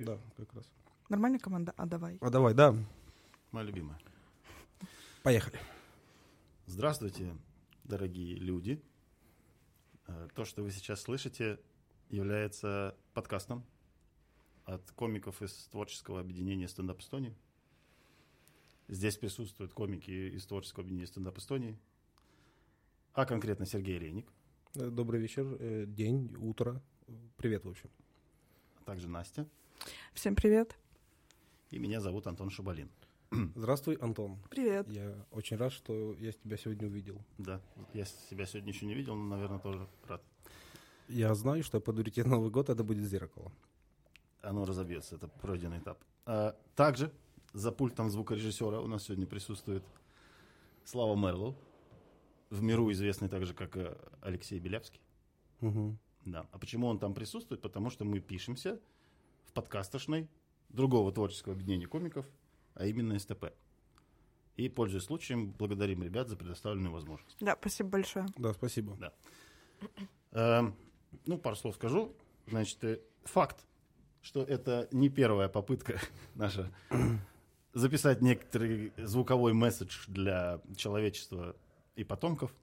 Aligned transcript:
Да, 0.00 0.18
как 0.36 0.52
раз. 0.54 0.64
Нормальная 1.08 1.38
команда? 1.38 1.74
А 1.76 1.86
давай. 1.86 2.16
А 2.20 2.30
давай, 2.30 2.54
да. 2.54 2.74
Моя 3.52 3.66
любимая. 3.66 3.98
Поехали. 5.22 5.58
Здравствуйте, 6.66 7.36
дорогие 7.84 8.36
люди. 8.36 8.82
Э, 10.06 10.28
То, 10.34 10.44
что 10.44 10.62
вы 10.62 10.70
сейчас 10.70 11.02
слышите, 11.02 11.60
является 12.08 12.96
подкастом 13.12 13.64
от 14.64 14.90
комиков 14.92 15.42
из 15.42 15.52
творческого 15.66 16.20
объединения 16.20 16.68
«Стендап 16.68 17.00
Эстонии». 17.00 17.36
Здесь 18.88 19.18
присутствуют 19.18 19.72
комики 19.72 20.10
из 20.10 20.46
творческого 20.46 20.82
объединения 20.84 21.08
«Стендап 21.08 21.36
Эстонии», 21.38 21.78
а 23.12 23.26
конкретно 23.26 23.66
Сергей 23.66 23.98
Леник, 23.98 24.32
Э, 24.76 24.88
Добрый 24.88 25.20
вечер, 25.20 25.56
э, 25.58 25.84
день, 25.84 26.32
утро. 26.38 26.80
Привет, 27.36 27.64
в 27.64 27.68
общем. 27.68 27.90
а 28.78 28.84
также 28.84 29.08
Настя, 29.08 29.48
Всем 30.14 30.34
привет. 30.34 30.76
и 31.70 31.78
меня 31.78 32.00
зовут 32.00 32.26
Антон 32.26 32.50
Шабалин. 32.50 32.90
Здравствуй, 33.54 33.94
Антон. 33.96 34.38
Привет. 34.50 34.88
Я 34.88 35.14
очень 35.30 35.56
рад, 35.56 35.72
что 35.72 36.14
я 36.18 36.32
тебя 36.32 36.56
сегодня 36.56 36.88
увидел. 36.88 37.20
Да, 37.38 37.60
я 37.94 38.04
себя 38.04 38.46
сегодня 38.46 38.72
еще 38.72 38.86
не 38.86 38.94
видел, 38.94 39.14
но, 39.14 39.36
наверное, 39.36 39.58
тоже 39.58 39.86
рад. 40.08 40.22
Я 41.08 41.34
знаю, 41.34 41.62
что 41.62 41.80
под 41.80 42.16
на 42.16 42.24
Новый 42.24 42.50
год 42.50 42.68
это 42.70 42.84
будет 42.84 43.04
зеркало. 43.04 43.52
Оно 44.42 44.64
разобьется, 44.64 45.16
это 45.16 45.28
пройденный 45.28 45.78
этап. 45.78 45.98
А, 46.26 46.56
также 46.74 47.12
за 47.52 47.72
пультом 47.72 48.10
звукорежиссера 48.10 48.80
у 48.80 48.86
нас 48.86 49.04
сегодня 49.04 49.26
присутствует 49.26 49.84
Слава 50.84 51.16
Мерлоу, 51.16 51.56
в 52.50 52.62
миру 52.62 52.90
известный 52.90 53.28
также 53.28 53.54
как 53.54 53.76
э, 53.76 53.96
Алексей 54.22 54.58
Белявский. 54.58 55.00
Мгм. 55.60 55.98
Да. 56.24 56.46
А 56.52 56.58
почему 56.58 56.86
он 56.88 56.98
там 56.98 57.14
присутствует? 57.14 57.60
Потому 57.60 57.90
что 57.90 58.04
мы 58.04 58.20
пишемся 58.20 58.80
в 59.44 59.52
подкастошной 59.52 60.28
другого 60.68 61.12
творческого 61.12 61.54
объединения 61.54 61.86
комиков, 61.86 62.26
а 62.74 62.86
именно 62.86 63.18
СТП. 63.18 63.52
И, 64.56 64.68
пользуясь 64.68 65.04
случаем, 65.04 65.52
благодарим 65.52 66.02
ребят 66.02 66.28
за 66.28 66.36
предоставленную 66.36 66.92
возможность. 66.92 67.36
Да, 67.40 67.56
спасибо 67.58 67.90
большое. 67.90 68.26
Да, 68.36 68.52
спасибо. 68.52 68.96
Эм, 70.32 70.76
ну, 71.26 71.38
пару 71.38 71.56
слов 71.56 71.74
скажу. 71.76 72.14
Значит, 72.46 72.82
э, 72.84 73.00
факт, 73.24 73.66
что 74.20 74.42
это 74.42 74.88
не 74.92 75.08
первая 75.08 75.48
попытка 75.48 75.98
наша 76.34 76.70
записать 77.72 78.20
некоторый 78.20 78.92
звуковой 78.96 79.52
месседж 79.52 80.04
для 80.08 80.60
человечества 80.76 81.56
и 81.96 82.04
потомков. 82.04 82.54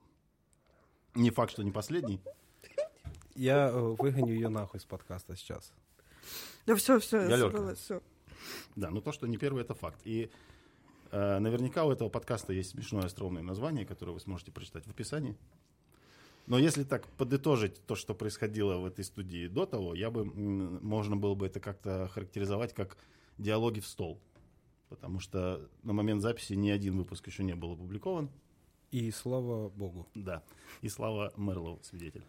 Не 1.14 1.30
факт, 1.30 1.52
что 1.52 1.62
не 1.62 1.72
последний. 1.72 2.20
Я 3.34 3.68
э, 3.68 3.78
выгоню 3.80 4.34
ее 4.34 4.48
нахуй 4.48 4.80
с 4.80 4.84
подкаста 4.84 5.36
сейчас. 5.36 5.72
Да 6.66 6.76
все, 6.76 6.98
все, 6.98 7.26
Галерка. 7.26 7.74
все. 7.74 8.02
Да, 8.76 8.90
но 8.90 9.00
то, 9.00 9.12
что 9.12 9.26
не 9.26 9.36
первый, 9.38 9.62
это 9.62 9.74
факт. 9.74 10.00
И 10.04 10.30
э, 11.10 11.38
наверняка 11.38 11.84
у 11.84 11.90
этого 11.90 12.08
подкаста 12.08 12.52
есть 12.52 12.70
смешное 12.70 13.04
остроумное 13.04 13.42
название, 13.42 13.86
которое 13.86 14.12
вы 14.12 14.20
сможете 14.20 14.52
прочитать 14.52 14.86
в 14.86 14.90
описании. 14.90 15.36
Но 16.46 16.58
если 16.58 16.82
так 16.82 17.06
подытожить 17.08 17.84
то, 17.86 17.94
что 17.94 18.14
происходило 18.14 18.78
в 18.78 18.86
этой 18.86 19.04
студии 19.04 19.48
до 19.48 19.66
того, 19.66 19.94
я 19.94 20.10
бы, 20.10 20.24
можно 20.24 21.14
было 21.14 21.34
бы 21.34 21.46
это 21.46 21.60
как-то 21.60 22.08
характеризовать 22.08 22.72
как 22.72 22.96
диалоги 23.36 23.80
в 23.80 23.86
стол. 23.86 24.18
Потому 24.88 25.20
что 25.20 25.68
на 25.82 25.92
момент 25.92 26.22
записи 26.22 26.54
ни 26.54 26.70
один 26.70 26.96
выпуск 26.96 27.26
еще 27.26 27.44
не 27.44 27.54
был 27.54 27.72
опубликован. 27.72 28.30
И 28.90 29.10
слава 29.10 29.68
богу. 29.68 30.08
Да. 30.14 30.42
И 30.80 30.88
слава 30.88 31.32
Мерлоу, 31.36 31.80
свидетель. 31.82 32.24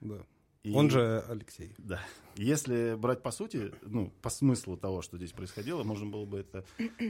Да. 0.00 0.26
И- 0.64 0.72
Он 0.74 0.88
же 0.90 1.22
Алексей. 1.28 1.74
Да. 1.76 2.00
Если 2.36 2.94
брать 2.96 3.22
по 3.22 3.30
сути, 3.30 3.72
ну, 3.82 4.10
по 4.22 4.30
смыслу 4.30 4.76
того, 4.78 5.02
что 5.02 5.18
здесь 5.18 5.32
происходило, 5.32 5.84
можно 5.84 6.06
было 6.06 6.24
бы 6.24 6.38
это 6.38 6.64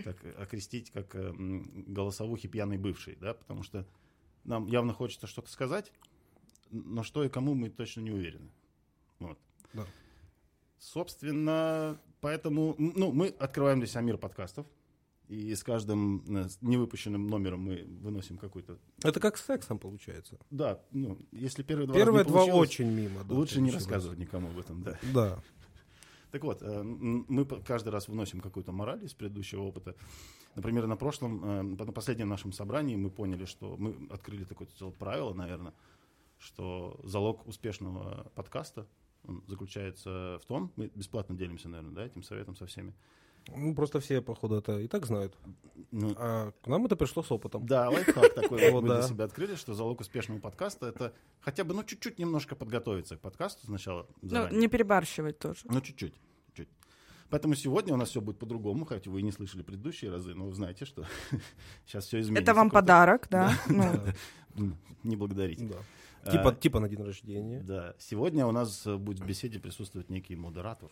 так 0.04 0.16
окрестить 0.38 0.90
как 0.90 1.14
э, 1.14 1.32
голосовухи 1.36 2.48
пьяный 2.48 2.78
бывший, 2.78 3.16
да, 3.16 3.32
потому 3.32 3.62
что 3.62 3.86
нам 4.42 4.66
явно 4.66 4.92
хочется 4.92 5.28
что-то 5.28 5.50
сказать, 5.50 5.92
но 6.70 7.04
что 7.04 7.22
и 7.24 7.28
кому 7.28 7.54
мы 7.54 7.70
точно 7.70 8.00
не 8.00 8.10
уверены. 8.10 8.50
Вот. 9.20 9.38
Да. 9.72 9.86
Собственно, 10.78 11.98
поэтому, 12.20 12.74
ну, 12.76 13.12
мы 13.12 13.28
открываем 13.28 13.78
для 13.78 13.86
себя 13.86 14.00
мир 14.02 14.18
подкастов, 14.18 14.66
и 15.28 15.54
с 15.54 15.62
каждым 15.62 16.22
э, 16.28 16.48
невыпущенным 16.60 17.26
номером 17.26 17.60
мы 17.60 17.84
выносим 18.00 18.36
какой-то... 18.36 18.78
Это 19.02 19.20
как 19.20 19.36
с 19.36 19.44
сексом 19.44 19.78
получается. 19.78 20.38
Да, 20.50 20.80
ну, 20.90 21.18
если 21.32 21.62
первые 21.62 21.86
два 21.86 21.96
Первые 21.96 22.24
два 22.24 22.44
очень 22.44 22.90
мимо. 22.90 23.24
да, 23.24 23.34
лучше 23.34 23.60
не 23.60 23.70
рассказывать 23.70 24.18
никому 24.18 24.48
об 24.48 24.58
этом, 24.58 24.82
да. 24.82 24.98
Да. 25.12 25.42
Так 26.30 26.42
вот, 26.42 26.62
э, 26.62 26.82
мы 26.82 27.44
каждый 27.44 27.90
раз 27.90 28.08
вносим 28.08 28.40
какую-то 28.40 28.72
мораль 28.72 29.04
из 29.04 29.14
предыдущего 29.14 29.62
опыта. 29.62 29.94
Например, 30.56 30.86
на 30.88 30.96
прошлом, 30.96 31.44
э, 31.44 31.62
на 31.62 31.92
последнем 31.92 32.28
нашем 32.28 32.52
собрании 32.52 32.96
мы 32.96 33.08
поняли, 33.08 33.44
что 33.44 33.76
мы 33.76 34.08
открыли 34.10 34.42
такое 34.44 34.66
правило, 34.98 35.32
наверное, 35.32 35.72
что 36.38 37.00
залог 37.04 37.46
успешного 37.46 38.32
подкаста 38.34 38.88
заключается 39.46 40.38
в 40.42 40.46
том, 40.46 40.72
мы 40.76 40.90
бесплатно 40.94 41.36
делимся, 41.36 41.68
наверное, 41.68 41.94
да, 41.94 42.06
этим 42.06 42.22
советом 42.22 42.56
со 42.56 42.66
всеми. 42.66 42.94
Ну, 43.48 43.74
просто 43.74 44.00
все, 44.00 44.20
походу, 44.22 44.56
это 44.56 44.78
и 44.78 44.88
так 44.88 45.06
знают. 45.06 45.36
Ну, 45.90 46.14
А 46.16 46.52
к 46.62 46.66
нам 46.66 46.86
это 46.86 46.96
пришло 46.96 47.22
с 47.22 47.30
опытом. 47.30 47.66
да, 47.66 47.90
лайфхак 47.90 48.34
такой 48.34 48.70
Вот 48.72 48.82
мы 48.82 48.94
для 48.94 49.02
себя 49.02 49.24
открыли, 49.24 49.54
что 49.54 49.74
залог 49.74 50.00
успешного 50.00 50.40
подкаста 50.40 50.86
это 50.86 51.12
хотя 51.40 51.64
бы, 51.64 51.74
ну, 51.74 51.84
чуть-чуть 51.84 52.18
немножко 52.18 52.56
подготовиться 52.56 53.16
к 53.16 53.20
подкасту 53.20 53.66
сначала. 53.66 54.06
Ну, 54.22 54.48
не 54.50 54.68
перебарщивать 54.68 55.38
тоже. 55.38 55.60
Ну, 55.64 55.80
чуть-чуть. 55.80 56.14
чуть. 56.54 56.68
Поэтому 57.30 57.54
сегодня 57.54 57.94
у 57.94 57.96
нас 57.96 58.10
все 58.10 58.20
будет 58.20 58.38
по-другому, 58.38 58.84
хотя 58.84 59.10
вы 59.10 59.20
и 59.20 59.22
не 59.22 59.32
слышали 59.32 59.62
предыдущие 59.62 60.10
разы, 60.10 60.34
но 60.34 60.46
вы 60.46 60.54
знаете, 60.54 60.84
что 60.84 61.04
сейчас 61.86 62.06
все 62.06 62.20
изменится. 62.20 62.42
Это 62.42 62.54
вам 62.54 62.70
подарок, 62.70 63.28
да? 63.30 63.52
Ну, 63.68 64.72
Не 65.02 65.16
благодарите. 65.16 65.66
Да. 65.66 65.76
А, 66.24 66.30
Типа, 66.30 66.54
типа 66.54 66.80
на 66.80 66.88
день 66.88 67.02
рождения. 67.02 67.60
Да. 67.62 67.94
Сегодня 67.98 68.46
у 68.46 68.52
нас 68.52 68.86
э, 68.86 68.96
будет 68.96 69.20
в 69.20 69.26
беседе 69.26 69.60
присутствовать 69.60 70.08
некий 70.08 70.36
модератор, 70.36 70.90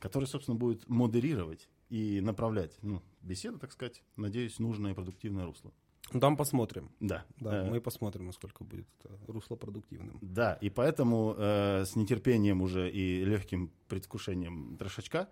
который, 0.00 0.24
собственно, 0.24 0.56
будет 0.56 0.88
модерировать 0.88 1.68
и 1.90 2.20
направлять 2.20 2.76
ну, 2.82 3.02
беседу, 3.22 3.58
так 3.58 3.72
сказать, 3.72 4.02
надеюсь, 4.16 4.58
нужное 4.58 4.92
и 4.92 4.94
продуктивное 4.94 5.44
русло. 5.44 5.72
Ну, 6.12 6.18
Там 6.18 6.36
посмотрим. 6.36 6.90
Да. 6.98 7.24
Да, 7.38 7.66
Э, 7.66 7.70
мы 7.70 7.80
посмотрим, 7.80 8.26
насколько 8.26 8.64
будет 8.64 8.88
это 8.98 9.14
русло 9.28 9.56
продуктивным. 9.56 10.18
Да, 10.20 10.54
и 10.54 10.70
поэтому 10.70 11.36
э, 11.38 11.84
с 11.84 11.94
нетерпением 11.94 12.62
уже 12.62 12.90
и 12.90 13.24
легким 13.24 13.70
предвкушением 13.88 14.76
трошачка 14.76 15.28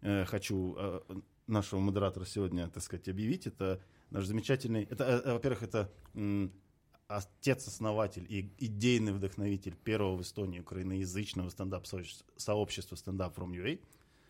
э, 0.00 0.24
хочу 0.26 0.76
э, 0.78 1.00
нашего 1.46 1.80
модератора 1.80 2.24
сегодня, 2.24 2.68
так 2.68 2.82
сказать, 2.82 3.08
объявить. 3.08 3.46
Это 3.46 3.80
наш 4.10 4.26
замечательный... 4.26 4.84
Это, 4.84 5.04
э, 5.04 5.22
э, 5.24 5.32
во-первых, 5.32 5.62
это 5.64 5.90
м, 6.14 6.52
отец-основатель 7.08 8.26
и 8.28 8.52
идейный 8.58 9.12
вдохновитель 9.12 9.74
первого 9.74 10.16
в 10.16 10.22
Эстонии 10.22 10.60
украиноязычного 10.60 11.48
стендап-сообщества 11.48 12.94
Up 12.94 13.34
From 13.34 13.50
UA, 13.52 13.80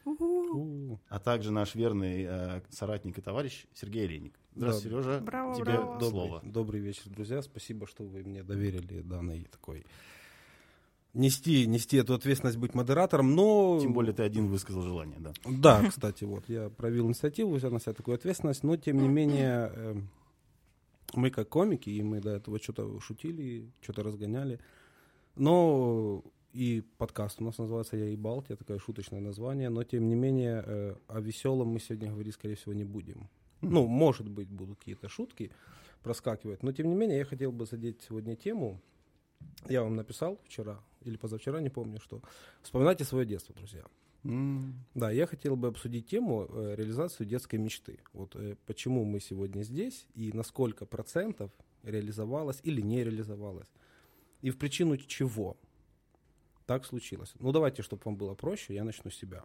а 0.04 1.18
также 1.18 1.50
наш 1.50 1.74
верный 1.74 2.24
э, 2.28 2.60
соратник 2.70 3.18
и 3.18 3.20
товарищ 3.20 3.66
Сергей 3.74 4.06
Леник. 4.06 4.34
Здравствуй, 4.54 4.90
Да. 4.90 5.02
Сережа. 5.02 5.20
Браво, 5.20 5.54
тебе 5.54 5.64
браво. 5.64 5.98
Добрый, 5.98 6.10
слово. 6.10 6.40
добрый 6.44 6.80
вечер, 6.80 7.08
друзья. 7.08 7.42
Спасибо, 7.42 7.86
что 7.86 8.04
вы 8.04 8.22
мне 8.22 8.42
доверили 8.42 9.00
данный 9.02 9.44
такой 9.50 9.84
нести, 11.14 11.66
нести 11.66 11.96
эту 11.96 12.14
ответственность 12.14 12.58
быть 12.58 12.74
модератором, 12.74 13.34
но... 13.34 13.78
Тем 13.80 13.92
более 13.92 14.12
ты 14.12 14.22
один 14.22 14.48
высказал 14.48 14.82
желание, 14.82 15.18
да. 15.18 15.32
Да, 15.44 15.82
кстати, 15.90 16.24
вот 16.24 16.48
я 16.48 16.70
проявил 16.70 17.06
инициативу, 17.06 17.54
взял 17.54 17.70
на 17.70 17.80
себя 17.80 17.92
такую 17.92 18.14
ответственность, 18.14 18.62
но 18.62 18.76
тем 18.76 18.98
не 18.98 19.08
менее 19.08 19.72
э, 19.74 19.94
мы 21.14 21.30
как 21.30 21.48
комики, 21.48 21.90
и 21.90 22.02
мы 22.02 22.20
до 22.20 22.30
этого 22.30 22.58
что-то 22.58 22.98
шутили, 23.00 23.70
что-то 23.80 24.02
разгоняли, 24.02 24.58
но 25.36 26.22
и 26.52 26.82
подкаст 26.98 27.40
у 27.40 27.44
нас 27.44 27.58
называется 27.58 27.96
«Я 27.96 28.08
и 28.08 28.16
Балтия», 28.16 28.56
такое 28.56 28.78
шуточное 28.78 29.20
название, 29.20 29.70
но 29.70 29.84
тем 29.84 30.08
не 30.08 30.14
менее 30.14 30.62
э, 30.66 30.94
о 31.08 31.20
веселом 31.20 31.68
мы 31.68 31.80
сегодня 31.80 32.10
говорить, 32.10 32.34
скорее 32.34 32.54
всего, 32.54 32.74
не 32.74 32.84
будем. 32.84 33.28
Ну, 33.62 33.86
может 33.86 34.28
быть, 34.28 34.48
будут 34.48 34.78
какие-то 34.78 35.08
шутки 35.08 35.50
проскакивать, 36.02 36.62
но 36.62 36.72
тем 36.72 36.88
не 36.88 36.94
менее 36.94 37.18
я 37.18 37.24
хотел 37.24 37.52
бы 37.52 37.64
задеть 37.66 38.02
сегодня 38.02 38.36
тему. 38.36 38.80
Я 39.68 39.82
вам 39.82 39.96
написал 39.96 40.38
вчера 40.44 40.80
или 41.00 41.16
позавчера, 41.16 41.60
не 41.60 41.70
помню, 41.70 42.00
что 42.00 42.20
вспоминайте 42.62 43.04
свое 43.04 43.26
детство, 43.26 43.54
друзья. 43.54 43.84
М, 44.24 44.74
Да, 44.94 45.10
я 45.10 45.26
хотел 45.26 45.56
бы 45.56 45.68
обсудить 45.68 46.06
тему 46.06 46.46
э, 46.48 46.74
реализацию 46.76 47.26
детской 47.26 47.56
мечты. 47.56 48.00
Вот 48.12 48.36
э, 48.36 48.56
почему 48.66 49.04
мы 49.04 49.20
сегодня 49.20 49.62
здесь 49.62 50.06
и 50.14 50.32
на 50.32 50.42
сколько 50.42 50.86
процентов 50.86 51.50
реализовалось 51.82 52.60
или 52.64 52.82
не 52.82 53.04
реализовалось. 53.04 53.68
И 54.42 54.50
в 54.50 54.58
причину 54.58 54.96
чего 54.96 55.56
так 56.72 56.86
случилось. 56.86 57.34
Ну, 57.38 57.52
давайте, 57.52 57.82
чтобы 57.82 58.02
вам 58.04 58.16
было 58.16 58.34
проще, 58.34 58.74
я 58.74 58.84
начну 58.84 59.10
с 59.10 59.16
себя. 59.16 59.44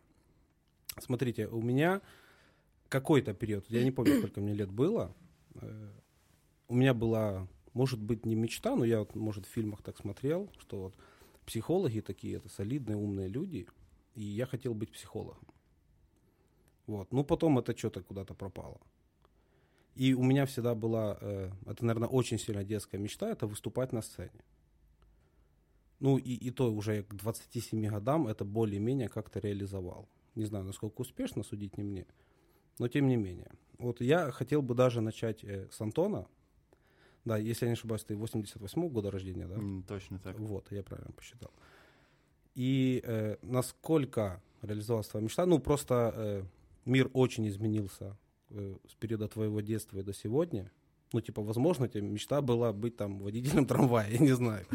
Смотрите, 0.99 1.47
у 1.47 1.61
меня 1.61 2.01
какой-то 2.89 3.33
период, 3.33 3.65
я 3.69 3.83
не 3.83 3.91
помню, 3.91 4.17
сколько 4.19 4.39
мне 4.39 4.53
лет 4.53 4.71
было, 4.71 5.13
э, 5.55 5.91
у 6.69 6.75
меня 6.75 6.93
была, 6.93 7.47
может 7.73 7.99
быть, 7.99 8.25
не 8.25 8.35
мечта, 8.35 8.75
но 8.75 8.85
я, 8.85 8.99
вот, 8.99 9.15
может, 9.15 9.45
в 9.45 9.49
фильмах 9.49 9.81
так 9.81 9.97
смотрел, 9.97 10.49
что 10.59 10.83
вот 10.83 10.95
психологи 11.45 11.99
такие, 11.99 12.37
это 12.37 12.47
солидные, 12.47 12.95
умные 12.95 13.27
люди, 13.27 13.67
и 14.15 14.21
я 14.21 14.45
хотел 14.45 14.73
быть 14.73 14.91
психологом. 14.91 15.45
Вот. 16.87 17.11
Ну, 17.11 17.25
потом 17.25 17.59
это 17.59 17.77
что-то 17.77 18.01
куда-то 18.01 18.33
пропало. 18.33 18.79
И 19.95 20.13
у 20.13 20.23
меня 20.23 20.45
всегда 20.45 20.75
была, 20.75 21.17
э, 21.19 21.51
это, 21.65 21.85
наверное, 21.85 22.09
очень 22.09 22.39
сильно 22.39 22.63
детская 22.63 22.99
мечта, 22.99 23.29
это 23.29 23.47
выступать 23.47 23.91
на 23.91 24.01
сцене. 24.01 24.43
Ну, 25.99 26.17
и, 26.17 26.33
и 26.33 26.51
то 26.51 26.71
уже 26.73 27.03
к 27.03 27.13
27 27.15 27.87
годам 27.87 28.27
это 28.27 28.45
более-менее 28.45 29.09
как-то 29.09 29.39
реализовал. 29.39 30.07
Не 30.35 30.45
знаю, 30.45 30.65
насколько 30.65 31.01
успешно, 31.01 31.43
судить 31.43 31.77
не 31.77 31.83
мне. 31.83 32.05
Но 32.79 32.87
тем 32.87 33.07
не 33.07 33.15
менее. 33.15 33.51
Вот 33.79 34.01
я 34.01 34.31
хотел 34.31 34.61
бы 34.61 34.75
даже 34.75 35.01
начать 35.01 35.43
э, 35.43 35.67
с 35.71 35.81
Антона. 35.81 36.27
Да, 37.25 37.37
если 37.37 37.65
я 37.65 37.69
не 37.69 37.73
ошибаюсь, 37.73 38.03
ты 38.03 38.15
88 38.15 38.87
года 38.89 39.11
рождения, 39.11 39.47
да? 39.47 39.55
М, 39.55 39.83
Точно 39.87 40.19
так. 40.19 40.39
Вот, 40.39 40.71
я 40.71 40.83
правильно 40.83 41.11
посчитал. 41.11 41.51
И 42.55 43.01
э, 43.03 43.37
насколько 43.41 44.41
реализовалась 44.61 45.07
твоя 45.07 45.23
мечта? 45.23 45.45
Ну, 45.45 45.59
просто 45.59 46.13
э, 46.15 46.43
мир 46.85 47.09
очень 47.13 47.47
изменился 47.47 48.17
э, 48.49 48.75
с 48.87 48.93
периода 48.95 49.27
твоего 49.27 49.61
детства 49.61 49.99
и 49.99 50.03
до 50.03 50.13
сегодня. 50.13 50.71
Ну, 51.13 51.21
типа, 51.21 51.41
возможно, 51.41 51.85
у 51.85 51.87
тебя 51.87 52.01
мечта 52.01 52.41
была 52.41 52.73
быть 52.73 52.97
там 52.97 53.19
водителем 53.19 53.65
трамвая, 53.67 54.09
я 54.09 54.19
не 54.19 54.33
знаю. 54.35 54.65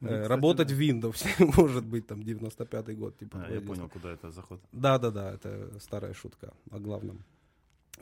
Ну, 0.00 0.08
Э, 0.08 0.22
кстати, 0.22 0.28
Работать 0.28 0.68
да. 0.68 0.74
в 0.74 0.78
Windows, 0.80 1.26
может 1.56 1.84
быть, 1.84 2.06
там, 2.06 2.20
95-й 2.20 2.94
год. 2.94 3.16
Типа, 3.18 3.44
А, 3.46 3.52
я 3.52 3.60
понял, 3.60 3.88
куда 3.88 4.10
это 4.10 4.30
заход. 4.30 4.60
Да-да-да, 4.72 5.32
это 5.32 5.78
старая 5.78 6.12
шутка 6.12 6.52
о 6.70 6.78
главном. 6.78 7.24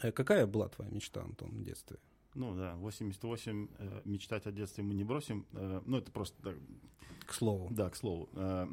Э, 0.02 0.10
какая 0.10 0.46
была 0.46 0.68
твоя 0.68 0.90
мечта, 0.90 1.22
Антон, 1.22 1.50
в 1.50 1.62
детстве? 1.62 1.98
Ну 2.34 2.54
да, 2.54 2.74
88, 2.76 3.68
э, 3.78 4.00
мечтать 4.04 4.46
о 4.46 4.52
детстве 4.52 4.82
мы 4.82 4.94
не 4.94 5.04
бросим. 5.04 5.44
Э, 5.52 5.80
ну, 5.84 5.98
это 5.98 6.10
просто 6.10 6.40
так, 6.42 6.56
К 7.26 7.34
слову. 7.34 7.68
Да, 7.70 7.90
к 7.90 7.96
слову. 7.96 8.28
Э, 8.34 8.66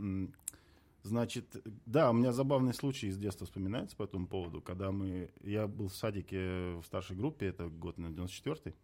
Значит, 1.03 1.45
да, 1.85 2.09
у 2.09 2.13
меня 2.13 2.33
забавный 2.33 2.73
случай 2.73 3.07
из 3.07 3.17
детства 3.17 3.45
вспоминается 3.45 3.95
по 3.95 4.03
этому 4.03 4.27
поводу, 4.27 4.61
когда 4.61 4.91
мы, 4.91 5.29
я 5.41 5.65
был 5.67 5.87
в 5.87 5.95
садике 5.95 6.75
в 6.75 6.83
старшей 6.85 7.15
группе, 7.15 7.45
это 7.45 7.69
год, 7.69 7.97
на 7.97 8.07
94-й, 8.07 8.75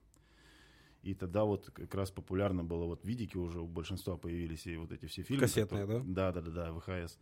и 1.03 1.13
тогда 1.13 1.43
вот 1.43 1.69
как 1.71 1.93
раз 1.95 2.11
популярно 2.11 2.63
было, 2.63 2.85
вот 2.85 3.05
видики 3.05 3.37
уже 3.37 3.59
у 3.59 3.67
большинства 3.67 4.17
появились, 4.17 4.65
и 4.67 4.77
вот 4.77 4.91
эти 4.91 5.05
все 5.05 5.21
фильмы. 5.23 5.41
Кассетные, 5.41 5.81
которые- 5.81 6.03
Да, 6.05 6.31
да, 6.31 6.41
да, 6.41 6.51
да, 6.51 6.73
ВХС, 6.73 7.17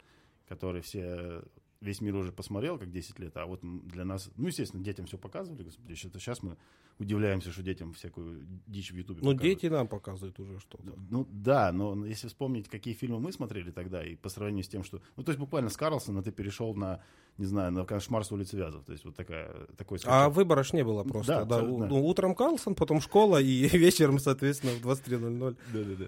которые 0.47 0.81
все, 0.81 1.43
весь 1.81 1.99
мир 1.99 2.15
уже 2.15 2.31
посмотрел, 2.31 2.77
как 2.77 2.91
10 2.91 3.19
лет, 3.19 3.35
а 3.37 3.45
вот 3.45 3.59
для 3.63 4.05
нас, 4.05 4.29
ну, 4.37 4.47
естественно, 4.47 4.83
детям 4.83 5.07
все 5.07 5.17
показывали, 5.17 5.63
господи, 5.63 5.95
что-то 5.95 6.19
сейчас 6.19 6.43
мы 6.43 6.57
удивляемся, 6.99 7.51
что 7.51 7.63
детям 7.63 7.93
всякую 7.93 8.45
дичь 8.67 8.91
в 8.91 8.95
Ютубе 8.95 9.21
Ну, 9.23 9.33
дети 9.33 9.65
нам 9.65 9.87
показывают 9.87 10.39
уже 10.39 10.59
что-то. 10.59 10.93
Ну 11.09 11.27
да, 11.31 11.71
но 11.71 12.05
если 12.05 12.27
вспомнить, 12.27 12.69
какие 12.69 12.93
фильмы 12.93 13.19
мы 13.19 13.31
смотрели 13.31 13.71
тогда, 13.71 14.05
и 14.05 14.15
по 14.15 14.29
сравнению 14.29 14.63
с 14.63 14.67
тем, 14.67 14.83
что... 14.83 15.01
Ну, 15.17 15.23
то 15.23 15.31
есть 15.31 15.39
буквально 15.39 15.69
с 15.69 15.77
Карлсона 15.77 16.21
ты 16.21 16.31
перешел 16.31 16.75
на, 16.75 17.01
не 17.37 17.45
знаю, 17.45 17.71
на 17.71 17.83
кошмар 17.85 18.23
с 18.23 18.31
улицы 18.31 18.55
Вязов. 18.57 18.85
То 18.85 18.91
есть 18.91 19.03
вот 19.03 19.15
такая, 19.15 19.65
такой 19.77 19.97
А 19.97 19.99
скачок. 19.99 20.35
выбора 20.35 20.63
ж 20.63 20.73
не 20.73 20.83
было 20.83 21.03
просто. 21.03 21.45
Да, 21.45 21.45
Да, 21.45 21.61
ну, 21.63 22.05
утром 22.05 22.35
Карлсон, 22.35 22.75
потом 22.75 23.01
школа 23.01 23.41
и 23.41 23.67
вечером, 23.77 24.19
соответственно, 24.19 24.73
в 24.73 24.85
23.00. 24.85 25.57
Да-да-да. 25.73 26.07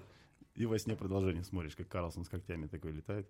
И 0.55 0.65
во 0.65 0.77
сне 0.77 0.95
продолжение 0.95 1.43
смотришь, 1.43 1.75
как 1.75 1.87
Карлсон 1.87 2.25
с 2.25 2.29
когтями 2.29 2.67
такой 2.67 2.91
летает. 2.91 3.27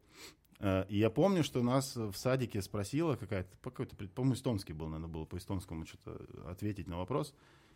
А, 0.60 0.86
И 0.90 0.98
я 0.98 1.10
помню, 1.10 1.44
что 1.44 1.64
нас 1.64 1.96
в 1.96 2.14
садике 2.16 2.62
спросила 2.62 3.16
какая-то, 3.16 3.56
какой-то, 3.62 3.96
по-моему, 3.96 4.36
эстонский 4.36 4.74
был, 4.74 4.88
надо 4.88 5.08
было 5.08 5.26
по 5.26 5.38
эстонскому 5.38 5.86
что-то 5.86 6.50
ответить 6.50 6.88
на 6.88 6.98
вопрос. 6.98 7.34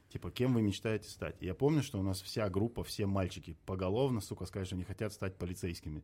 Типа, 0.10 0.32
кем 0.32 0.54
вы 0.54 0.62
мечтаете 0.62 1.10
стать? 1.10 1.36
И 1.42 1.46
я 1.46 1.54
помню, 1.54 1.84
что 1.84 2.00
у 2.00 2.04
нас 2.04 2.22
вся 2.22 2.50
группа, 2.50 2.84
все 2.84 3.06
мальчики 3.06 3.58
поголовно, 3.66 4.22
сука, 4.22 4.46
сказали, 4.46 4.66
что 4.66 4.76
они 4.76 4.84
хотят 4.86 5.12
стать 5.14 5.38
полицейскими. 5.38 6.04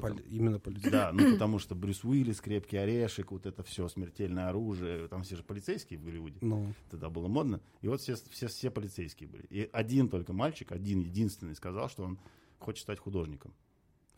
Потом- 0.00 0.18
Поли- 0.18 0.28
Именно 0.36 0.58
полицейский. 0.58 0.90
Да, 0.90 1.12
ну 1.12 1.32
потому 1.32 1.58
что 1.58 1.74
Брюс 1.74 2.04
Уиллис, 2.04 2.40
Крепкий 2.40 2.76
Орешек, 2.76 3.30
вот 3.32 3.46
это 3.46 3.62
все, 3.62 3.88
смертельное 3.88 4.48
оружие, 4.48 5.08
там 5.08 5.22
все 5.22 5.36
же 5.36 5.42
полицейские 5.42 5.98
в 5.98 6.04
Голливуде, 6.04 6.38
Ну, 6.40 6.72
тогда 6.90 7.10
было 7.10 7.28
модно. 7.28 7.60
И 7.82 7.88
вот 7.88 8.00
все, 8.00 8.16
все, 8.30 8.48
все 8.48 8.70
полицейские 8.70 9.28
были. 9.28 9.46
И 9.50 9.68
один 9.72 10.08
только 10.08 10.32
мальчик, 10.32 10.72
один 10.72 11.00
единственный 11.00 11.54
сказал, 11.54 11.88
что 11.88 12.04
он 12.04 12.18
хочет 12.58 12.82
стать 12.82 12.98
художником. 12.98 13.52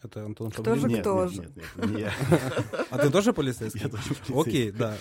Это 0.03 0.25
Антон 0.25 0.51
Кто 0.51 0.65
Шаблин. 0.65 0.81
же 0.81 0.89
нет, 0.89 1.01
кто 1.01 1.25
нет, 1.25 1.33
же? 1.35 1.41
нет, 1.43 1.53
нет, 1.77 1.91
не 1.91 2.01
я. 2.01 2.13
А 2.91 2.99
ты 2.99 3.11
тоже 3.11 3.33
полицейский? 3.33 3.81
Я 3.81 3.89
тоже 3.89 4.03
полицейский. 4.05 4.41
Окей, 4.41 4.71
да. 4.71 4.97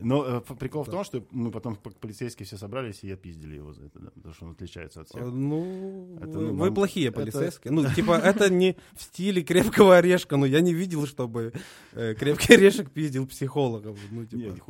Но 0.00 0.24
э, 0.24 0.54
прикол 0.58 0.84
в 0.84 0.90
том, 0.90 1.04
что 1.04 1.24
мы 1.30 1.50
потом 1.50 1.76
полицейские 1.76 2.46
все 2.46 2.56
собрались 2.56 3.02
и 3.02 3.10
отпиздили 3.10 3.56
его 3.56 3.72
за 3.72 3.84
это, 3.86 3.98
потому 4.14 4.34
что 4.34 4.44
он 4.46 4.52
отличается 4.52 5.00
от 5.00 5.08
всех. 5.08 5.22
Ну, 5.24 6.18
Это, 6.20 6.38
вы, 6.38 6.52
ну, 6.52 6.54
вы 6.54 6.72
плохие 6.72 7.10
полицейские. 7.12 7.72
Ну, 7.72 7.84
типа, 7.94 8.12
это 8.12 8.50
не 8.50 8.76
в 8.94 9.02
стиле 9.02 9.42
крепкого 9.42 9.96
орешка. 9.96 10.36
Ну, 10.36 10.46
я 10.46 10.60
не 10.60 10.74
видел, 10.74 11.06
чтобы 11.06 11.52
э, 11.92 12.14
крепкий 12.14 12.54
орешек 12.54 12.90
пиздил 12.90 13.26
психологов. 13.26 13.98
Ну, 14.10 14.24
типа. 14.24 14.40
Нет, 14.40 14.60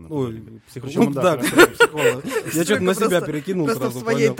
например. 0.00 0.60
психолог. 0.68 0.92
Причем, 0.94 1.04
Ну, 1.04 1.10
да, 1.12 1.36
психолог. 1.38 2.24
Я 2.54 2.64
что-то 2.64 2.82
на 2.82 2.94
себя 2.94 3.20
перекинул 3.20 3.68
сразу. 3.68 4.00
своей 4.00 4.30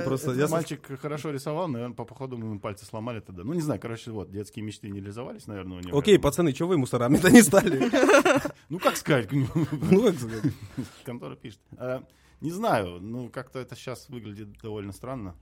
просто... 0.00 0.30
Этот 0.30 0.40
Я 0.40 0.48
со- 0.48 0.52
мальчик 0.54 1.00
хорошо 1.00 1.30
рисовал, 1.30 1.68
но 1.68 1.92
по 1.94 2.04
походу 2.04 2.36
мы 2.36 2.46
ему 2.46 2.60
пальцы 2.60 2.84
сломали 2.86 3.20
тогда. 3.20 3.44
Ну, 3.44 3.52
не 3.54 3.60
знаю, 3.60 3.80
короче, 3.80 4.10
вот, 4.14 4.30
детские 4.30 4.64
мечты 4.64 4.88
не 4.88 4.98
реализовались, 5.00 5.46
наверное, 5.46 5.78
у 5.78 5.80
него. 5.80 5.98
Окей, 5.98 6.18
пацаны, 6.18 6.52
что 6.54 6.66
вы 6.66 6.78
мусорами-то 6.78 7.30
не 7.30 7.42
стали? 7.42 7.90
Ну, 8.70 8.78
как 8.78 8.96
сказать? 8.96 9.30
Ну, 9.30 10.02
как 10.02 10.14
сказать? 10.14 10.52
Контора 11.04 11.36
пишет. 11.36 11.60
А, 11.76 12.02
Не 12.40 12.50
знаю, 12.50 12.98
ну, 13.00 13.28
как-то 13.28 13.58
это 13.58 13.76
сейчас 13.76 14.08
выглядит 14.08 14.48
довольно 14.62 14.92
странно. 14.92 15.34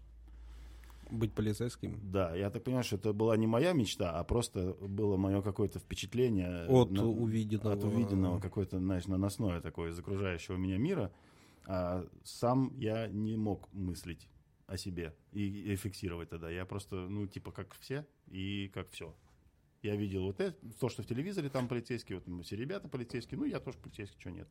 Быть 1.11 1.33
полицейским. 1.33 2.01
Да, 2.03 2.35
я 2.35 2.49
так 2.51 2.65
понимаю, 2.65 2.85
что 2.85 2.97
это 2.97 3.13
была 3.13 3.37
не 3.37 3.47
моя 3.47 3.73
мечта, 3.75 4.11
а 4.19 4.25
просто 4.25 4.75
было 4.81 5.17
мое 5.17 5.43
какое-то 5.43 5.79
впечатление. 5.79 6.65
От 6.69 6.91
на- 6.91 7.07
увиденного. 7.07 7.75
От 7.77 7.85
увиденного, 7.85 8.41
какое-то, 8.41 8.79
знаешь, 8.79 9.07
наносное 9.07 9.61
такое 9.61 9.91
из 9.91 9.99
окружающего 9.99 10.57
меня 10.57 10.79
мира. 10.79 11.13
А 11.67 12.05
сам 12.25 12.73
я 12.79 13.07
не 13.09 13.37
мог 13.37 13.69
мыслить 13.73 14.27
о 14.73 14.77
себе 14.79 15.15
и, 15.33 15.73
и 15.73 15.77
фиксировать 15.77 16.31
тогда. 16.31 16.51
Я 16.51 16.65
просто, 16.65 16.97
ну, 16.97 17.27
типа, 17.27 17.53
как 17.53 17.75
все 17.75 18.07
и 18.31 18.71
как 18.73 18.91
все. 18.91 19.15
Я 19.83 19.97
видел 19.97 20.23
вот 20.23 20.41
это, 20.41 20.57
то, 20.81 20.89
что 20.89 21.03
в 21.03 21.07
телевизоре 21.07 21.49
там 21.51 21.69
полицейские, 21.69 22.21
вот 22.25 22.45
все 22.47 22.57
ребята 22.57 22.89
полицейские, 22.89 23.39
ну, 23.39 23.45
я 23.45 23.61
тоже 23.61 23.79
полицейский, 23.79 24.19
что 24.21 24.31
нет. 24.31 24.49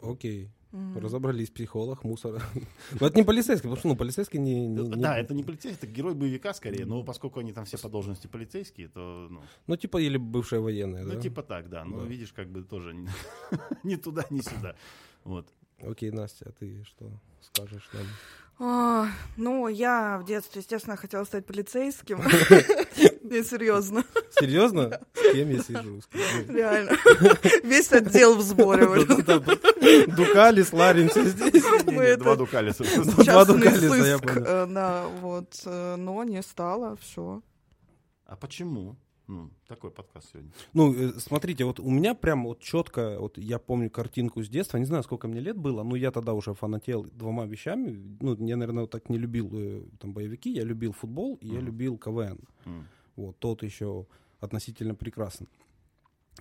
Окей. 0.00 0.50
Мгм. 0.72 0.98
Разобрались, 0.98 1.50
психолог, 1.50 2.04
мусор. 2.04 2.42
Но 3.00 3.06
это 3.06 3.16
не 3.16 3.24
полицейский, 3.24 3.62
потому 3.68 3.76
что, 3.76 3.88
ну, 3.88 3.96
полицейский 3.96 4.38
не... 4.40 4.66
не- 4.66 4.88
не- 4.88 4.96
Да, 5.02 5.16
это 5.18 5.34
не 5.34 5.42
полицейский, 5.44 5.86
это 5.86 5.86
герой 5.96 6.14
боевика 6.14 6.52
скорее, 6.54 6.84
но 6.86 7.02
поскольку 7.04 7.40
они 7.40 7.52
там 7.52 7.64
все 7.64 7.78
по 7.78 7.88
должности 7.88 8.26
полицейские, 8.26 8.88
то, 8.88 9.28
ну, 9.30 9.40
Ну, 9.66 9.76
типа, 9.76 9.98
или 9.98 10.16
бывшие 10.18 10.60
военные, 10.60 11.04
Ну, 11.04 11.14
да? 11.14 11.20
типа 11.20 11.42
так, 11.42 11.68
да. 11.68 11.84
Ну, 11.84 12.00
Да. 12.00 12.06
видишь, 12.06 12.32
как 12.32 12.48
бы 12.48 12.62
тоже 12.64 12.92
не, 12.94 13.08
ни 13.84 13.96
туда, 13.96 14.24
ни 14.30 14.40
сюда. 14.40 14.74
Вот. 15.24 15.46
Окей, 15.80 16.10
Настя, 16.10 16.46
а 16.48 16.52
ты 16.52 16.82
что 16.84 17.20
скажешь 17.40 17.88
нам? 17.92 18.06
А, 18.58 19.08
ну, 19.36 19.66
я 19.68 20.18
в 20.18 20.24
детстве, 20.24 20.60
естественно, 20.60 20.96
хотела 20.96 21.24
стать 21.24 21.44
полицейским. 21.44 22.18
Не, 23.24 23.42
серьезно, 23.42 24.04
Серьезно? 24.38 25.00
С 25.14 25.32
кем 25.32 25.50
я 25.50 25.58
сижу? 25.60 26.00
Реально. 26.48 26.92
Весь 27.64 27.90
отдел 27.92 28.36
в 28.36 28.42
сборе. 28.42 28.86
Дукалис, 30.06 30.72
Ларин, 30.72 31.08
все 31.08 31.24
здесь. 31.24 31.64
Два 32.18 32.36
дукалиса. 32.36 32.84
Два 33.24 33.44
Дукалиса, 33.44 33.94
я 34.04 34.18
понял. 34.18 34.44
э, 34.46 34.66
Да, 34.68 35.06
вот, 35.20 35.60
э, 35.64 35.96
но 35.96 36.22
не 36.24 36.42
стало, 36.42 36.96
все. 36.96 37.42
А 38.26 38.36
почему? 38.36 38.96
Ну, 39.26 39.50
такой 39.66 39.90
подкаст 39.90 40.30
сегодня. 40.32 40.50
Ну, 40.74 40.92
э, 40.94 41.12
смотрите, 41.18 41.64
вот 41.64 41.80
у 41.80 41.90
меня 41.90 42.14
прям 42.14 42.44
вот 42.44 42.60
четко, 42.60 43.16
вот 43.18 43.38
я 43.38 43.58
помню 43.58 43.88
картинку 43.90 44.42
с 44.42 44.48
детства, 44.50 44.76
не 44.78 44.84
знаю, 44.84 45.02
сколько 45.02 45.28
мне 45.28 45.40
лет 45.40 45.56
было, 45.56 45.82
но 45.82 45.96
я 45.96 46.10
тогда 46.10 46.34
уже 46.34 46.52
фанател 46.52 47.04
двумя 47.04 47.46
вещами. 47.46 48.18
Ну, 48.20 48.34
я, 48.46 48.56
наверное, 48.56 48.82
вот 48.82 48.90
так 48.90 49.08
не 49.08 49.16
любил 49.16 49.48
э, 49.52 49.82
там 49.98 50.12
боевики, 50.12 50.50
я 50.52 50.62
любил 50.62 50.92
футбол 50.92 51.36
и 51.40 51.46
я 51.48 51.54
Мгм. 51.54 51.64
любил 51.66 51.96
КВН. 51.98 52.38
М. 52.66 52.86
Вот, 53.16 53.38
тот 53.38 53.62
еще 53.62 54.06
относительно 54.40 54.94
прекрасен. 54.94 55.48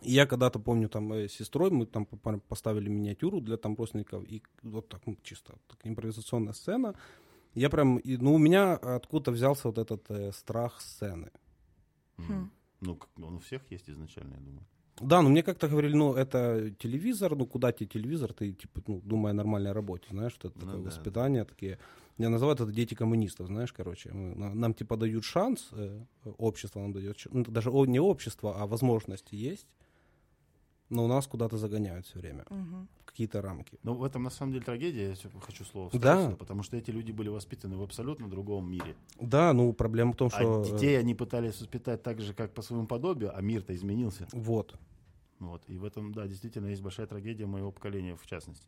И 0.01 0.11
я 0.11 0.25
когда-то 0.25 0.59
помню, 0.59 0.89
там, 0.89 1.13
э, 1.13 1.29
с 1.29 1.33
сестрой 1.33 1.69
мы 1.71 1.85
там 1.85 2.05
по- 2.05 2.39
поставили 2.39 2.89
миниатюру 2.89 3.39
для 3.39 3.55
там 3.55 3.75
родственников, 3.75 4.25
и 4.29 4.41
вот 4.63 4.89
так, 4.89 5.01
ну, 5.07 5.15
чисто 5.23 5.53
так, 5.67 5.77
импровизационная 5.85 6.53
сцена. 6.53 6.95
Я 7.55 7.69
прям, 7.69 7.97
и, 7.97 8.17
ну, 8.17 8.33
у 8.33 8.37
меня 8.39 8.73
откуда 8.73 9.31
взялся 9.31 9.69
вот 9.69 9.77
этот 9.77 10.03
э, 10.11 10.31
страх 10.33 10.81
сцены. 10.81 11.29
М. 12.17 12.51
Ну, 12.85 12.99
он 13.27 13.35
у 13.35 13.39
всех 13.39 13.61
есть 13.71 13.89
изначально, 13.89 14.35
я 14.35 14.41
думаю. 14.41 14.65
Да, 15.01 15.21
ну 15.21 15.29
мне 15.29 15.41
как-то 15.41 15.67
говорили, 15.67 15.95
ну 15.95 16.13
это 16.13 16.69
телевизор, 16.79 17.35
ну 17.35 17.47
куда 17.47 17.71
тебе 17.71 17.87
телевизор, 17.87 18.31
ты 18.33 18.53
типа, 18.53 18.81
ну, 18.87 19.01
думай 19.03 19.31
о 19.31 19.33
нормальной 19.33 19.71
работе, 19.71 20.05
знаешь, 20.11 20.33
что 20.33 20.49
это 20.49 20.59
Ну 20.59 20.65
такое 20.65 20.81
да, 20.81 20.89
воспитание, 20.89 21.45
такие, 21.45 21.79
я 22.19 22.29
называю 22.29 22.55
это 22.55 22.71
дети 22.71 22.93
коммунистов, 22.95 23.47
знаешь, 23.47 23.73
короче, 23.73 24.11
Мы- 24.13 24.35
на- 24.35 24.53
нам 24.53 24.73
типа 24.73 24.95
дают 24.97 25.23
шанс, 25.23 25.69
э, 25.71 25.99
общество 26.37 26.79
нам 26.81 26.93
дает, 26.93 27.17
ну, 27.31 27.43
даже 27.43 27.71
о- 27.71 27.85
не 27.87 27.99
общество, 27.99 28.61
а 28.61 28.67
возможности 28.67 29.33
есть, 29.35 29.67
но 30.93 31.07
нас 31.07 31.27
куда-то 31.27 31.57
загоняют 31.57 32.05
все 32.05 32.19
время, 32.19 32.45
в 32.49 33.05
какие-то 33.05 33.41
рамки. 33.41 33.77
Но 33.83 33.93
в 33.93 34.03
этом, 34.03 34.23
на 34.23 34.29
самом 34.29 34.53
деле, 34.53 34.63
трагедия, 34.63 35.09
я 35.09 35.15
хочу 35.41 35.65
слово 35.65 35.89
вставить 35.89 36.03
Да. 36.03 36.23
сюда, 36.25 36.35
потому 36.35 36.63
что 36.63 36.77
эти 36.77 36.91
люди 36.91 37.11
были 37.11 37.29
воспитаны 37.29 37.75
в 37.77 37.81
абсолютно 37.83 38.29
другом 38.29 38.69
мире. 38.71 38.95
Да, 39.19 39.53
ну 39.53 39.73
проблема 39.73 40.13
в 40.13 40.15
том, 40.15 40.27
А 40.27 40.35
что... 40.35 40.61
э, 40.61 40.65
детей 40.71 40.97
они 40.99 41.13
пытались 41.15 41.59
воспитать 41.59 42.01
так 42.03 42.21
же, 42.21 42.33
как 42.33 42.53
по 42.53 42.61
своему 42.61 42.87
подобию, 42.87 43.35
а 43.37 43.41
мир-то 43.41 43.73
изменился. 43.75 44.27
Вот. 44.33 44.75
Вот. 45.39 45.63
И 45.67 45.77
в 45.77 45.83
этом, 45.85 46.13
да, 46.13 46.25
действительно 46.27 46.67
есть 46.67 46.81
большая 46.81 47.07
трагедия 47.07 47.45
моего 47.45 47.71
поколения, 47.71 48.15
в 48.15 48.25
частности. 48.25 48.67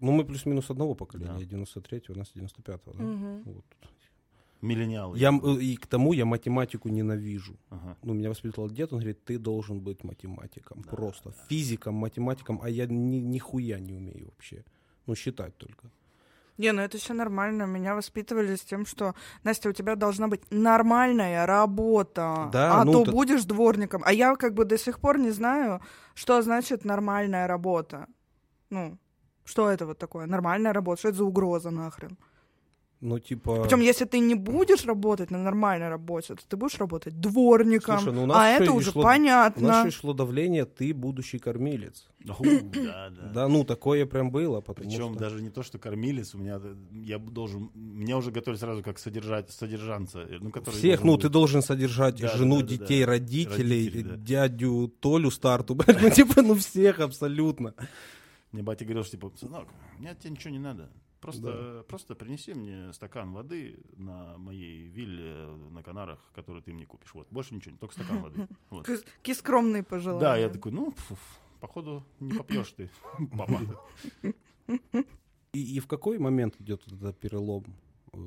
Ну, 0.00 0.12
мы 0.12 0.24
плюс-минус 0.24 0.68
одного 0.70 0.94
поколения, 0.94 1.32
Да. 1.32 1.38
я 1.38 1.46
93-го, 1.46 2.12
у 2.14 2.18
нас 2.18 2.32
95-го, 2.34 2.92
да? 2.92 3.02
Мгм. 3.04 3.42
Вот. 3.44 3.64
Миллениалы. 4.62 5.18
Я, 5.18 5.30
и 5.60 5.76
к 5.76 5.86
тому 5.86 6.12
я 6.14 6.24
математику 6.24 6.88
ненавижу. 6.88 7.56
Ага. 7.70 7.96
Ну, 8.02 8.14
меня 8.14 8.28
воспитывал 8.28 8.70
дед, 8.70 8.92
он 8.92 8.98
говорит, 9.00 9.24
ты 9.24 9.38
должен 9.38 9.80
быть 9.80 10.04
математиком, 10.04 10.82
Да, 10.82 10.90
просто, 10.96 11.28
да. 11.30 11.34
физиком, 11.48 11.94
математиком, 11.94 12.60
а 12.62 12.68
я 12.68 12.86
ни, 12.86 13.20
нихуя 13.20 13.78
не 13.80 13.92
умею 13.92 14.26
вообще. 14.26 14.64
Ну, 15.06 15.14
считать 15.14 15.56
только. 15.56 15.88
Не, 16.58 16.72
ну 16.72 16.80
это 16.82 16.96
все 16.96 17.12
нормально. 17.14 17.66
Меня 17.66 17.94
воспитывали 17.94 18.54
с 18.56 18.62
тем, 18.62 18.86
что 18.86 19.14
Настя, 19.44 19.68
у 19.68 19.72
тебя 19.72 19.94
должна 19.94 20.26
быть 20.26 20.40
нормальная 20.50 21.44
работа, 21.46 22.48
Да, 22.52 22.80
а 22.80 22.84
ну, 22.84 22.92
то 22.92 23.04
т- 23.04 23.10
будешь 23.10 23.44
дворником. 23.44 24.02
А 24.06 24.12
я 24.12 24.34
как 24.36 24.54
бы 24.54 24.64
до 24.64 24.78
сих 24.78 24.98
пор 24.98 25.18
не 25.18 25.32
знаю, 25.32 25.80
что 26.14 26.40
значит 26.42 26.84
нормальная 26.86 27.46
работа. 27.46 28.06
Ну, 28.70 28.96
что 29.44 29.68
это 29.68 29.84
вот 29.86 29.98
такое? 29.98 30.26
Нормальная 30.26 30.72
работа, 30.72 30.98
что 30.98 31.08
это 31.08 31.18
за 31.18 31.24
угроза 31.24 31.70
нахрен? 31.70 32.16
Ну, 33.00 33.18
типа... 33.18 33.62
Причем, 33.62 33.80
если 33.80 34.06
ты 34.06 34.18
не 34.20 34.34
будешь 34.34 34.86
работать 34.86 35.30
на 35.30 35.36
нормальной 35.38 35.88
работе, 35.88 36.34
то 36.34 36.42
ты 36.48 36.56
будешь 36.56 36.78
работать 36.78 37.20
дворником. 37.20 37.98
Слушай, 37.98 38.14
ну 38.14 38.22
у 38.22 38.26
нас 38.26 38.36
а 38.38 38.48
это 38.48 38.72
уже 38.72 38.90
шло- 38.90 39.00
У 39.00 39.04
понятно. 39.04 39.68
нас 39.68 39.86
еще 39.86 39.98
шло 39.98 40.14
давление, 40.14 40.64
ты 40.64 40.94
будущий 40.94 41.38
кормилец. 41.38 42.06
Да, 42.24 43.10
да. 43.10 43.30
Да, 43.34 43.48
ну, 43.48 43.64
такое 43.64 44.06
прям 44.06 44.30
было, 44.30 44.60
Причем 44.60 45.12
что... 45.12 45.18
даже 45.18 45.42
не 45.42 45.50
то, 45.50 45.62
что 45.62 45.78
кормилец, 45.78 46.34
у 46.34 46.38
меня 46.38 46.58
э, 46.62 46.74
я 46.90 47.18
должен, 47.18 47.70
меня 47.74 48.16
уже 48.16 48.30
готовили 48.30 48.58
сразу 48.58 48.82
как 48.82 48.98
содержать, 48.98 49.50
содержанца, 49.50 50.20
э, 50.20 50.38
ну 50.40 50.50
который 50.50 50.74
Всех, 50.74 51.04
ну, 51.04 51.12
быть- 51.12 51.22
ты 51.22 51.28
должен 51.28 51.62
содержать 51.62 52.20
Да, 52.20 52.28
жену, 52.28 52.60
да, 52.60 52.62
да, 52.62 52.68
детей, 52.68 53.04
да. 53.04 53.10
родителей, 53.10 54.02
да. 54.02 54.16
дядю 54.16 54.88
Толю 55.00 55.30
старту, 55.30 55.78
ну, 56.00 56.10
типа, 56.10 56.42
ну, 56.42 56.54
всех 56.54 57.00
абсолютно. 57.00 57.74
Мне 58.52 58.62
батя 58.62 58.84
говорил, 58.84 59.04
что 59.04 59.12
типа, 59.12 59.32
сынок, 59.38 59.68
мне 59.98 60.10
от 60.10 60.18
тебя 60.18 60.30
ничего 60.30 60.50
не 60.50 60.58
надо. 60.58 60.88
Просто, 61.20 61.84
просто 61.88 62.14
принеси 62.14 62.54
мне 62.54 62.92
стакан 62.92 63.32
воды 63.32 63.78
на 63.96 64.36
моей 64.38 64.86
вилле 64.86 65.46
на 65.70 65.82
Канарах, 65.82 66.20
которую 66.34 66.62
ты 66.62 66.72
мне 66.72 66.86
купишь. 66.86 67.14
Вот, 67.14 67.26
больше 67.30 67.54
ничего, 67.54 67.76
только 67.78 67.94
стакан 67.94 68.22
воды. 68.22 68.48
Вот. 68.70 68.86
Какие 68.86 69.34
скромные 69.34 69.82
пожелания. 69.82 70.20
Да, 70.20 70.36
я 70.36 70.48
такой, 70.48 70.72
ну, 70.72 70.90
фу, 70.90 71.16
походу, 71.60 72.04
не 72.20 72.32
попьешь 72.34 72.72
ты, 72.72 72.90
папа. 73.38 73.60
И, 75.52 75.76
и 75.76 75.80
в 75.80 75.86
какой 75.86 76.18
момент 76.18 76.60
идет 76.60 76.86
этот 76.86 77.18
перелом 77.18 77.64
э, 78.12 78.18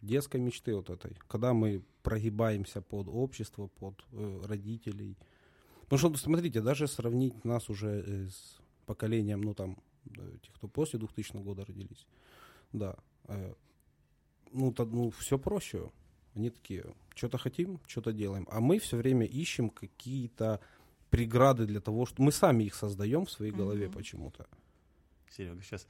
детской 0.00 0.40
мечты 0.40 0.76
вот 0.76 0.90
этой, 0.90 1.16
когда 1.26 1.52
мы 1.52 1.82
прогибаемся 2.04 2.80
под 2.80 3.08
общество, 3.08 3.66
под 3.66 4.04
э, 4.12 4.42
родителей? 4.44 5.16
Потому 5.88 6.14
что, 6.14 6.22
смотрите, 6.22 6.60
даже 6.60 6.86
сравнить 6.86 7.44
нас 7.44 7.68
уже 7.68 8.04
э, 8.06 8.28
с 8.28 8.58
поколением, 8.86 9.40
ну 9.40 9.54
там, 9.54 9.76
тех, 10.42 10.54
кто 10.54 10.68
после 10.68 10.98
2000 10.98 11.38
года 11.38 11.64
родились, 11.64 12.06
да, 12.72 12.96
э, 13.28 13.52
ну, 14.52 14.72
то, 14.72 14.84
ну 14.84 15.10
все 15.10 15.38
проще. 15.38 15.90
Они 16.34 16.50
такие, 16.50 16.84
что-то 17.14 17.38
хотим, 17.38 17.80
что-то 17.86 18.12
делаем. 18.12 18.46
А 18.50 18.60
мы 18.60 18.78
все 18.78 18.96
время 18.96 19.26
ищем 19.26 19.70
какие-то 19.70 20.60
преграды 21.10 21.66
для 21.66 21.80
того, 21.80 22.06
что 22.06 22.22
мы 22.22 22.32
сами 22.32 22.64
их 22.64 22.74
создаем 22.74 23.24
в 23.24 23.30
своей 23.30 23.52
голове 23.52 23.86
Мгм. 23.86 23.94
почему-то. 23.94 24.46
Серега 25.30 25.62
сейчас 25.62 25.86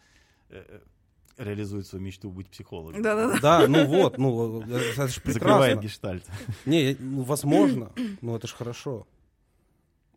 реализует 1.37 1.87
свою 1.87 2.05
мечту 2.05 2.31
быть 2.31 2.49
психологом. 2.49 3.03
Да-да-да. 3.03 3.39
Да, 3.41 3.69
ну 3.69 3.87
вот, 3.87 4.19
ну, 4.19 4.61
э, 4.63 4.65
это 4.93 5.07
же 5.09 5.21
Закрывает 5.25 5.35
прекрасно. 5.35 5.81
гештальт. 5.81 6.27
Не, 6.67 6.97
ну, 6.99 7.23
возможно, 7.23 7.93
ну, 8.23 8.35
это 8.37 8.47
ж 8.49 8.53
хорошо. 8.55 9.07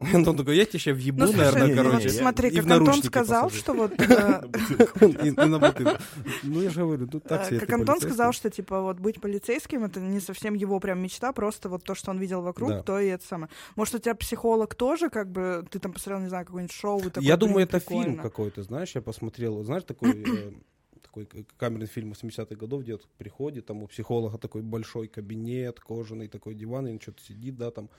Он 0.13 0.35
такой, 0.35 0.57
я 0.57 0.65
тебя 0.65 0.79
сейчас 0.79 0.95
въебу, 0.95 1.19
Ну, 1.19 1.31
наверное, 1.31 1.63
не, 1.67 1.71
не, 1.71 1.77
короче. 1.77 2.03
не, 2.05 2.09
смотри, 2.09 2.49
и 2.49 2.59
как 2.59 2.71
Антон 2.71 3.03
сказал, 3.03 3.43
посажу. 3.45 3.61
что 3.61 3.73
вот... 3.73 3.93
э. 3.99 5.97
Ну, 6.43 6.61
я 6.61 6.69
же 6.69 6.81
говорю, 6.81 7.07
ну, 7.11 7.19
так 7.19 7.51
Э, 7.51 7.59
Как 7.59 7.71
Антон 7.73 7.99
сказал, 7.99 8.33
что 8.33 8.49
типа 8.49 8.81
вот 8.81 8.99
быть 8.99 9.21
полицейским 9.21 9.83
это 9.83 9.99
не 9.99 10.19
совсем 10.19 10.53
его 10.53 10.79
прям 10.79 11.01
мечта, 11.01 11.33
просто 11.33 11.69
вот 11.69 11.83
то, 11.83 11.95
что 11.95 12.11
он 12.11 12.19
видел 12.19 12.41
вокруг, 12.41 12.83
то 12.85 12.99
и 12.99 13.07
это 13.07 13.25
самое. 13.25 13.49
Может, 13.75 13.95
у 13.95 13.99
тебя 13.99 14.15
психолог 14.15 14.75
тоже, 14.75 15.09
как 15.09 15.31
бы 15.31 15.65
ты 15.69 15.79
там 15.79 15.93
посмотрел, 15.93 16.21
не 16.21 16.29
знаю, 16.29 16.45
какое-нибудь 16.45 16.75
шоу, 16.75 17.01
Я 17.19 17.37
«Блин, 17.37 17.39
думаю, 17.39 17.63
это 17.63 17.79
фильм 17.79 18.03
прикольно». 18.03 18.21
какой-то, 18.23 18.63
знаешь, 18.63 18.95
я 18.95 19.01
посмотрел, 19.01 19.63
знаешь, 19.63 19.83
такой, 19.83 20.23
э, 20.23 20.51
такой 21.01 21.27
камерный 21.57 21.87
фильм 21.87 22.13
80-х 22.13 22.55
годов, 22.55 22.83
где 22.83 22.97
приходит, 23.17 23.65
там 23.65 23.83
у 23.83 23.87
психолога 23.87 24.37
такой 24.37 24.61
большой 24.61 25.07
кабинет, 25.07 25.79
кожаный 25.79 26.27
такой 26.27 26.55
диван, 26.55 26.87
и 26.87 26.91
он 26.91 26.99
что-то 26.99 27.21
сидит, 27.23 27.57
да, 27.57 27.71
там, 27.71 27.89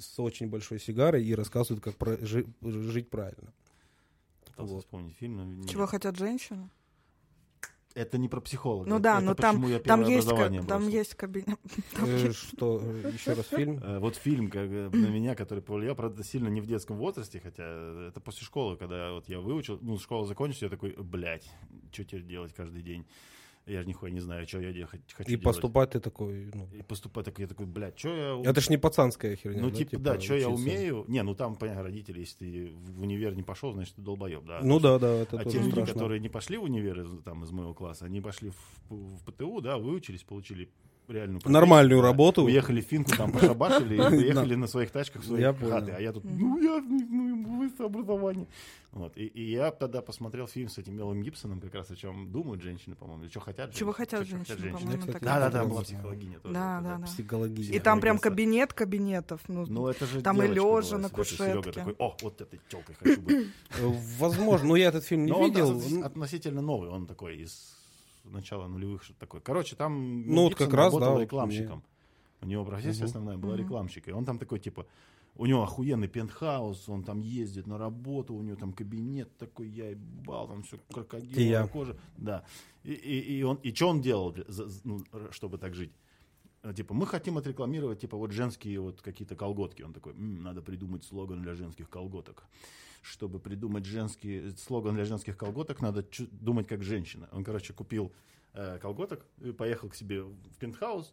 с 0.00 0.18
очень 0.18 0.48
большой 0.48 0.78
сигарой 0.80 1.24
и 1.24 1.34
рассказывает, 1.34 1.82
как 1.82 1.96
про- 1.96 2.16
жи- 2.24 2.46
жить 2.62 3.10
правильно. 3.10 3.52
Пытался 4.46 4.74
Вот. 4.74 4.84
вспомнить 4.84 5.14
фильм, 5.16 5.36
но 5.36 5.44
нет. 5.44 5.68
Чего 5.68 5.86
хотят 5.86 6.16
женщины? 6.16 6.70
Это 7.94 8.18
не 8.18 8.28
про 8.28 8.42
психолога. 8.42 8.86
Ну 8.90 8.98
да, 8.98 9.16
это 9.16 9.24
но 9.24 9.34
там, 9.34 9.54
почему 9.56 9.68
я 9.70 9.78
там 9.80 10.02
есть, 10.02 10.26
ка- 10.28 10.32
образование 10.34 10.62
там 10.64 10.86
есть 10.88 11.14
кабинет. 11.14 11.58
Э, 11.98 12.30
Что, 12.32 12.78
еще 13.10 13.32
раз 13.32 13.46
фильм? 13.46 13.78
Э, 13.82 13.98
Вот 14.00 14.16
фильм 14.16 14.50
как, 14.50 14.68
на 14.68 15.08
меня, 15.08 15.34
который 15.34 15.62
повлиял, 15.62 15.94
правда, 15.96 16.22
сильно 16.22 16.48
не 16.48 16.60
в 16.60 16.66
детском 16.66 16.98
возрасте, 16.98 17.40
хотя 17.40 18.08
это 18.08 18.20
после 18.20 18.44
школы, 18.44 18.76
когда 18.76 19.12
вот 19.12 19.30
я 19.30 19.40
выучил, 19.40 19.78
ну, 19.80 19.98
школа 19.98 20.26
закончилась, 20.26 20.60
я 20.62 20.68
такой, 20.68 20.92
блядь, 20.92 21.50
что 21.90 22.04
теперь 22.04 22.22
делать 22.24 22.52
каждый 22.52 22.82
день? 22.82 23.06
Я 23.66 23.82
же 23.82 23.88
нихуя 23.88 24.12
не 24.12 24.20
знаю, 24.20 24.46
что 24.46 24.60
я 24.60 24.86
хочу 24.86 25.02
И 25.22 25.24
делать. 25.26 25.42
поступать 25.42 25.90
ты 25.90 26.00
такой, 26.00 26.50
ну, 26.54 26.68
И 26.72 26.82
поступать 26.82 27.24
так, 27.24 27.38
я 27.40 27.48
такой, 27.48 27.66
блядь, 27.66 27.98
что 27.98 28.40
я... 28.44 28.50
это 28.50 28.60
ж 28.60 28.68
не 28.68 28.76
пацанская 28.76 29.34
херня. 29.34 29.60
Ну, 29.60 29.72
типа, 29.72 29.98
да, 29.98 30.20
что 30.20 30.36
я 30.36 30.48
умею. 30.48 31.04
Не, 31.08 31.22
ну 31.24 31.34
там, 31.34 31.56
понятно, 31.56 31.82
родители, 31.82 32.20
если 32.20 32.36
ты 32.38 32.70
в 32.72 33.02
универ 33.02 33.34
не 33.34 33.42
пошел, 33.42 33.72
значит, 33.72 33.96
ты 33.96 34.02
долбоеб, 34.02 34.44
да. 34.46 34.60
Ну 34.62 34.78
да, 34.78 35.00
да, 35.00 35.08
это 35.08 35.40
А 35.40 35.44
те 35.44 35.58
люди, 35.58 35.70
страшно. 35.70 35.94
которые 35.94 36.20
не 36.20 36.28
пошли 36.28 36.58
в 36.58 36.62
универ 36.62 37.08
там, 37.24 37.42
из 37.42 37.50
моего 37.50 37.74
класса, 37.74 38.04
они 38.04 38.20
пошли 38.20 38.50
в, 38.50 38.94
в 38.94 39.24
ПТУ, 39.24 39.60
да, 39.60 39.78
выучились, 39.78 40.22
получили 40.22 40.70
реальную 41.08 41.40
профессию, 41.40 41.52
Нормальную 41.52 42.02
да, 42.02 42.08
работу. 42.08 42.44
Уехали 42.44 42.80
в 42.80 42.84
Финку, 42.84 43.16
там 43.16 43.32
пошабашили 43.32 43.94
и 43.94 43.98
приехали 44.08 44.54
на 44.54 44.66
своих 44.66 44.90
тачках 44.90 45.22
в 45.22 45.26
свои 45.26 45.42
хаты. 45.42 45.92
А 45.92 46.00
я 46.00 46.12
тут, 46.12 46.24
ну, 46.24 46.58
я, 46.60 46.80
ну, 46.80 47.55
высшее 47.68 47.86
образование. 47.86 48.46
Вот. 48.92 49.16
И, 49.16 49.26
и 49.26 49.50
я 49.50 49.70
тогда 49.70 50.00
посмотрел 50.02 50.46
фильм 50.46 50.68
с 50.68 50.78
этим 50.78 50.96
Мелом 50.96 51.22
Гибсоном, 51.22 51.60
как 51.60 51.74
раз 51.74 51.90
о 51.90 51.96
чем 51.96 52.30
думают 52.32 52.62
женщины, 52.62 52.94
по-моему, 52.96 53.24
или 53.24 53.30
что 53.30 53.40
хотят 53.40 53.74
Чего 53.74 53.92
женщины. 53.92 54.06
хотят 54.06 54.20
Чё 54.26 54.62
женщины, 54.62 54.78
по-моему, 54.92 55.12
так. 55.12 55.22
Да, 55.22 55.38
да, 55.40 55.50
да, 55.50 55.64
была 55.64 55.80
да. 55.80 55.84
психологиня 55.84 56.38
тоже. 56.40 56.54
Да, 56.54 56.80
вот 56.80 56.88
да, 56.88 56.96
да. 56.98 57.06
Психология. 57.06 57.62
И 57.74 57.78
там 57.78 58.00
прям 58.00 58.18
кабинет 58.18 58.72
кабинетов. 58.72 59.40
Ну, 59.48 59.66
Ну, 59.66 59.88
это 59.88 60.06
же 60.06 60.22
Там 60.22 60.36
и 60.36 60.46
была, 60.46 60.98
на 60.98 61.10
кушетке. 61.10 61.44
такой, 61.72 61.94
о, 61.98 62.16
вот 62.22 62.40
этой 62.40 62.60
тёлкой 62.68 62.94
хочу 62.98 63.20
быть. 63.20 63.48
Э, 63.78 63.92
Возможно, 64.18 64.68
но 64.68 64.76
я 64.76 64.88
этот 64.88 65.04
фильм 65.04 65.24
не 65.26 65.32
Но 65.32 65.40
он 65.40 65.50
видел. 65.50 65.70
относ- 65.78 66.02
относительно 66.04 66.62
новый, 66.62 66.88
он 66.88 67.06
такой 67.06 67.36
из 67.36 67.76
начала 68.24 68.66
нулевых, 68.66 69.02
что 69.04 69.14
такое. 69.14 69.40
Короче, 69.40 69.76
там 69.76 70.26
Ну, 70.26 70.42
вот 70.44 70.54
как 70.54 70.72
раз, 70.72 70.86
работал 70.92 71.00
да, 71.00 71.10
вот 71.12 71.20
рекламщиком. 71.22 71.82
У 72.42 72.46
него 72.46 72.64
профессия 72.64 73.04
основная 73.04 73.36
была 73.36 73.56
рекламщик. 73.56 74.08
И 74.08 74.12
он 74.12 74.24
там 74.24 74.38
такой, 74.38 74.58
типа, 74.58 74.86
у 75.36 75.46
него 75.46 75.62
охуенный 75.62 76.08
пентхаус, 76.08 76.88
он 76.88 77.02
там 77.04 77.20
ездит 77.20 77.66
на 77.66 77.78
работу, 77.78 78.34
у 78.34 78.42
него 78.42 78.56
там 78.56 78.72
кабинет 78.72 79.36
такой, 79.38 79.68
я 79.68 79.90
ебал, 79.90 80.48
там 80.48 80.62
все 80.62 80.78
крокодиловая 80.92 81.62
я. 81.62 81.66
кожа. 81.66 81.96
Да. 82.16 82.44
И, 82.84 82.92
и, 82.92 83.38
и 83.38 83.42
он, 83.42 83.56
и 83.56 83.72
что 83.74 83.88
он 83.88 84.00
делал, 84.00 84.34
ну, 84.84 85.04
чтобы 85.30 85.58
так 85.58 85.74
жить? 85.74 85.92
Э, 86.62 86.72
Типа, 86.74 86.94
мы 86.94 87.06
хотим 87.06 87.36
отрекламировать, 87.38 88.00
типа, 88.00 88.16
вот 88.16 88.32
женские 88.32 88.80
вот 88.80 89.02
какие-то 89.02 89.36
колготки. 89.36 89.82
Он 89.82 89.92
такой, 89.92 90.12
«М, 90.12 90.42
надо 90.42 90.62
придумать 90.62 91.04
слоган 91.04 91.42
для 91.42 91.54
женских 91.54 91.88
колготок. 91.90 92.44
Чтобы 93.02 93.38
придумать 93.38 93.84
женский 93.84 94.50
слоган 94.56 94.94
для 94.94 95.04
женских 95.04 95.36
колготок, 95.36 95.80
надо 95.80 96.02
чу- 96.02 96.26
думать 96.32 96.66
как 96.66 96.82
женщина. 96.82 97.28
Он, 97.32 97.44
короче, 97.44 97.72
купил 97.72 98.10
э, 98.54 98.78
колготок, 98.78 99.24
и 99.44 99.52
поехал 99.52 99.88
к 99.90 99.94
себе 99.94 100.22
в 100.22 100.56
пентхаус 100.58 101.12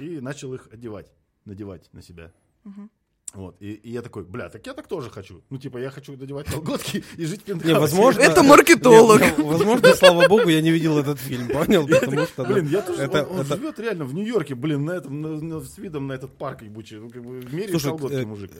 и 0.00 0.20
начал 0.20 0.52
их 0.54 0.68
одевать, 0.72 1.10
надевать 1.44 1.88
на 1.94 2.02
себя. 2.02 2.32
Мгм. 2.64 2.90
Вот. 3.34 3.56
И, 3.60 3.72
и 3.72 3.90
я 3.90 4.00
такой, 4.02 4.22
бля, 4.22 4.48
так 4.48 4.66
я 4.66 4.74
так 4.74 4.86
тоже 4.86 5.10
хочу. 5.10 5.42
Ну, 5.50 5.58
типа, 5.58 5.78
я 5.78 5.90
хочу 5.90 6.16
надевать 6.16 6.46
колготки 6.46 7.02
и 7.16 7.24
жить 7.26 7.40
в 7.40 7.44
пентхаусе. 7.44 7.74
Не, 7.74 7.80
возможно... 7.80 8.20
Это 8.20 8.42
маркетолог. 8.42 9.20
Не, 9.20 9.32
ну, 9.38 9.46
возможно, 9.46 9.94
слава 9.94 10.28
богу, 10.28 10.48
я 10.48 10.60
не 10.62 10.70
видел 10.70 10.98
этот 10.98 11.18
фильм, 11.18 11.48
понял? 11.48 11.86
Потому 11.86 12.26
что... 12.26 12.44
Блин, 12.44 12.68
я 12.68 12.80
тоже, 12.82 13.02
это- 13.02 13.24
он, 13.24 13.40
он 13.40 13.46
это- 13.46 13.56
живет 13.56 13.78
реально 13.80 14.04
в 14.04 14.14
Нью-Йорке, 14.14 14.54
блин, 14.54 14.84
на 14.84 14.92
этом, 14.92 15.20
на- 15.20 15.40
на- 15.40 15.60
с 15.60 15.78
видом 15.78 16.06
на 16.06 16.12
этот 16.12 16.38
парк 16.38 16.62
ебучий. 16.62 16.98
Ну, 16.98 17.10
как 17.10 17.22
бы, 17.22 17.40
в 17.40 17.54
мире 17.54 17.70
Слушай, 17.70 17.88
колготки 17.90 18.14
э, 18.14 18.24
мужик. 18.26 18.50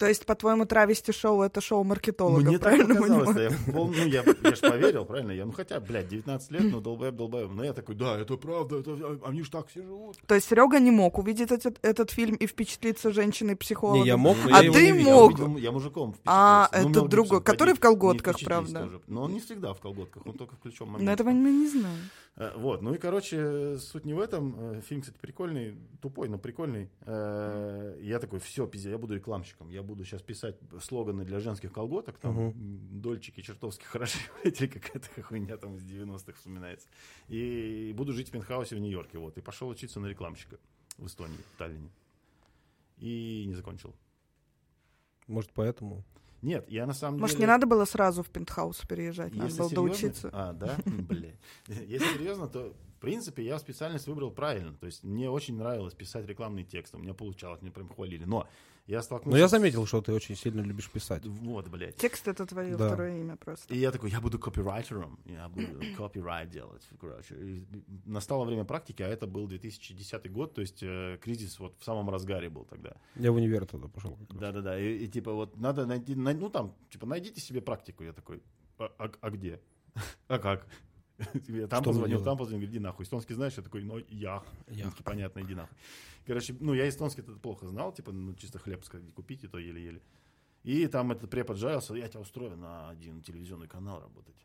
То 0.00 0.06
есть, 0.08 0.24
по-твоему, 0.24 0.64
травести 0.64 1.12
шоу 1.12 1.42
это 1.42 1.60
шоу 1.60 1.84
маркетолога, 1.84 2.40
Мне 2.40 2.58
так 2.58 2.62
правильно 2.70 2.94
показалось, 2.94 3.26
понимаю? 3.28 3.50
да, 3.50 3.56
я, 3.66 3.72
пол- 3.74 3.88
ну, 3.88 4.06
я, 4.06 4.24
я 4.44 4.54
ж 4.56 4.60
поверил, 4.60 5.04
правильно? 5.04 5.30
Я, 5.32 5.44
ну, 5.44 5.52
хотя, 5.52 5.78
блядь, 5.78 6.08
19 6.08 6.50
лет, 6.52 6.62
ну, 6.72 6.80
долбоеб, 6.80 7.14
долбоеб. 7.16 7.50
Но 7.52 7.62
я 7.64 7.74
такой, 7.74 7.94
да, 7.96 8.18
это 8.18 8.38
правда, 8.38 8.78
это, 8.78 8.92
а, 8.92 9.20
они 9.28 9.42
ж 9.42 9.50
так 9.50 9.68
все 9.68 9.82
живут. 9.82 10.16
То 10.26 10.34
есть 10.34 10.48
Серега 10.48 10.80
не 10.80 10.90
мог 10.90 11.18
увидеть 11.18 11.50
этот, 11.52 11.78
этот 11.84 12.10
фильм 12.12 12.34
и 12.36 12.46
впечатлиться 12.46 13.12
женщиной-психологом. 13.12 14.00
Не, 14.02 14.06
я 14.08 14.16
мог, 14.16 14.36
но 14.48 14.56
А 14.56 14.62
я 14.64 14.72
ты 14.72 14.94
мог. 14.94 15.04
Я, 15.04 15.16
увидел- 15.44 15.56
я 15.58 15.70
мужиком 15.70 16.14
А, 16.24 16.66
впечатлился. 16.68 16.98
Ну, 16.98 17.00
это 17.04 17.08
другой, 17.10 17.42
который 17.42 17.74
в 17.74 17.80
колготках, 17.80 18.36
правда? 18.42 18.80
тоже. 18.80 19.00
Но 19.06 19.22
он 19.24 19.34
не 19.34 19.40
всегда 19.40 19.74
в 19.74 19.80
колготках, 19.80 20.26
он 20.26 20.32
только 20.32 20.56
в 20.56 20.60
ключом 20.60 20.86
Но 20.88 20.92
моменте. 20.94 21.12
этого 21.12 21.28
мы 21.30 21.50
не 21.52 21.68
знаем. 21.68 21.98
Э, 22.36 22.52
Вот, 22.56 22.80
ну 22.80 22.94
и, 22.94 22.98
короче, 22.98 23.76
суть 23.78 24.06
не 24.06 24.14
в 24.14 24.20
этом. 24.20 24.54
Э, 24.58 24.80
Фильм, 24.88 25.02
кстати, 25.02 25.18
прикольный, 25.20 25.74
тупой, 26.00 26.28
но 26.30 26.38
прикольный. 26.38 26.88
Э, 27.04 27.98
Я 28.00 28.18
такой, 28.18 28.38
все, 28.38 28.66
пиздец, 28.66 28.92
я 28.92 28.98
буду 28.98 29.14
рекламщиком. 29.14 29.68
Я 29.68 29.82
буду 29.90 30.04
сейчас 30.04 30.22
писать 30.22 30.56
слоганы 30.82 31.24
для 31.24 31.38
женских 31.40 31.72
колготок, 31.72 32.18
там, 32.18 32.38
м, 32.38 32.52
дольчики 33.00 33.40
чертовски 33.42 33.84
хороши, 33.84 34.18
или 34.44 34.66
какая-то 34.66 35.22
хуйня 35.22 35.56
там 35.56 35.76
из 35.76 35.84
90-х 35.84 36.32
вспоминается. 36.38 36.88
И 37.28 37.92
буду 37.96 38.12
жить 38.12 38.28
в 38.28 38.30
пентхаусе 38.32 38.76
в 38.76 38.78
Нью-Йорке, 38.78 39.18
вот. 39.18 39.36
И 39.36 39.40
пошел 39.40 39.68
учиться 39.68 40.00
на 40.00 40.06
рекламщика 40.06 40.56
в 40.98 41.06
Эстонии, 41.06 41.38
в 41.54 41.58
Таллине. 41.58 41.90
И 42.98 43.44
не 43.46 43.54
закончил. 43.54 43.94
Может, 45.26 45.50
поэтому? 45.52 46.02
Нет, 46.42 46.64
я 46.70 46.86
на 46.86 46.94
самом 46.94 47.20
Может, 47.20 47.36
деле... 47.36 47.46
не 47.46 47.52
надо 47.52 47.66
было 47.66 47.84
сразу 47.84 48.22
в 48.22 48.30
пентхаус 48.30 48.80
переезжать, 48.88 49.32
надо 49.34 49.44
Если 49.46 49.58
было 49.58 49.68
серьезно- 49.68 49.74
доучиться. 49.88 50.30
А, 50.32 50.52
да? 50.52 50.76
Бля. 50.86 51.32
Если 51.66 52.14
серьезно, 52.14 52.48
то, 52.48 52.72
в 52.96 53.00
принципе, 53.00 53.44
я 53.44 53.58
специальность 53.58 54.06
выбрал 54.06 54.30
правильно. 54.30 54.72
То 54.74 54.86
есть 54.86 55.04
мне 55.04 55.28
очень 55.30 55.56
нравилось 55.56 55.94
писать 55.94 56.26
рекламные 56.26 56.64
тексты. 56.64 56.96
У 56.96 57.00
меня 57.00 57.12
получалось, 57.14 57.60
мне 57.60 57.70
прям 57.70 57.88
хвалили. 57.88 58.24
Но 58.24 58.48
я 58.90 59.02
столкнулся... 59.02 59.30
Но 59.36 59.38
я 59.38 59.48
заметил, 59.48 59.86
что 59.86 60.00
ты 60.02 60.12
очень 60.12 60.36
сильно 60.36 60.60
любишь 60.62 60.90
писать. 60.90 61.24
Вот, 61.26 61.68
блядь. 61.68 61.96
Текст— 61.96 62.26
это 62.28 62.44
твое 62.46 62.76
Да. 62.76 62.86
второе 62.88 63.20
имя 63.20 63.36
просто. 63.36 63.72
И 63.74 63.78
я 63.78 63.90
такой, 63.92 64.10
я 64.10 64.20
буду 64.20 64.38
копирайтером, 64.38 65.18
я 65.26 65.48
буду 65.48 65.66
копирайт 65.96 66.50
делать, 66.50 66.82
короче. 67.00 67.34
И 67.36 67.64
настало 68.04 68.44
время 68.44 68.64
практики, 68.64 69.02
а 69.02 69.08
это 69.08 69.26
был 69.26 69.46
2010 69.46 70.32
год, 70.32 70.54
то 70.54 70.60
есть 70.60 70.82
э, 70.82 71.18
кризис 71.22 71.58
вот 71.60 71.74
в 71.78 71.84
самом 71.84 72.10
разгаре 72.10 72.48
был 72.50 72.64
тогда. 72.64 72.92
Я 73.16 73.30
в 73.32 73.36
универ 73.36 73.64
тогда 73.66 73.88
пошел. 73.88 74.18
Да-да-да, 74.30 74.78
и, 74.80 75.04
и 75.04 75.08
типа 75.08 75.32
вот 75.32 75.56
надо 75.56 75.86
найти, 75.86 76.14
най- 76.16 76.34
ну 76.34 76.50
там, 76.50 76.74
типа 76.90 77.06
найдите 77.06 77.40
себе 77.40 77.60
практику. 77.60 78.02
Я 78.04 78.12
такой, 78.12 78.42
а, 78.78 78.90
а- 78.98 79.12
а 79.20 79.30
где? 79.30 79.60
А 80.28 80.38
как? 80.38 80.66
Я 81.48 81.66
там 81.66 81.82
Что 81.82 81.90
позвонил, 81.90 82.22
там 82.22 82.36
позвонил, 82.36 82.60
говорит, 82.60 82.70
иди 82.70 82.78
нахуй. 82.78 83.04
Эстонский 83.04 83.34
знаешь? 83.34 83.54
Я 83.56 83.62
такой, 83.62 83.82
ну, 83.84 83.98
я. 84.08 84.42
Я. 84.68 84.86
Он 84.86 84.90
такой, 84.90 85.04
понятно, 85.04 85.40
иди 85.40 85.54
нахуй. 85.54 85.76
Короче, 86.26 86.54
ну, 86.60 86.74
я 86.74 86.88
эстонский 86.88 87.22
это 87.22 87.32
плохо 87.32 87.66
знал, 87.66 87.92
типа, 87.92 88.12
ну, 88.12 88.34
чисто 88.34 88.58
хлеб 88.58 88.84
сходить 88.84 89.12
купить, 89.14 89.44
и 89.44 89.48
то 89.48 89.58
еле-еле. 89.58 90.02
И 90.62 90.86
там 90.86 91.10
этот 91.12 91.30
препод 91.30 91.56
жарился, 91.56 91.94
я 91.94 92.08
тебя 92.08 92.20
устрою 92.20 92.56
на 92.56 92.90
один 92.90 93.22
телевизионный 93.22 93.68
канал 93.68 94.00
работать. 94.00 94.36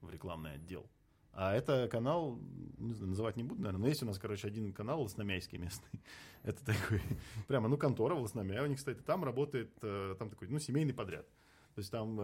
В 0.00 0.10
рекламный 0.10 0.54
отдел. 0.54 0.86
А 1.32 1.54
это 1.54 1.86
канал, 1.88 2.38
не 2.78 2.94
знаю, 2.94 3.10
называть 3.10 3.36
не 3.36 3.42
буду, 3.42 3.60
наверное, 3.60 3.82
но 3.82 3.88
есть 3.88 4.02
у 4.02 4.06
нас, 4.06 4.18
короче, 4.18 4.48
один 4.48 4.72
канал 4.72 5.02
лосномяйский 5.02 5.58
местный. 5.58 6.02
Это 6.42 6.64
такой, 6.64 7.02
прямо, 7.48 7.68
ну, 7.68 7.76
контора 7.76 8.14
в 8.14 8.22
Лосномяе 8.22 8.62
у 8.62 8.66
них 8.66 8.80
стоит. 8.80 9.00
И 9.00 9.02
там 9.02 9.22
работает, 9.22 9.70
э, 9.82 10.14
там 10.18 10.30
такой, 10.30 10.48
ну, 10.48 10.58
семейный 10.58 10.94
подряд. 10.94 11.26
То 11.74 11.80
есть 11.80 11.90
там, 11.90 12.18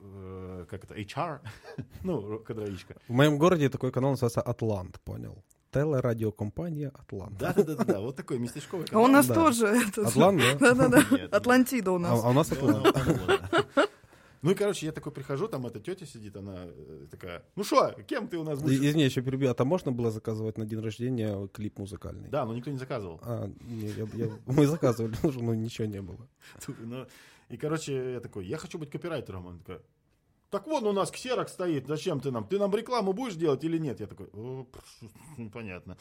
э, 0.00 0.66
как 0.68 0.84
это, 0.84 0.94
HR, 0.94 1.40
ну, 2.02 2.38
кадровичка. 2.40 2.96
В 3.08 3.12
моем 3.12 3.38
городе 3.38 3.68
такой 3.68 3.90
канал 3.92 4.10
называется 4.12 4.40
Атлант, 4.42 5.00
понял? 5.00 5.42
Телерадиокомпания 5.72 6.90
Атлант. 6.94 7.36
Да-да-да, 7.38 8.00
вот 8.00 8.14
такой 8.16 8.38
местечковый 8.38 8.86
А 8.86 8.88
канал. 8.90 9.04
у 9.04 9.08
нас 9.08 9.26
Да. 9.26 9.34
тоже 9.34 9.66
это... 9.66 10.06
Атлант, 10.06 10.40
да? 10.40 10.54
Да-да-да, 10.74 10.98
Нет, 10.98 11.10
нет. 11.12 11.34
Атлантида 11.34 11.90
у 11.92 11.96
А, 11.96 11.98
нас. 11.98 12.24
а 12.24 12.28
у 12.28 12.32
нас 12.32 12.50
Ну, 12.50 12.56
Атлант. 12.56 12.96
ну. 13.76 13.82
Ну 14.42 14.50
и, 14.50 14.54
короче, 14.54 14.84
я 14.84 14.92
такой 14.92 15.10
прихожу, 15.10 15.48
там 15.48 15.66
эта 15.66 15.80
тетя 15.80 16.04
сидит, 16.04 16.36
она 16.36 16.54
э, 16.66 17.06
такая, 17.10 17.42
ну 17.56 17.64
что, 17.64 17.92
кем 18.06 18.28
ты 18.28 18.36
у 18.36 18.44
нас 18.44 18.60
будешь? 18.60 18.76
Извини, 18.76 19.04
еще 19.04 19.22
перебью. 19.22 19.50
А 19.50 19.54
там 19.54 19.66
можно 19.68 19.90
было 19.90 20.10
заказывать 20.10 20.58
на 20.58 20.66
день 20.66 20.80
рождения 20.80 21.48
клип 21.48 21.78
музыкальный? 21.78 22.28
Да, 22.28 22.44
но 22.44 22.54
никто 22.54 22.70
не 22.70 22.76
заказывал. 22.76 23.18
А, 23.22 23.50
не, 23.62 23.88
я- 23.88 24.06
я- 24.12 24.30
мы 24.44 24.66
заказывали, 24.66 25.16
но 25.22 25.54
ничего 25.54 25.86
не 25.86 26.02
было. 26.02 26.28
Ну, 26.78 27.06
И, 27.48 27.56
короче, 27.56 28.12
я 28.14 28.20
такой, 28.20 28.46
я 28.46 28.56
хочу 28.56 28.78
быть 28.78 28.90
копирайтером. 28.90 29.48
Она 29.48 29.58
такая, 29.58 29.82
так 30.50 30.66
вон 30.66 30.86
у 30.86 30.92
нас 30.92 31.10
ксерок 31.10 31.48
стоит, 31.48 31.86
зачем 31.86 32.20
ты 32.20 32.30
нам? 32.30 32.46
Ты 32.46 32.58
нам 32.58 32.74
рекламу 32.74 33.12
будешь 33.12 33.34
делать 33.34 33.64
или 33.64 33.78
нет? 33.78 34.00
Я 34.00 34.06
такой, 34.06 34.28
«О, 34.32 34.64
пф, 34.64 35.10
ну. 35.36 35.96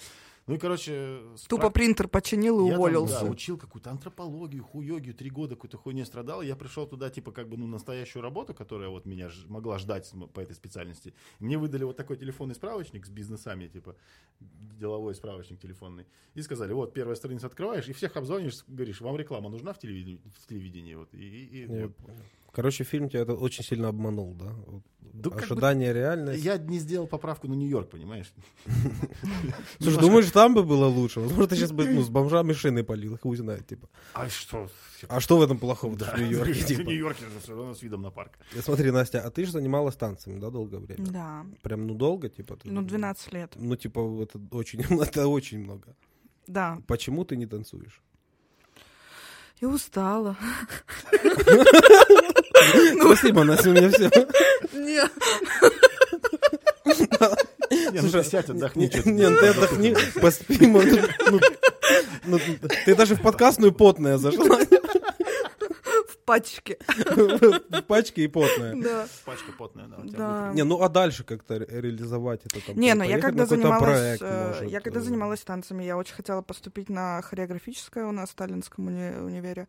Ну 0.45 0.55
и, 0.55 0.57
короче... 0.57 1.21
Тупо 1.47 1.67
прак- 1.67 1.71
принтер 1.73 2.07
починил 2.09 2.59
и 2.61 2.65
Я 2.65 2.71
там, 2.71 2.79
уволился. 2.79 3.21
да, 3.21 3.29
учил 3.31 3.57
какую-то 3.57 3.91
антропологию, 3.91 4.63
хуёгию, 4.63 5.13
три 5.13 5.29
года 5.29 5.55
какой-то 5.55 5.77
хуйней 5.77 6.05
страдал. 6.05 6.41
Я 6.41 6.55
пришел 6.57 6.85
туда, 6.85 7.09
типа, 7.09 7.31
как 7.31 7.47
бы, 7.47 7.55
ну, 7.55 7.65
настоящую 7.67 8.23
работу, 8.23 8.53
которая 8.53 8.89
вот 8.89 9.05
меня 9.05 9.29
ж- 9.29 9.45
могла 9.47 9.77
ждать 9.79 10.11
по 10.33 10.41
этой 10.41 10.53
специальности. 10.53 11.13
Мне 11.39 11.57
выдали 11.57 11.85
вот 11.85 11.95
такой 11.95 12.17
телефонный 12.17 12.55
справочник 12.55 13.05
с 13.05 13.09
бизнесами, 13.09 13.67
типа, 13.67 13.95
деловой 14.79 15.15
справочник 15.15 15.59
телефонный. 15.61 16.05
И 16.35 16.41
сказали, 16.41 16.73
вот, 16.73 16.93
первая 16.93 17.15
страница 17.15 17.47
открываешь, 17.47 17.87
и 17.87 17.93
всех 17.93 18.17
обзвонишь, 18.17 18.65
говоришь, 18.67 18.99
вам 19.01 19.15
реклама 19.15 19.49
нужна 19.49 19.71
в 19.71 19.79
телевидении? 19.79 20.19
В 20.41 20.47
телевидении 20.47 20.95
вот, 20.95 21.13
и, 21.13 21.17
и- 21.17 21.63
и 21.63 21.65
вот. 21.83 21.91
Короче, 22.51 22.83
фильм 22.83 23.09
тебя 23.09 23.21
это 23.21 23.33
очень 23.33 23.63
сильно 23.63 23.87
обманул, 23.87 24.33
да? 24.35 24.53
Вот 24.67 24.83
Да 25.13 25.29
как 25.29 25.39
бы 25.41 25.45
Ожидание, 25.45 25.93
реальность. 25.93 26.43
Я 26.43 26.57
не 26.57 26.79
сделал 26.79 27.05
поправку 27.05 27.47
на 27.47 27.53
Нью-Йорк, 27.53 27.91
понимаешь? 27.91 28.33
Слушай, 29.79 29.99
думаешь, 29.99 30.31
там 30.31 30.55
бы 30.55 30.63
было 30.63 30.87
лучше? 30.87 31.19
Возможно, 31.19 31.47
ты 31.47 31.55
сейчас 31.55 31.71
бы 31.71 31.87
ну, 31.87 32.01
с 32.01 32.09
бомжами 32.09 32.53
шины 32.53 32.83
полил, 32.83 33.17
хуй 33.21 33.37
знает, 33.37 33.67
типа. 33.67 33.87
А 34.13 34.27
что? 34.27 34.69
А 35.07 35.19
что 35.19 35.37
в 35.37 35.41
этом 35.43 35.59
плохого 35.59 35.95
Да, 35.95 36.15
в 36.15 36.19
Нью-Йорке, 36.19 36.53
в 36.53 36.65
типа? 36.65 36.81
Нью-Йорке 36.81 37.25
же 37.25 37.39
все 37.43 37.55
равно 37.55 37.75
с 37.75 37.83
видом 37.83 38.01
на 38.01 38.09
парк. 38.09 38.39
Я 38.55 38.63
Смотри, 38.63 38.89
Настя, 38.89 39.21
а 39.21 39.29
ты 39.29 39.45
же 39.45 39.51
занималась 39.51 39.95
танцами, 39.95 40.39
да, 40.39 40.49
долгое 40.49 40.79
время? 40.79 41.05
Да, 41.05 41.45
Прям, 41.61 41.85
ну, 41.85 41.93
долго, 41.93 42.29
типа? 42.29 42.55
ты- 42.55 42.71
ну 42.71 42.81
12 42.81 43.33
лет. 43.33 43.51
Ну, 43.55 43.75
типа, 43.75 44.23
это 44.23 44.41
очень, 44.51 44.81
это 45.01 45.27
очень 45.27 45.59
много. 45.59 45.95
Да, 46.47 46.79
Почему 46.87 47.23
ты 47.23 47.37
не 47.37 47.45
танцуешь? 47.45 48.01
И 49.61 49.65
устала. 49.65 50.35
Спасибо, 53.01 53.43
Настя, 53.43 53.69
у 53.69 53.73
меня 53.73 53.89
все. 53.89 54.09
Нет, 54.73 55.11
Не, 57.93 58.01
ну 58.01 58.09
ты 58.09 58.23
сядь, 58.23 58.49
отдохни. 58.49 58.87
чё 58.87 59.01
ты 59.03 59.11
Не, 59.11 59.29
ну 59.29 59.35
ты 59.37 59.41
делаешь? 59.53 59.57
отдохни, 59.57 59.95
поспи, 60.21 60.57
ну, 60.67 60.81
ну, 61.31 61.39
ну, 62.25 62.39
Ты 62.85 62.95
даже 62.95 63.15
в 63.15 63.21
подкастную 63.21 63.71
потная 63.73 64.17
зашла. 64.17 64.59
Пачке. 66.25 66.77
В 66.87 67.81
пачке 67.87 68.23
и 68.23 68.27
потная. 68.27 68.75
Да. 68.75 69.07
Пачка 69.25 69.51
потная, 69.57 69.87
да. 69.87 69.97
у 69.97 70.07
тебя 70.07 70.17
Да. 70.17 70.51
Не, 70.53 70.63
ну 70.63 70.81
а 70.81 70.89
дальше 70.89 71.23
как-то 71.23 71.59
ре- 71.59 71.67
реализовать 71.81 72.41
это 72.45 72.65
там? 72.65 72.77
Не, 72.77 72.93
ну 72.95 73.03
я 73.03 73.19
когда 73.19 73.45
занималась, 73.45 74.19
э, 74.21 74.65
я 74.67 74.79
когда 74.81 74.99
э, 74.99 75.03
занималась 75.03 75.41
танцами, 75.41 75.83
я 75.83 75.97
очень 75.97 76.15
хотела 76.15 76.41
поступить 76.41 76.89
на 76.89 77.21
хореографическое 77.21 78.05
у 78.05 78.11
нас 78.11 78.29
в 78.29 78.31
Сталинском 78.33 78.87
уни- 78.87 79.19
универе, 79.23 79.67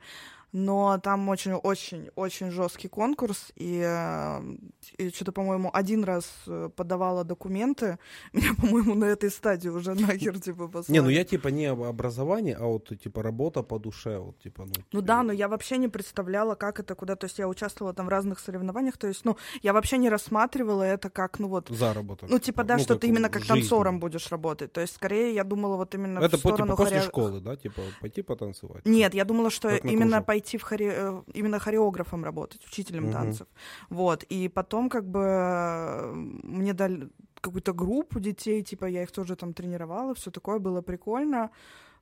но 0.54 0.98
там 1.02 1.28
очень-очень-очень 1.28 2.50
жесткий 2.52 2.88
конкурс, 2.88 3.52
и, 3.56 3.82
э, 3.84 5.10
что-то, 5.12 5.32
по-моему, 5.32 5.68
один 5.72 6.04
раз 6.04 6.30
э, 6.46 6.70
подавала 6.76 7.24
документы, 7.24 7.98
меня, 8.32 8.54
по-моему, 8.54 8.94
на 8.94 9.06
этой 9.06 9.30
стадии 9.30 9.68
уже 9.68 9.94
нахер, 9.94 10.38
типа, 10.40 10.68
послали. 10.68 10.92
Не, 10.96 11.02
ну 11.02 11.08
я 11.10 11.24
типа 11.24 11.48
не 11.48 11.66
об 11.66 11.82
образовании, 11.82 12.56
а 12.58 12.66
вот 12.66 12.88
типа 13.02 13.22
работа 13.22 13.62
по 13.64 13.78
душе, 13.80 14.18
вот 14.18 14.38
типа, 14.38 14.64
ну. 14.64 14.72
Ну 14.92 15.00
да, 15.00 15.22
но 15.24 15.32
я 15.32 15.48
вообще 15.48 15.76
не 15.76 15.88
представляла, 15.88 16.54
как 16.54 16.78
это, 16.78 16.94
куда, 16.94 17.16
то 17.16 17.26
есть 17.26 17.38
я 17.40 17.48
участвовала 17.48 17.92
там 17.92 18.06
в 18.06 18.08
разных 18.10 18.38
соревнованиях, 18.38 18.96
то 18.96 19.08
есть, 19.08 19.24
ну, 19.24 19.36
я 19.62 19.72
вообще 19.72 19.98
не 19.98 20.08
рассматривала 20.08 20.84
это 20.84 21.10
как, 21.10 21.40
ну 21.40 21.48
вот, 21.48 21.68
заработок. 21.68 22.30
ну, 22.30 22.38
типа, 22.38 22.62
да, 22.62 22.76
Ну, 22.76 22.82
что 22.84 22.94
ты 22.96 23.08
именно 23.08 23.28
как 23.28 23.42
жизнь. 23.42 23.54
танцором 23.54 23.98
будешь 23.98 24.30
работать. 24.30 24.72
То 24.72 24.80
есть, 24.80 24.94
скорее, 24.94 25.34
я 25.34 25.42
думала 25.42 25.76
вот 25.76 25.94
именно 25.96 26.20
Это 26.20 26.36
в 26.38 26.42
по, 26.42 26.48
сторону 26.50 26.72
типа 26.72 26.76
после 26.76 26.98
хоре- 26.98 27.06
школы, 27.06 27.40
да, 27.40 27.56
типа 27.56 27.82
пойти 28.00 28.22
потанцевать. 28.22 28.86
Нет, 28.86 29.14
я 29.14 29.24
думала, 29.24 29.50
что 29.50 29.68
именно 29.68 30.18
кружок. 30.18 30.26
Пойти 30.44 30.58
в 30.58 30.62
хоре... 30.62 30.92
э, 30.96 31.22
именно 31.34 31.58
хореографом 31.58 32.24
работать, 32.24 32.66
учителем 32.66 33.04
Мгм. 33.04 33.12
танцев. 33.12 33.46
Вот. 33.90 34.24
И 34.32 34.48
потом, 34.48 34.88
как 34.88 35.04
бы, 35.04 35.20
э, 35.20 36.12
мне 36.44 36.72
дали 36.72 37.08
какую-то 37.40 37.72
группу 37.72 38.20
детей, 38.20 38.62
типа, 38.62 38.86
я 38.86 39.02
их 39.02 39.10
тоже 39.10 39.36
там 39.36 39.52
тренировала, 39.52 40.14
все 40.14 40.30
такое 40.30 40.58
было 40.58 40.82
прикольно, 40.82 41.50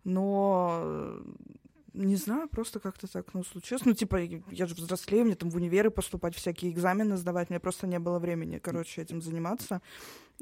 но 0.04 0.80
э, 0.84 1.22
не 1.94 2.16
знаю, 2.16 2.48
просто 2.48 2.80
как-то 2.80 3.06
так, 3.06 3.34
ну, 3.34 3.44
случилось. 3.44 3.84
Ну, 3.84 3.94
типа, 3.94 4.16
я 4.52 4.66
же 4.66 4.74
взрослею, 4.74 5.24
мне 5.24 5.34
там 5.34 5.50
в 5.50 5.56
универы 5.56 5.90
поступать, 5.90 6.34
всякие 6.34 6.70
экзамены 6.72 7.16
сдавать, 7.16 7.50
мне 7.50 7.60
просто 7.60 7.86
не 7.86 7.98
было 7.98 8.18
времени, 8.18 8.58
короче, 8.58 9.02
этим 9.02 9.20
заниматься. 9.20 9.80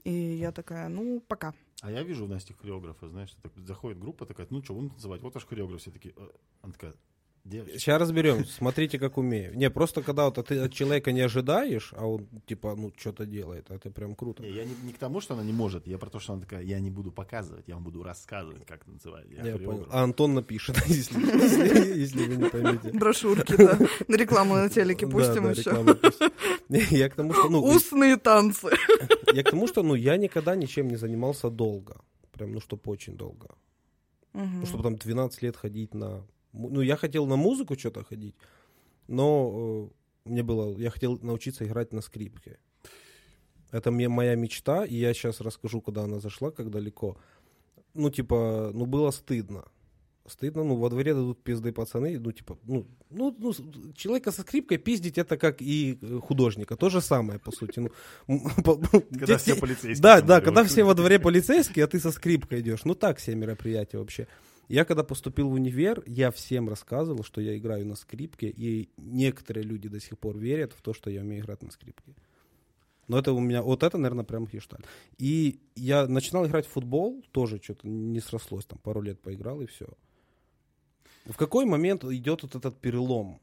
И 0.04 0.12
я 0.12 0.52
такая, 0.52 0.88
ну, 0.88 1.20
пока. 1.28 1.52
А 1.82 1.90
я 1.90 2.02
вижу 2.02 2.24
в 2.26 2.28
Насте 2.28 2.54
хореографа, 2.54 3.08
знаешь, 3.08 3.36
так 3.42 3.52
заходит 3.66 3.98
группа 3.98 4.26
такая, 4.26 4.46
ну 4.50 4.62
что, 4.62 4.74
будем 4.74 4.90
танцевать, 4.90 5.22
вот 5.22 5.34
ваш 5.34 5.46
хореограф, 5.46 5.80
все 5.80 5.90
такие, 5.90 6.14
она 6.62 6.72
такая, 6.72 6.94
девочки, 7.44 7.78
Сейчас 7.78 8.00
разберем, 8.00 8.44
смотрите, 8.44 8.98
как 8.98 9.18
умею. 9.18 9.56
Не, 9.56 9.70
просто 9.70 10.02
когда 10.02 10.24
вот 10.24 10.46
ты 10.46 10.58
от 10.58 10.72
человека 10.72 11.12
не 11.12 11.20
ожидаешь, 11.20 11.92
а 11.96 12.06
он 12.06 12.26
типа, 12.46 12.74
ну, 12.76 12.92
что-то 12.96 13.26
делает, 13.26 13.70
это 13.70 13.90
прям 13.90 14.14
круто. 14.14 14.42
Не, 14.42 14.50
я 14.50 14.64
не, 14.64 14.74
не 14.82 14.92
к 14.92 14.98
тому, 14.98 15.20
что 15.20 15.34
она 15.34 15.42
не 15.42 15.52
может, 15.52 15.86
я 15.86 15.98
про 15.98 16.10
то, 16.10 16.20
что 16.20 16.32
она 16.34 16.42
такая, 16.42 16.62
я 16.62 16.80
не 16.80 16.90
буду 16.90 17.12
показывать, 17.12 17.68
я 17.68 17.74
вам 17.74 17.84
буду 17.84 18.02
рассказывать, 18.02 18.64
как 18.66 18.84
танцевать. 18.84 19.26
Я, 19.30 19.36
Я 19.36 19.52
хореограф». 19.52 19.70
понял. 19.70 19.88
А 19.90 20.02
Антон 20.02 20.34
напишет, 20.34 20.76
если, 20.86 22.26
вы 22.26 22.36
не 22.36 22.48
поймете. 22.48 22.90
Брошюрки, 22.92 23.56
да. 23.56 23.78
На 24.08 24.16
рекламу 24.16 24.54
на 24.54 24.68
телеке 24.68 25.06
пустим 25.06 25.50
еще. 25.50 25.70
Я 26.96 27.08
к 27.08 27.14
тому, 27.14 27.32
что, 27.32 27.48
ну, 27.48 27.62
Устные 27.62 28.16
танцы. 28.16 28.68
я 29.32 29.42
к 29.42 29.50
тому, 29.50 29.66
что, 29.66 29.82
ну, 29.82 29.94
я 29.94 30.16
никогда 30.16 30.54
ничем 30.56 30.88
не 30.88 30.96
занимался 30.96 31.50
долго. 31.50 32.00
Прям, 32.32 32.52
ну, 32.52 32.60
чтобы 32.60 32.82
очень 32.86 33.16
долго. 33.16 33.48
Ну, 34.32 34.66
чтобы 34.66 34.82
там 34.82 34.96
12 34.96 35.42
лет 35.42 35.56
ходить 35.56 35.94
на... 35.94 36.26
Ну, 36.52 36.80
я 36.80 36.96
хотел 36.96 37.26
на 37.26 37.36
музыку 37.36 37.78
что-то 37.78 38.04
ходить, 38.04 38.34
но 39.08 39.90
э, 40.24 40.28
мне 40.30 40.42
было... 40.42 40.76
Я 40.78 40.90
хотел 40.90 41.18
научиться 41.22 41.64
играть 41.64 41.92
на 41.92 42.00
скрипке. 42.00 42.58
Это 43.72 43.90
мне 43.90 44.08
моя 44.08 44.34
мечта, 44.34 44.84
и 44.84 44.96
я 44.96 45.14
сейчас 45.14 45.40
расскажу, 45.40 45.80
куда 45.80 46.02
она 46.02 46.18
зашла, 46.18 46.50
как 46.50 46.70
далеко. 46.70 47.16
Ну, 47.94 48.10
типа, 48.10 48.70
ну, 48.74 48.86
было 48.86 49.10
стыдно. 49.12 49.64
Стыдно, 50.26 50.64
ну, 50.64 50.76
во 50.76 50.90
дворе 50.90 51.14
дадут 51.14 51.42
пизды 51.42 51.72
пацаны, 51.72 52.18
ну, 52.20 52.30
типа, 52.30 52.58
ну, 52.64 52.86
ну, 53.10 53.34
ну, 53.38 53.52
человека 53.94 54.30
со 54.32 54.42
скрипкой 54.42 54.78
пиздить 54.78 55.18
это 55.18 55.36
как 55.36 55.60
и 55.62 55.98
э, 56.00 56.20
художника, 56.22 56.76
то 56.76 56.88
же 56.88 57.00
самое, 57.00 57.38
по 57.40 57.50
сути. 57.50 57.80
Ну, 57.80 57.90
по- 58.64 58.76
Когда 58.76 59.38
все 59.38 59.56
полицейские. 59.56 60.02
Да, 60.02 60.20
да, 60.20 60.40
когда 60.40 60.62
все 60.64 60.84
во 60.84 60.94
дворе 60.94 61.18
полицейские, 61.18 61.84
а 61.84 61.88
ты 61.88 61.98
со 61.98 62.12
скрипкой 62.12 62.60
идешь. 62.60 62.84
Ну, 62.84 62.94
так 62.94 63.18
все 63.18 63.34
мероприятия 63.34 63.98
вообще. 63.98 64.28
Я 64.70 64.84
когда 64.84 65.02
поступил 65.02 65.48
в 65.48 65.54
универ, 65.54 66.00
я 66.06 66.30
всем 66.30 66.68
рассказывал, 66.68 67.24
что 67.24 67.40
я 67.40 67.58
играю 67.58 67.84
на 67.84 67.96
скрипке, 67.96 68.48
и 68.48 68.88
некоторые 68.98 69.64
люди 69.64 69.88
до 69.88 69.98
сих 69.98 70.16
пор 70.16 70.38
верят 70.38 70.72
в 70.74 70.80
то, 70.80 70.94
что 70.94 71.10
я 71.10 71.22
умею 71.22 71.42
играть 71.42 71.60
на 71.64 71.72
скрипке. 71.72 72.14
Но 73.08 73.18
это 73.18 73.32
у 73.32 73.40
меня, 73.40 73.62
вот 73.62 73.82
это, 73.82 73.98
наверное, 73.98 74.24
прям 74.24 74.46
гештальт. 74.46 74.86
И 75.18 75.58
я 75.74 76.06
начинал 76.06 76.46
играть 76.46 76.66
в 76.66 76.70
футбол, 76.70 77.24
тоже 77.32 77.58
что-то 77.60 77.88
не 77.88 78.20
срослось, 78.20 78.64
там 78.64 78.78
пару 78.78 79.00
лет 79.00 79.20
поиграл 79.20 79.60
и 79.60 79.66
все. 79.66 79.88
В 81.24 81.36
какой 81.36 81.64
момент 81.64 82.04
идет 82.04 82.44
вот 82.44 82.54
этот 82.54 82.78
перелом, 82.78 83.40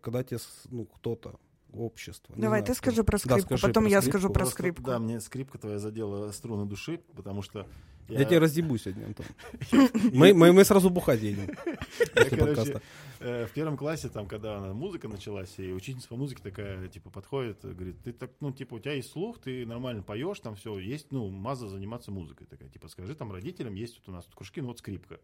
когда 0.00 0.24
тебе, 0.24 0.40
ну, 0.70 0.86
кто-то, 0.86 1.38
общество? 1.72 2.34
не 2.34 2.42
Давай, 2.42 2.60
знаю, 2.60 2.66
ты 2.66 2.74
скажи 2.78 3.04
про 3.04 3.18
Да, 3.18 3.18
скрипку, 3.18 3.46
скажи 3.56 3.66
потом 3.68 3.84
про 3.84 3.90
я 3.90 4.00
скрипку. 4.00 4.18
скажу 4.18 4.28
про 4.32 4.38
Просто, 4.40 4.54
скрипку. 4.54 4.82
Да, 4.82 4.98
мне 4.98 5.20
скрипка 5.20 5.58
твоя 5.58 5.78
задела 5.78 6.30
струны 6.32 6.66
души, 6.66 7.00
потому 7.14 7.42
что 7.42 7.66
Я 8.08 8.24
тебя 8.24 8.40
разъебу 8.40 8.76
сегодня, 8.76 9.06
Антон. 9.06 9.26
Мы, 10.12 10.34
мы, 10.34 10.52
мы 10.52 10.64
сразу 10.64 10.90
бухать 10.90 11.20
едем. 11.22 11.46
Я, 12.16 12.24
короче, 12.24 12.80
э, 13.20 13.46
в 13.46 13.52
первом 13.52 13.76
классе, 13.76 14.08
там, 14.08 14.26
когда 14.26 14.72
музыка 14.72 15.06
началась, 15.08 15.54
и 15.58 15.72
учительница 15.72 16.08
по 16.08 16.16
музыке 16.16 16.42
такая, 16.42 16.88
типа, 16.88 17.10
подходит, 17.10 17.60
говорит, 17.62 18.02
ты 18.02 18.12
так, 18.12 18.32
ну, 18.40 18.50
типа, 18.52 18.74
у 18.74 18.78
тебя 18.80 18.94
есть 18.94 19.12
слух, 19.12 19.38
ты 19.40 19.64
нормально 19.64 20.02
поешь, 20.02 20.40
там 20.40 20.56
все, 20.56 20.76
есть, 20.78 21.12
ну, 21.12 21.28
маза 21.30 21.68
заниматься 21.68 22.10
музыкой. 22.10 22.46
Такая, 22.48 22.68
типа, 22.68 22.88
скажи 22.88 23.14
там 23.14 23.30
родителям, 23.30 23.74
есть 23.74 23.98
вот 23.98 24.08
у 24.08 24.12
нас 24.12 24.24
тут 24.24 24.34
кружки, 24.34 24.60
ну, 24.60 24.68
вот 24.68 24.78
скрипка. 24.80 25.20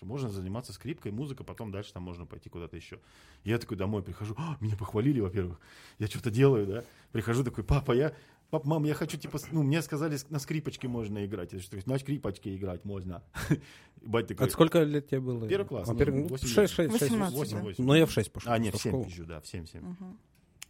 Что 0.00 0.06
можно 0.06 0.30
заниматься 0.30 0.72
скрипкой, 0.72 1.12
музыка, 1.12 1.44
потом 1.44 1.70
дальше 1.70 1.92
там 1.92 2.04
можно 2.04 2.24
пойти 2.24 2.48
куда-то 2.48 2.74
еще. 2.74 3.00
Я 3.44 3.58
такой 3.58 3.76
домой 3.76 4.02
прихожу, 4.02 4.34
«А, 4.38 4.56
меня 4.58 4.74
похвалили, 4.74 5.20
во-первых, 5.20 5.60
я 5.98 6.06
что-то 6.06 6.30
делаю, 6.30 6.66
да. 6.66 6.84
Прихожу 7.12 7.44
такой, 7.44 7.64
папа, 7.64 7.92
я, 7.92 8.14
пап, 8.48 8.64
мам, 8.64 8.84
я 8.84 8.94
хочу, 8.94 9.18
типа, 9.18 9.38
ну, 9.52 9.62
мне 9.62 9.82
сказали, 9.82 10.16
на 10.30 10.38
скрипочке 10.38 10.88
можно 10.88 11.22
играть. 11.26 11.52
Я 11.52 11.60
что, 11.60 11.76
на 11.84 11.98
скрипочке 11.98 12.56
играть 12.56 12.82
можно. 12.86 13.22
Бать 14.00 14.26
такой, 14.26 14.46
А 14.46 14.50
сколько 14.50 14.82
лет 14.84 15.08
тебе 15.08 15.20
было? 15.20 15.46
Первый 15.46 15.66
класс, 15.66 15.86
А, 15.86 15.92
ну, 15.92 15.98
первый- 15.98 16.22
ну, 16.22 16.28
восемь 16.28 16.48
шесть, 16.48 16.56
лет. 16.56 16.70
шесть, 16.70 16.92
шесть. 16.92 17.02
Восемнадцать. 17.10 17.36
восемь, 17.36 17.56
да. 17.58 17.62
восемь. 17.62 17.84
Но 17.84 17.94
я 17.94 18.06
в 18.06 18.10
6 18.10 18.32
пошел. 18.32 18.50
А, 18.50 18.56
нет, 18.58 18.74
в 18.74 18.78
в 18.78 18.80
7 18.80 18.90
школу. 18.92 19.04
пизжу, 19.04 19.26
да, 19.26 19.42
в 19.42 19.44
7-7. 19.44 19.80
Мгм. 19.82 20.18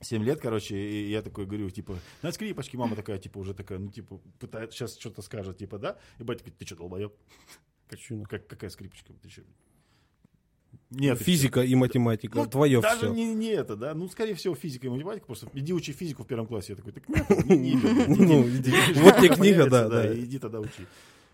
7 0.01 0.25
лет, 0.25 0.41
короче, 0.41 0.77
и 0.77 1.09
я 1.09 1.23
такой 1.23 1.47
говорю, 1.47 1.71
типа, 1.71 1.97
на 2.23 2.33
скрипочке 2.33 2.77
мама 2.77 2.97
такая, 2.97 3.21
типа, 3.21 3.39
уже 3.39 3.55
такая, 3.55 3.79
ну, 3.79 3.93
типа, 3.93 4.21
пытается, 4.41 4.77
сейчас 4.77 4.99
что-то 4.99 5.23
скажет, 5.23 5.59
типа, 5.59 5.79
да? 5.79 5.99
И 6.19 6.25
батя 6.25 6.41
говорит, 6.41 6.59
ты 6.59 6.67
что, 6.67 6.75
долбоеб? 6.75 7.13
Как, 7.91 7.99
Чё 7.99 8.15
нахуй? 8.15 8.39
как, 8.39 8.47
какая 8.47 8.71
скрипочка? 8.71 9.13
Ты 9.21 9.29
чё? 9.29 9.43
Нет, 10.91 11.21
Физика 11.21 11.61
и 11.61 11.75
математика. 11.75 12.39
Ну, 12.39 12.47
Твое 12.47 12.81
Даже 12.81 12.99
все. 12.99 13.09
не, 13.13 13.35
не 13.35 13.49
это, 13.49 13.75
да. 13.75 13.95
Ну, 13.95 14.09
скорее 14.09 14.35
всего, 14.35 14.55
физика 14.55 14.87
и 14.87 14.91
математика. 14.91 15.27
Просто 15.27 15.49
иди 15.55 15.73
учи 15.73 15.93
физику 15.93 16.23
в 16.23 16.27
первом 16.27 16.47
классе. 16.47 16.73
Я 16.73 16.77
такой, 16.77 16.93
так 16.93 17.09
нет, 17.09 17.29
не, 17.47 17.75
не. 17.75 17.77
Ну, 18.09 18.45
книга, 19.35 19.69
да, 19.69 19.89
Появится, 19.89 19.89
да. 19.89 20.21
Иди 20.21 20.39
тогда 20.39 20.61
учи. 20.61 20.87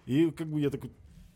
И 0.06 0.30
как 0.30 0.46
бы 0.46 0.60
я 0.60 0.70
такой, 0.70 0.90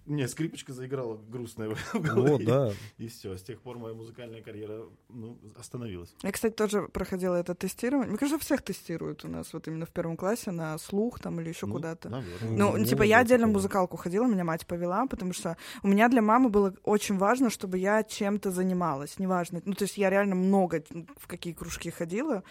мне 0.07 0.27
скрипочка 0.29 0.73
заиграла 0.73 1.17
грустная 1.29 1.75
в 1.75 1.95
голове. 2.01 2.31
Вот, 2.33 2.45
да. 2.45 2.73
И 2.99 3.09
все, 3.09 3.37
с 3.37 3.43
тех 3.43 3.61
пор 3.61 3.79
моя 3.79 3.95
музыкальная 3.95 4.43
карьера 4.43 4.83
ну, 5.09 5.39
остановилась. 5.59 6.15
Я, 6.23 6.33
кстати, 6.33 6.55
тоже 6.55 6.89
проходила 6.89 7.35
это 7.37 7.55
тестирование. 7.55 8.09
Мне 8.09 8.19
кажется, 8.19 8.43
всех 8.45 8.63
тестируют 8.63 9.25
у 9.25 9.29
нас 9.29 9.53
вот 9.53 9.69
именно 9.69 9.87
в 9.87 9.91
первом 9.91 10.17
классе 10.17 10.51
на 10.51 10.77
слух 10.79 11.21
там 11.21 11.41
или 11.41 11.49
еще 11.51 11.67
Ну, 11.67 11.75
куда-то. 11.75 12.09
наверное. 12.09 12.51
Ну, 12.57 12.77
Ну, 12.79 12.85
типа, 12.85 13.03
я 13.03 13.19
отдельно 13.19 13.47
в 13.47 13.51
музыкалку 13.53 13.97
ходила, 13.97 14.27
меня 14.27 14.45
мать 14.45 14.67
повела, 14.67 15.07
потому 15.07 15.33
что 15.33 15.57
у 15.83 15.89
меня 15.89 16.09
для 16.09 16.23
мамы 16.23 16.49
было 16.49 16.75
очень 16.85 17.17
важно, 17.19 17.51
чтобы 17.51 17.79
я 17.79 18.03
чем-то 18.03 18.51
занималась, 18.51 19.19
неважно. 19.19 19.61
Ну, 19.65 19.75
то 19.75 19.85
есть 19.85 19.97
я 19.99 20.11
реально 20.11 20.35
много 20.35 20.83
в 21.19 21.27
какие 21.27 21.53
кружки 21.53 21.91
ходила. 21.91 22.43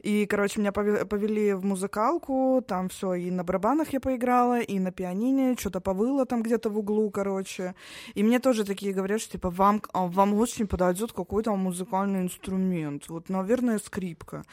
И, 0.00 0.26
короче, 0.26 0.60
меня 0.60 0.70
пове- 0.70 1.04
повели 1.06 1.54
в 1.54 1.64
музыкалку, 1.64 2.62
там 2.66 2.88
все, 2.88 3.14
и 3.14 3.30
на 3.30 3.42
барабанах 3.44 3.92
я 3.92 4.00
поиграла, 4.00 4.60
и 4.60 4.78
на 4.78 4.92
пианине, 4.92 5.56
что-то 5.58 5.80
повыла 5.80 6.26
там 6.26 6.42
где-то 6.42 6.70
в 6.70 6.78
углу, 6.78 6.89
короче. 7.10 7.74
И 8.14 8.22
мне 8.22 8.38
тоже 8.40 8.64
такие 8.64 8.92
говорят, 8.92 9.20
что, 9.20 9.32
типа, 9.32 9.50
вам, 9.50 9.82
а, 9.92 10.06
вам 10.06 10.34
очень 10.34 10.66
подойдет 10.66 11.12
какой-то 11.12 11.54
музыкальный 11.56 12.20
инструмент. 12.22 13.08
Вот, 13.08 13.28
наверное, 13.28 13.78
скрипка. 13.78 14.44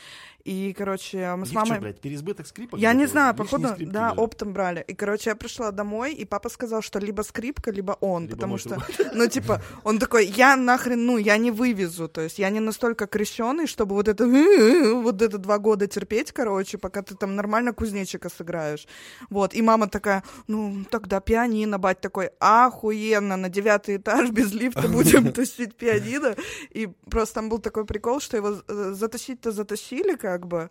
И, 0.48 0.74
короче, 0.78 1.36
мы 1.36 1.46
с 1.46 1.50
Их 1.50 1.56
мамой... 1.56 1.72
что, 1.72 1.82
блядь, 1.82 2.00
переизбыток 2.00 2.48
скрипок? 2.48 2.80
Я 2.80 2.94
не 2.94 3.06
знаю, 3.06 3.36
походу, 3.36 3.68
скрипки 3.68 3.92
да, 3.92 4.06
лежат. 4.06 4.20
оптом 4.20 4.54
брали. 4.54 4.86
И, 4.88 4.94
короче, 4.94 5.30
я 5.30 5.36
пришла 5.36 5.72
домой, 5.72 6.14
и 6.14 6.24
папа 6.24 6.50
сказал, 6.50 6.82
что 6.82 7.00
либо 7.00 7.22
скрипка, 7.24 7.70
либо 7.70 7.98
он, 8.00 8.24
Либо 8.24 8.36
потому 8.36 8.58
что, 8.58 8.78
ну, 9.14 9.28
типа, 9.28 9.62
он 9.84 10.00
такой, 10.00 10.26
я 10.26 10.56
нахрен, 10.56 11.06
ну, 11.06 11.18
я 11.18 11.38
не 11.38 11.52
вывезу, 11.52 12.08
то 12.08 12.22
есть 12.22 12.40
я 12.40 12.50
не 12.50 12.62
настолько 12.62 13.08
крещеный, 13.08 13.68
чтобы 13.68 13.96
вот 13.96 14.08
это, 14.08 14.26
вот 15.04 15.22
это 15.22 15.38
два 15.38 15.58
года 15.58 15.86
терпеть, 15.88 16.32
короче, 16.32 16.78
пока 16.78 17.02
ты 17.02 17.16
там 17.16 17.36
нормально 17.36 17.74
кузнечика 17.74 18.30
сыграешь. 18.30 18.88
Вот, 19.30 19.54
и 19.54 19.62
мама 19.62 19.90
такая, 19.90 20.24
ну, 20.48 20.86
тогда 20.90 21.20
пианино, 21.20 21.78
бать 21.78 22.00
такой, 22.00 22.27
охуенно, 22.40 23.38
на 23.38 23.50
девятый 23.50 23.98
этаж 23.98 24.30
без 24.32 24.54
лифта 24.54 24.88
будем 24.88 25.32
тащить 25.34 25.76
пианино. 25.76 26.36
И 26.70 26.88
просто 27.10 27.36
там 27.36 27.50
был 27.50 27.60
такой 27.60 27.86
прикол, 27.86 28.20
что 28.20 28.38
его 28.38 28.62
э, 28.68 28.92
затащить-то 28.94 29.52
затащили, 29.52 30.16
как 30.16 30.48
бы. 30.48 30.70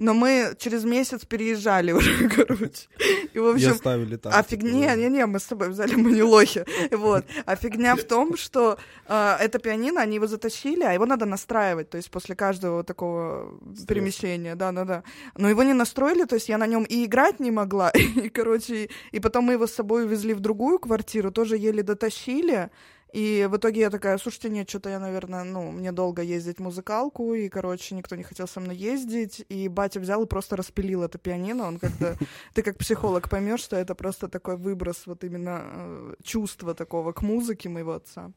Но 0.00 0.14
мы 0.14 0.54
через 0.58 0.84
месяц 0.84 1.26
переезжали 1.26 1.92
уже, 1.98 2.28
короче. 2.28 2.88
И, 3.34 3.38
в 3.38 3.48
И 3.48 3.52
общем, 3.52 3.72
оставили 3.72 4.16
там. 4.16 4.32
а 4.34 4.42
типа, 4.42 4.62
фигня, 4.62 4.94
не-не, 4.96 5.26
мы 5.26 5.38
с 5.38 5.44
тобой 5.44 5.68
взяли, 5.68 5.94
мы 5.94 6.12
не 6.12 6.22
лохи. 6.22 6.64
Вот. 6.90 7.24
А 7.44 7.54
фигня 7.54 7.94
в 7.96 8.02
том, 8.04 8.36
что 8.38 8.78
э, 9.06 9.36
это 9.40 9.58
пианино, 9.58 10.00
они 10.00 10.14
его 10.14 10.26
затащили, 10.26 10.82
а 10.84 10.92
его 10.92 11.04
надо 11.04 11.26
настраивать, 11.26 11.90
то 11.90 11.98
есть 11.98 12.10
после 12.10 12.34
каждого 12.34 12.82
такого 12.82 13.60
перемещения, 13.86 14.54
да-да-да. 14.54 15.02
Но 15.36 15.50
его 15.50 15.62
не 15.62 15.74
настроили, 15.74 16.24
то 16.24 16.36
есть 16.36 16.48
я 16.48 16.56
на 16.56 16.66
нем 16.66 16.84
и 16.84 17.04
играть 17.04 17.38
не 17.38 17.50
могла, 17.50 17.90
и, 17.94 18.30
короче, 18.30 18.88
и 19.12 19.20
потом 19.20 19.44
мы 19.44 19.52
его 19.52 19.66
с 19.66 19.74
собой 19.74 20.04
увезли 20.04 20.32
в 20.32 20.40
другую 20.40 20.78
квартиру, 20.78 21.30
тоже 21.30 21.58
еле 21.58 21.82
дотащили, 21.82 22.70
и 23.12 23.48
в 23.50 23.56
итоге 23.56 23.80
я 23.80 23.90
такая, 23.90 24.18
слушайте, 24.18 24.50
нет, 24.50 24.68
что-то 24.68 24.90
я, 24.90 24.98
наверное, 24.98 25.44
ну, 25.44 25.70
мне 25.70 25.92
долго 25.92 26.22
ездить 26.22 26.58
в 26.58 26.62
музыкалку, 26.62 27.34
и, 27.34 27.48
короче, 27.48 27.94
никто 27.94 28.16
не 28.16 28.22
хотел 28.22 28.46
со 28.46 28.60
мной 28.60 28.76
ездить, 28.76 29.44
и 29.48 29.68
батя 29.68 30.00
взял 30.00 30.22
и 30.22 30.26
просто 30.26 30.56
распилил 30.56 31.02
это 31.02 31.18
пианино, 31.18 31.66
он 31.66 31.78
как-то, 31.78 32.16
ты 32.54 32.62
как 32.62 32.78
психолог 32.78 33.28
поймешь, 33.28 33.60
что 33.60 33.76
это 33.76 33.94
просто 33.94 34.28
такой 34.28 34.56
выброс 34.56 35.06
вот 35.06 35.24
именно 35.24 35.62
э, 35.64 36.14
чувства 36.22 36.74
такого 36.74 37.12
к 37.12 37.22
музыке 37.22 37.68
моего 37.68 37.92
отца. 37.92 38.30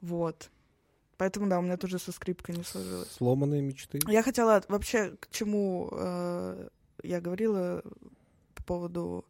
Вот. 0.00 0.50
Поэтому, 1.16 1.48
да, 1.48 1.58
у 1.58 1.62
меня 1.62 1.76
тоже 1.76 1.98
со 1.98 2.12
скрипкой 2.12 2.56
не 2.56 2.62
сложилось. 2.62 3.10
Сломанные 3.10 3.60
мечты. 3.60 3.98
Я 4.06 4.22
хотела 4.22 4.62
вообще 4.68 5.16
к 5.20 5.30
чему 5.30 5.88
э, 5.92 6.68
я 7.02 7.20
говорила 7.20 7.82
по 8.54 8.62
поводу 8.62 9.24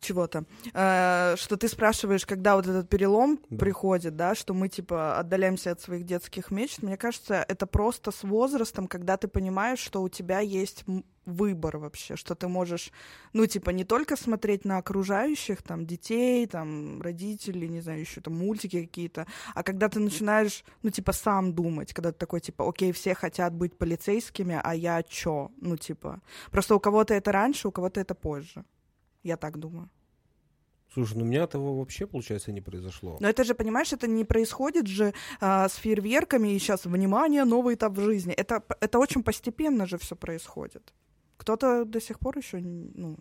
чего-то, 0.00 0.44
Э, 0.74 1.34
что 1.36 1.56
ты 1.56 1.68
спрашиваешь, 1.68 2.26
когда 2.26 2.56
вот 2.56 2.66
этот 2.66 2.88
перелом 2.88 3.38
Да. 3.50 3.56
приходит, 3.58 4.16
да, 4.16 4.34
что 4.34 4.54
мы 4.54 4.68
типа 4.68 5.18
отдаляемся 5.18 5.72
от 5.72 5.80
своих 5.80 6.04
детских 6.04 6.50
мечт. 6.50 6.82
Мне 6.82 6.96
кажется, 6.96 7.44
это 7.48 7.66
просто 7.66 8.10
с 8.10 8.22
возрастом, 8.22 8.86
когда 8.86 9.16
ты 9.16 9.28
понимаешь, 9.28 9.78
что 9.80 10.02
у 10.02 10.08
тебя 10.08 10.40
есть 10.40 10.84
выбор 11.26 11.76
вообще, 11.76 12.16
что 12.16 12.34
ты 12.34 12.48
можешь, 12.48 12.90
ну 13.34 13.44
типа 13.46 13.70
не 13.70 13.84
только 13.84 14.16
смотреть 14.16 14.64
на 14.64 14.78
окружающих, 14.78 15.62
там 15.62 15.84
детей, 15.86 16.46
там 16.46 17.02
родителей, 17.02 17.68
не 17.68 17.82
знаю, 17.82 18.00
еще 18.00 18.20
там 18.22 18.34
мультики 18.38 18.80
какие-то, 18.86 19.26
а 19.54 19.62
когда 19.62 19.88
ты 19.88 20.00
начинаешь, 20.00 20.64
ну 20.82 20.90
типа 20.90 21.12
сам 21.12 21.52
думать, 21.52 21.92
когда 21.92 22.12
ты 22.12 22.18
такой 22.18 22.40
типа, 22.40 22.66
окей, 22.66 22.92
все 22.92 23.14
хотят 23.14 23.52
быть 23.52 23.76
полицейскими, 23.76 24.58
а 24.64 24.74
я 24.74 25.02
чё, 25.02 25.50
ну 25.60 25.76
типа, 25.76 26.20
просто 26.50 26.74
у 26.74 26.80
кого-то 26.80 27.12
это 27.12 27.30
раньше, 27.30 27.68
у 27.68 27.72
кого-то 27.72 28.00
это 28.00 28.14
позже. 28.14 28.64
Я 29.22 29.36
так 29.36 29.58
думаю. 29.58 29.88
Слушай, 30.92 31.18
ну 31.18 31.24
у 31.24 31.26
меня 31.26 31.42
этого 31.42 31.78
вообще, 31.78 32.06
получается, 32.06 32.50
не 32.50 32.62
произошло. 32.62 33.18
Но 33.20 33.28
это 33.28 33.44
же, 33.44 33.54
понимаешь, 33.54 33.92
это 33.92 34.08
не 34.08 34.24
происходит 34.24 34.86
же 34.86 35.12
а, 35.40 35.68
с 35.68 35.74
фейерверками 35.74 36.48
и 36.54 36.58
сейчас, 36.58 36.86
внимание, 36.86 37.44
новый 37.44 37.74
этап 37.74 37.92
в 37.92 38.00
жизни. 38.00 38.32
Это, 38.32 38.62
это 38.80 38.98
очень 38.98 39.22
постепенно 39.22 39.86
же 39.86 39.98
все 39.98 40.16
происходит. 40.16 40.94
Кто-то 41.36 41.84
до 41.84 42.00
сих 42.00 42.18
пор 42.18 42.38
еще, 42.38 42.58
ну, 42.58 43.18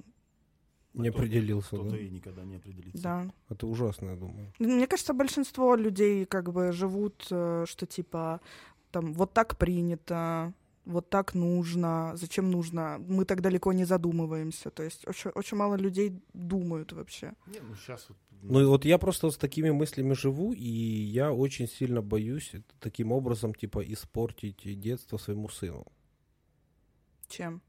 Не 0.94 1.10
определился, 1.10 1.68
Кто-то 1.76 1.92
да? 1.92 1.98
и 2.00 2.10
никогда 2.10 2.44
не 2.46 2.56
определится. 2.56 3.04
да. 3.04 3.32
Это 3.50 3.68
ужасно, 3.68 4.12
я 4.12 4.16
думаю. 4.16 4.54
Мне 4.60 4.88
кажется, 4.88 5.14
большинство 5.14 5.76
людей 5.76 6.26
как 6.26 6.52
бы 6.54 6.72
живут, 6.72 7.28
э, 7.32 7.66
что 7.68 7.86
типа 7.86 8.40
там 8.92 9.14
вот 9.14 9.34
так 9.34 9.58
принято, 9.58 10.54
вот 10.88 11.10
так 11.10 11.36
нужно, 11.36 12.12
зачем 12.16 12.52
нужно, 12.52 12.98
мы 13.00 13.26
так 13.26 13.42
далеко 13.42 13.74
не 13.74 13.86
задумываемся. 13.86 14.70
То 14.70 14.84
есть 14.84 15.08
очень, 15.08 15.32
очень 15.32 15.58
мало 15.58 15.76
людей 15.76 16.22
думают 16.34 16.94
вообще. 16.94 17.34
Не, 17.48 17.60
ну 17.60 17.76
сейчас 17.76 18.10
вот... 18.10 18.18
Ну 18.42 18.62
и 18.62 18.66
вот 18.66 18.86
я 18.86 18.98
просто 18.98 19.30
с 19.30 19.38
такими 19.38 19.72
мыслями 19.72 20.14
живу, 20.14 20.54
и 20.54 20.70
я 20.70 21.34
очень 21.34 21.68
сильно 21.68 22.02
боюсь 22.02 22.52
таким 22.80 23.12
образом, 23.12 23.54
типа, 23.54 23.82
испортить 23.82 24.80
детство 24.80 25.18
своему 25.18 25.50
сыну. 25.50 25.86
Чем? 27.28 27.62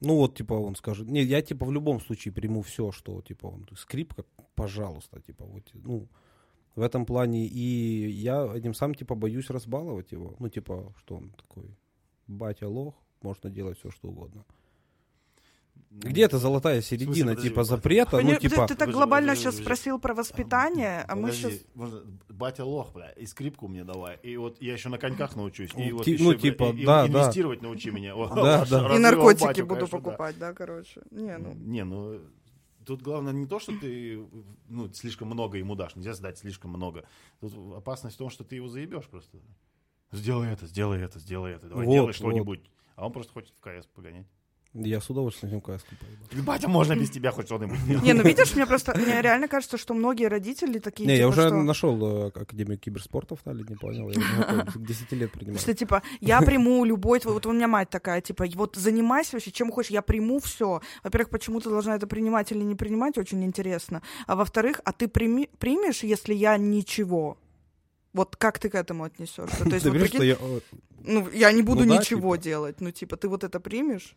Ну 0.00 0.16
вот, 0.16 0.36
типа, 0.36 0.54
он 0.54 0.76
скажет, 0.76 1.08
не, 1.08 1.22
я, 1.22 1.42
типа, 1.42 1.66
в 1.66 1.72
любом 1.72 2.00
случае 2.00 2.32
приму 2.32 2.62
все, 2.62 2.90
что, 2.90 3.20
типа, 3.22 3.46
он, 3.46 3.66
скрипка, 3.76 4.24
пожалуйста, 4.54 5.20
типа, 5.20 5.44
вот, 5.44 5.70
ну, 5.74 6.08
в 6.74 6.82
этом 6.82 7.06
плане. 7.06 7.46
И 7.46 8.10
я 8.10 8.50
одним 8.50 8.74
сам, 8.74 8.94
типа, 8.94 9.14
боюсь 9.14 9.50
разбаловать 9.50 10.12
его. 10.12 10.36
Ну, 10.38 10.48
типа, 10.48 10.92
что 10.98 11.16
он 11.16 11.30
такой 11.30 11.76
батя 12.26 12.68
лох, 12.68 12.94
можно 13.22 13.50
делать 13.50 13.78
все, 13.78 13.90
что 13.90 14.08
угодно. 14.08 14.44
Где 15.90 16.22
эта 16.24 16.38
золотая 16.38 16.82
середина, 16.82 17.30
подожди, 17.30 17.48
типа, 17.50 17.60
вот- 17.60 17.68
запрета? 17.68 18.20
Ну, 18.20 18.30
ты, 18.32 18.40
типа, 18.40 18.66
ты 18.66 18.68
так 18.68 18.78
Подожди, 18.78 18.92
глобально 18.94 19.28
подожди, 19.28 19.42
сейчас 19.42 19.54
подожди. 19.54 19.64
спросил 19.64 19.98
про 20.00 20.14
воспитание, 20.14 21.04
а 21.06 21.14
мы 21.14 21.22
Подожди, 21.28 21.42
сейчас... 21.50 21.66
можно- 21.74 22.00
батя 22.30 22.64
лох, 22.64 22.92
бля, 22.92 23.10
и 23.10 23.26
скрипку 23.26 23.68
мне 23.68 23.84
давай. 23.84 24.18
И 24.24 24.36
вот 24.36 24.60
я 24.60 24.72
еще 24.72 24.88
на 24.88 24.98
коньках 24.98 25.36
научусь. 25.36 25.70
И 25.76 25.90
Ну, 25.90 25.98
вот 25.98 26.04
ти- 26.04 26.12
еще, 26.14 26.24
ну, 26.24 26.30
бля, 26.30 26.38
типа, 26.40 26.64
и- 26.64 26.82
и 26.82 26.84
да, 26.84 27.06
да. 27.06 27.08
инвестировать 27.08 27.62
научи 27.62 27.90
меня. 27.90 28.14
Да, 28.34 28.64
да. 28.68 28.96
И 28.96 28.98
наркотики 28.98 29.44
батю, 29.44 29.66
буду 29.66 29.74
конечно, 29.86 29.98
да. 29.98 30.04
покупать, 30.04 30.38
да, 30.38 30.52
короче. 30.52 31.00
Не, 31.12 31.38
ну... 31.38 31.52
Не, 31.54 31.84
ну 31.84 32.20
тут 32.84 33.00
главное 33.02 33.32
не 33.32 33.46
то, 33.46 33.60
что 33.60 33.72
ты 33.78 34.26
ну, 34.68 34.92
слишком 34.92 35.28
много 35.28 35.58
ему 35.58 35.76
дашь, 35.76 35.94
нельзя 35.94 36.14
сдать 36.14 36.38
слишком 36.38 36.72
много. 36.72 37.04
Тут 37.40 37.54
опасность 37.76 38.16
в 38.16 38.18
том, 38.18 38.30
что 38.30 38.42
ты 38.42 38.56
его 38.56 38.68
заебешь 38.68 39.06
просто. 39.06 39.38
Сделай 40.16 40.52
это, 40.52 40.66
сделай 40.66 41.00
это, 41.00 41.18
сделай 41.18 41.52
это, 41.52 41.68
давай 41.68 41.86
Вот, 41.86 41.92
делай 41.92 42.06
вот. 42.06 42.14
что-нибудь. 42.14 42.60
А 42.96 43.06
он 43.06 43.12
просто 43.12 43.32
хочет 43.32 43.52
в 43.58 43.60
КС 43.60 43.86
погонять. 43.86 44.26
я 44.72 45.00
с 45.00 45.10
удовольствием 45.10 45.50
с 45.50 45.52
ним 45.52 45.60
каску 45.60 45.94
поебал. 45.96 46.44
Батя, 46.44 46.68
можно 46.68 46.94
без 46.94 47.10
тебя 47.10 47.32
хоть 47.32 47.46
что-нибудь 47.46 47.84
делать? 47.86 48.04
Не, 48.04 48.12
ну 48.12 48.22
видишь, 48.22 48.54
мне 48.54 48.66
просто, 48.66 48.96
мне 48.96 49.20
реально 49.20 49.48
кажется, 49.48 49.76
что 49.78 49.94
многие 49.94 50.26
родители 50.26 50.78
такие, 50.78 51.08
Не, 51.08 51.16
я 51.16 51.28
типа, 51.28 51.46
уже 51.46 51.50
нашел 51.50 52.26
э, 52.26 52.28
Академию 52.28 52.78
киберспорта 52.78 53.34
в 53.34 53.42
Таллине, 53.42 53.76
понял, 53.76 54.10
я 54.10 54.20
уже 54.20 54.20
готов, 54.20 54.74
к 54.74 54.86
10 54.86 55.12
лет 55.12 55.32
принимаю. 55.32 55.58
Что, 55.58 55.74
типа, 55.74 56.02
я 56.20 56.40
приму 56.40 56.84
любой 56.84 57.18
твой... 57.18 57.34
Вот 57.34 57.46
у 57.46 57.52
меня 57.52 57.66
мать 57.66 57.90
такая, 57.90 58.20
типа, 58.20 58.46
вот 58.54 58.76
занимайся 58.76 59.36
вообще 59.36 59.50
чем 59.50 59.72
хочешь, 59.72 59.90
я 59.90 60.02
приму 60.02 60.38
все. 60.38 60.80
Во-первых, 61.02 61.30
почему 61.30 61.60
ты 61.60 61.68
должна 61.68 61.96
это 61.96 62.06
принимать 62.06 62.52
или 62.52 62.62
не 62.62 62.76
принимать, 62.76 63.18
очень 63.18 63.44
интересно. 63.44 64.02
А 64.26 64.36
во-вторых, 64.36 64.80
а 64.84 64.92
ты 64.92 65.08
примешь, 65.08 66.04
если 66.04 66.34
я 66.34 66.56
ничего? 66.58 67.38
Вот 68.14 68.36
как 68.36 68.58
ты 68.58 68.70
к 68.70 68.76
этому 68.76 69.04
отнесешься? 69.04 69.64
То 69.64 69.70
есть, 69.74 69.84
вот 69.84 69.98
прикинь, 69.98 70.24
я... 70.24 70.36
э, 70.40 70.60
ну, 71.02 71.28
я 71.30 71.52
не 71.52 71.62
буду 71.62 71.84
Ну 71.84 71.94
да, 71.94 71.98
ничего 71.98 72.36
типа. 72.36 72.44
делать. 72.44 72.80
Ну, 72.80 72.90
типа, 72.92 73.16
ты 73.16 73.28
вот 73.28 73.44
это 73.44 73.60
примешь? 73.60 74.16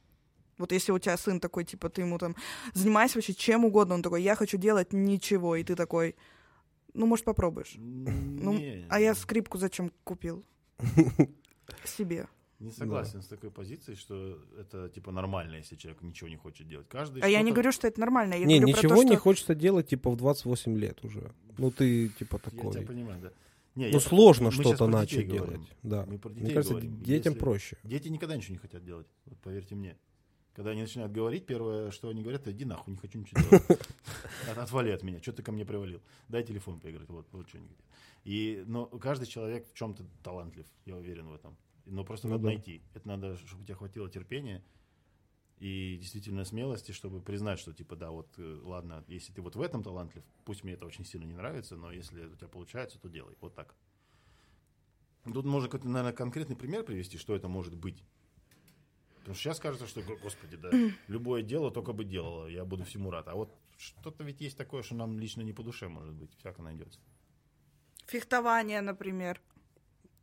Вот 0.57 0.71
если 0.71 0.91
у 0.91 0.99
тебя 0.99 1.17
сын 1.17 1.39
такой, 1.39 1.65
типа, 1.65 1.89
ты 1.89 2.01
ему 2.01 2.17
там 2.17 2.35
занимайся 2.73 3.17
вообще 3.17 3.33
чем 3.33 3.65
угодно, 3.65 3.95
он 3.95 4.01
такой, 4.01 4.23
я 4.23 4.35
хочу 4.35 4.57
делать 4.57 4.93
ничего, 4.93 5.55
и 5.55 5.63
ты 5.63 5.75
такой, 5.75 6.15
ну, 6.93 7.05
может, 7.05 7.25
попробуешь. 7.25 7.75
Ну, 7.77 8.53
Не, 8.53 8.85
а 8.89 8.99
я 8.99 9.13
скрипку 9.15 9.57
зачем 9.57 9.91
купил? 10.03 10.43
Себе. 11.83 12.27
не 12.59 12.71
согласен 12.71 13.21
с 13.21 13.27
такой 13.27 13.51
позицией, 13.51 13.97
что 13.97 14.39
это 14.59 14.89
типа 14.89 15.11
нормально, 15.11 15.55
если 15.57 15.75
человек 15.75 16.01
ничего 16.01 16.29
не 16.29 16.37
хочет 16.37 16.67
делать. 16.67 16.87
Каждый 16.87 17.21
А 17.21 17.27
я 17.27 17.41
не 17.41 17.51
говорю, 17.51 17.71
что 17.71 17.87
это 17.87 17.99
нормально. 17.99 18.35
Я 18.35 18.45
Не, 18.45 18.59
ничего 18.59 18.95
то, 18.95 19.03
не 19.03 19.13
что... 19.13 19.21
хочется 19.21 19.55
делать, 19.55 19.87
типа, 19.87 20.09
в 20.09 20.15
28 20.15 20.77
лет 20.77 21.03
уже. 21.03 21.31
Ну, 21.57 21.71
ты, 21.71 22.09
типа, 22.09 22.39
Я 22.45 22.51
тебя 22.51 22.71
такой... 22.71 22.85
понимаю, 22.85 23.21
да. 23.21 23.31
Не, 23.77 23.91
Ну, 23.91 23.99
сложно 23.99 24.51
что-то 24.51 24.87
начать 24.87 25.27
говорим. 25.27 25.61
делать. 25.61 25.69
Да. 25.83 26.05
Мы 26.07 26.17
про 26.17 26.29
Мне 26.29 26.41
детей 26.41 26.53
кажется, 26.55 26.73
говорим. 26.73 27.03
детям 27.03 27.33
Если- 27.33 27.39
проще. 27.39 27.77
Дети 27.83 28.07
никогда 28.09 28.35
ничего 28.35 28.53
не 28.53 28.57
хотят 28.59 28.83
делать, 28.83 29.07
вот 29.25 29.37
поверьте 29.39 29.75
мне. 29.75 29.97
Когда 30.53 30.71
они 30.71 30.81
начинают 30.81 31.11
говорить, 31.13 31.45
первое, 31.45 31.91
что 31.91 32.09
они 32.09 32.23
говорят, 32.23 32.41
это 32.41 32.51
иди 32.51 32.65
нахуй, 32.65 32.93
не 32.93 32.97
хочу 32.99 33.19
ничего 33.19 33.39
делать. 33.41 33.63
От- 34.49 34.57
Отвали 34.57 34.89
от 34.89 35.03
меня, 35.03 35.19
что 35.21 35.31
ты 35.31 35.43
ко 35.43 35.51
мне 35.51 35.63
привалил. 35.65 36.01
Дай 36.29 36.43
телефон 36.43 36.79
поиграть, 36.79 37.07
вот, 37.09 37.27
вот 37.31 37.47
что 37.47 37.59
они 37.59 37.67
говорят. 37.67 37.85
И, 38.23 38.63
но 38.65 38.87
каждый 38.87 39.27
человек 39.27 39.67
в 39.71 39.73
чем-то 39.75 40.03
талантлив, 40.23 40.65
я 40.85 40.95
уверен 40.95 41.27
в 41.27 41.33
этом. 41.35 41.55
Но 41.85 42.03
просто 42.03 42.27
Ну 42.27 42.33
надо 42.33 42.45
найти. 42.45 42.81
Это 42.95 43.07
надо, 43.07 43.37
чтобы 43.37 43.61
у 43.61 43.65
тебя 43.65 43.75
хватило 43.75 44.09
терпения 44.09 44.63
и 45.59 45.97
действительно 45.97 46.45
смелости, 46.45 46.91
чтобы 46.91 47.21
признать, 47.21 47.59
что 47.59 47.73
типа, 47.73 47.95
да, 47.95 48.11
вот, 48.11 48.27
э, 48.37 48.59
ладно, 48.63 49.03
если 49.07 49.33
ты 49.33 49.41
вот 49.41 49.55
в 49.55 49.61
этом 49.61 49.83
талантлив, 49.83 50.23
пусть 50.45 50.63
мне 50.63 50.73
это 50.73 50.85
очень 50.85 51.05
сильно 51.05 51.25
не 51.25 51.33
нравится, 51.33 51.75
но 51.75 51.91
если 51.91 52.25
у 52.25 52.35
тебя 52.35 52.47
получается, 52.47 52.99
то 52.99 53.09
делай. 53.09 53.35
Вот 53.41 53.55
так. 53.55 53.75
Тут 55.23 55.45
можно 55.45 55.67
какой-то, 55.67 55.87
наверное, 55.87 56.13
конкретный 56.13 56.55
пример 56.55 56.83
привести, 56.83 57.17
что 57.17 57.35
это 57.35 57.47
может 57.47 57.75
быть. 57.75 58.03
Потому 59.19 59.35
что 59.35 59.43
сейчас 59.43 59.59
кажется, 59.59 59.87
что, 59.87 60.01
го- 60.01 60.17
господи, 60.17 60.55
да, 60.57 60.71
любое 61.07 61.41
дело 61.41 61.71
только 61.71 61.91
бы 61.91 62.05
делало, 62.05 62.47
я 62.47 62.63
буду 62.63 62.85
всему 62.85 63.09
рад. 63.09 63.27
А 63.27 63.35
вот 63.35 63.53
что-то 63.77 64.23
ведь 64.23 64.41
есть 64.41 64.57
такое, 64.57 64.83
что 64.83 64.95
нам 64.95 65.19
лично 65.19 65.41
не 65.41 65.53
по 65.53 65.63
душе 65.63 65.87
может 65.87 66.13
быть, 66.13 66.33
всяко 66.37 66.61
найдется. 66.61 66.99
Фехтование, 68.05 68.81
например. 68.81 69.41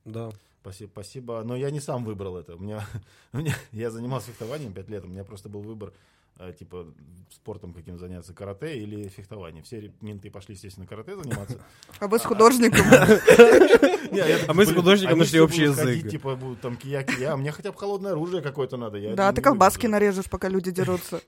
Да. 0.04 0.30
Спасибо, 0.64 0.88
спасибо. 0.92 1.42
Но 1.44 1.56
я 1.56 1.70
не 1.70 1.78
сам 1.80 2.04
выбрал 2.06 2.38
это. 2.38 2.56
У 2.56 2.58
меня, 2.58 2.86
у 3.34 3.38
меня- 3.38 3.54
я 3.72 3.90
занимался 3.90 4.28
фехтованием 4.28 4.72
5 4.72 4.88
лет. 4.88 5.04
У 5.04 5.08
меня 5.08 5.22
просто 5.22 5.50
был 5.50 5.60
выбор, 5.60 5.92
э, 6.38 6.54
типа, 6.58 6.86
спортом 7.30 7.74
каким 7.74 7.98
заняться, 7.98 8.32
карате 8.32 8.78
или 8.78 9.08
фехтование. 9.08 9.62
Все 9.62 9.92
менты 10.00 10.30
пошли, 10.30 10.54
естественно, 10.54 10.86
карате 10.86 11.16
заниматься. 11.16 11.58
А 12.00 12.08
вы 12.08 12.18
с 12.18 12.22
художником. 12.24 12.86
А 14.48 14.54
мы 14.54 14.64
с 14.64 14.72
художником 14.72 15.18
нашли 15.18 15.40
общий 15.40 15.62
язык. 15.64 16.08
Типа, 16.08 16.34
будут 16.34 16.60
там 16.62 16.76
кия-кия. 16.76 17.32
А 17.32 17.36
мне 17.36 17.52
хотя 17.52 17.70
бы 17.70 17.78
холодное 17.78 18.12
оружие 18.12 18.40
какое-то 18.40 18.78
надо. 18.78 18.98
Да, 19.14 19.32
ты 19.32 19.42
колбаски 19.42 19.86
нарежешь, 19.86 20.30
пока 20.30 20.48
люди 20.48 20.70
дерутся. 20.70 21.20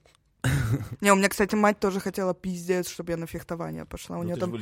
Не, 1.00 1.12
у 1.12 1.16
меня, 1.16 1.28
кстати, 1.28 1.54
мать 1.54 1.78
тоже 1.78 2.00
хотела 2.00 2.34
пиздец, 2.34 2.88
чтобы 2.88 3.12
я 3.12 3.16
на 3.16 3.26
фехтование 3.26 3.84
пошла. 3.84 4.16
У 4.18 4.22
Ну, 4.22 4.26
нее 4.26 4.36
там. 4.36 4.54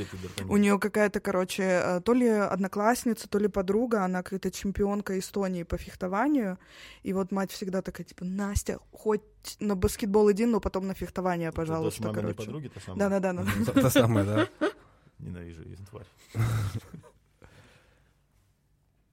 У 0.48 0.56
нее 0.56 0.78
какая-то, 0.78 1.20
короче, 1.20 1.62
э, 1.62 2.00
то 2.00 2.12
ли 2.12 2.28
одноклассница, 2.28 3.28
то 3.28 3.38
ли 3.38 3.48
подруга, 3.48 4.04
она 4.04 4.22
какая-то 4.22 4.50
чемпионка 4.50 5.18
Эстонии 5.18 5.62
по 5.62 5.76
фехтованию. 5.76 6.58
И 7.02 7.12
вот 7.12 7.32
мать 7.32 7.50
всегда 7.50 7.82
такая, 7.82 8.04
типа, 8.06 8.24
Настя, 8.24 8.78
хоть 8.92 9.22
на 9.60 9.76
баскетбол 9.76 10.30
иди, 10.32 10.46
но 10.46 10.60
потом 10.60 10.86
на 10.86 10.94
фехтование, 10.94 11.50
дочь 11.50 11.56
пожалуйста, 11.56 12.02
маминой 12.04 12.22
короче. 12.22 12.36
подруги, 12.46 12.68
та 12.68 12.80
самая? 12.80 13.10
Да-да-да. 13.10 13.44
да. 13.66 13.72
Та 13.82 13.90
самая, 13.90 14.24
да. 14.24 14.48
Ненавижу 15.18 15.62
ее, 15.62 15.76
тварь. 15.88 16.06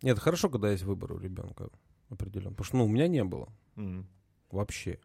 Нет, 0.01 0.17
хорошо, 0.19 0.49
когда 0.49 0.71
есть 0.71 0.83
выбор 0.83 1.13
у 1.13 1.19
ребенка 1.19 1.69
определенно. 2.09 2.51
Потому 2.51 2.65
что, 2.65 2.77
ну, 2.77 2.85
у 2.85 2.89
меня 2.89 3.07
не 3.07 3.23
было 3.23 3.49
вообще. 4.49 4.99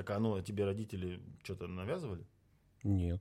Так, 0.00 0.10
а 0.16 0.18
ну, 0.18 0.40
тебе 0.40 0.64
родители 0.64 1.20
что-то 1.42 1.66
навязывали? 1.66 2.26
Нет. 2.84 3.20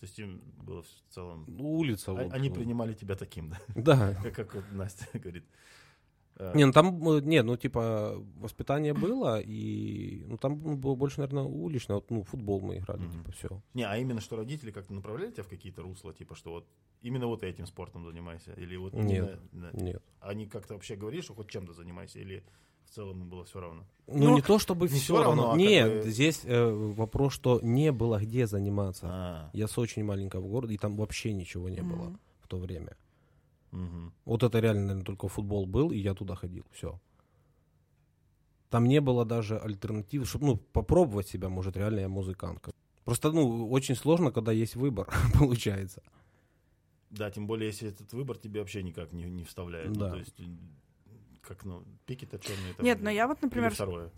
То 0.00 0.06
есть 0.06 0.18
им 0.18 0.40
было 0.56 0.82
в 0.82 0.88
целом... 1.10 1.44
Ну, 1.46 1.72
Улица. 1.76 2.12
А- 2.12 2.14
вот, 2.14 2.32
Они 2.32 2.48
ну. 2.48 2.54
принимали 2.54 2.94
тебя 2.94 3.14
таким, 3.14 3.50
да? 3.50 3.58
Да. 3.74 4.14
Как- 4.22 4.34
Как 4.34 4.54
вот 4.54 4.64
Настя 4.72 5.06
говорит. 5.18 5.44
А, 6.36 6.56
Не, 6.56 6.64
ну 6.64 6.72
там, 6.72 7.06
э, 7.10 7.20
не, 7.20 7.42
ну 7.42 7.56
типа 7.58 8.14
воспитание 8.40 8.94
было, 8.94 9.38
и 9.38 10.24
ну 10.26 10.38
там 10.38 10.56
было 10.80 10.94
больше, 10.94 11.20
наверное, 11.20 11.42
уличное, 11.42 11.96
вот, 11.96 12.10
ну, 12.10 12.22
футбол 12.22 12.62
мы 12.62 12.78
играли, 12.78 13.02
Мгм. 13.02 13.12
типа, 13.12 13.32
все. 13.32 13.62
Не, 13.74 13.82
а 13.84 13.98
именно, 13.98 14.20
что 14.22 14.36
родители 14.36 14.70
как-то 14.70 14.94
направляли 14.94 15.30
тебя 15.30 15.42
в 15.42 15.48
какие-то 15.48 15.82
русла, 15.82 16.14
типа, 16.14 16.34
что 16.34 16.50
вот 16.52 16.66
именно 17.02 17.26
вот 17.26 17.42
этим 17.42 17.66
спортом 17.66 18.04
занимайся? 18.06 18.54
Или 18.54 18.76
вот 18.76 18.94
Нет. 18.94 19.38
именно-. 19.52 19.70
Нет. 19.74 20.02
Они 20.20 20.46
как-то 20.46 20.72
вообще 20.72 20.96
говорили, 20.96 21.20
что 21.20 21.34
хоть 21.34 21.50
чем-то 21.50 21.74
занимайся? 21.74 22.18
Или 22.18 22.42
в 22.86 22.90
целом 22.90 23.22
им 23.22 23.28
было 23.28 23.44
все 23.44 23.60
равно? 23.60 23.84
Ну, 24.06 24.28
Ну, 24.30 24.34
не 24.36 24.42
то 24.42 24.58
чтобы 24.58 24.88
не 24.88 24.94
все 24.98 25.14
равно. 25.22 25.28
равно, 25.30 25.48
а 25.48 25.50
как 25.52 25.58
Нет, 25.60 26.04
бы- 26.04 26.10
здесь 26.10 26.40
э, 26.44 26.70
вопрос, 26.70 27.32
что 27.32 27.60
не 27.62 27.90
было 27.92 28.18
где 28.20 28.46
заниматься. 28.46 29.06
А, 29.10 29.50
Я 29.52 29.66
с 29.66 29.78
очень 29.78 30.04
маленького 30.04 30.46
города, 30.46 30.72
и 30.72 30.76
там 30.78 30.96
вообще 30.96 31.32
ничего 31.32 31.68
не 31.68 31.82
было 31.82 32.16
в 32.40 32.48
то 32.48 32.58
время. 32.58 32.96
Вот 34.24 34.42
это 34.44 34.60
реально, 34.60 34.82
наверное, 34.82 35.04
только 35.04 35.26
футбол 35.28 35.66
был, 35.66 35.90
и 35.90 35.96
я 35.98 36.14
туда 36.14 36.34
ходил. 36.36 36.64
Все. 36.70 37.00
Там 38.70 38.86
не 38.86 39.00
было 39.00 39.24
даже 39.24 39.58
альтернативы, 39.58 40.24
чтобы, 40.26 40.46
ну, 40.46 40.56
попробовать 40.56 41.28
себя, 41.28 41.48
может, 41.48 41.76
реально 41.76 42.00
я 42.00 42.08
музыкант. 42.08 42.68
Просто, 43.04 43.32
ну, 43.32 43.68
очень 43.70 43.94
сложно, 43.96 44.30
когда 44.32 44.52
есть 44.52 44.76
выбор, 44.76 45.08
получается. 45.38 46.02
Да, 47.10 47.30
тем 47.30 47.46
более, 47.46 47.68
если 47.68 47.88
этот 47.88 48.12
выбор 48.12 48.36
тебе 48.38 48.60
вообще 48.60 48.82
никак 48.82 49.12
не, 49.12 49.24
не 49.24 49.44
вставляет. 49.44 49.88
Ну, 49.90 49.94
Да. 50.00 50.10
то 50.10 50.16
есть, 50.18 50.34
как, 51.46 51.64
ну, 51.64 51.82
пики-то 52.06 52.38
черные. 52.38 52.74
там, 52.74 52.84
Нет, 52.84 53.00
но 53.02 53.10
я 53.10 53.26
вот, 53.28 53.42
например. 53.42 53.72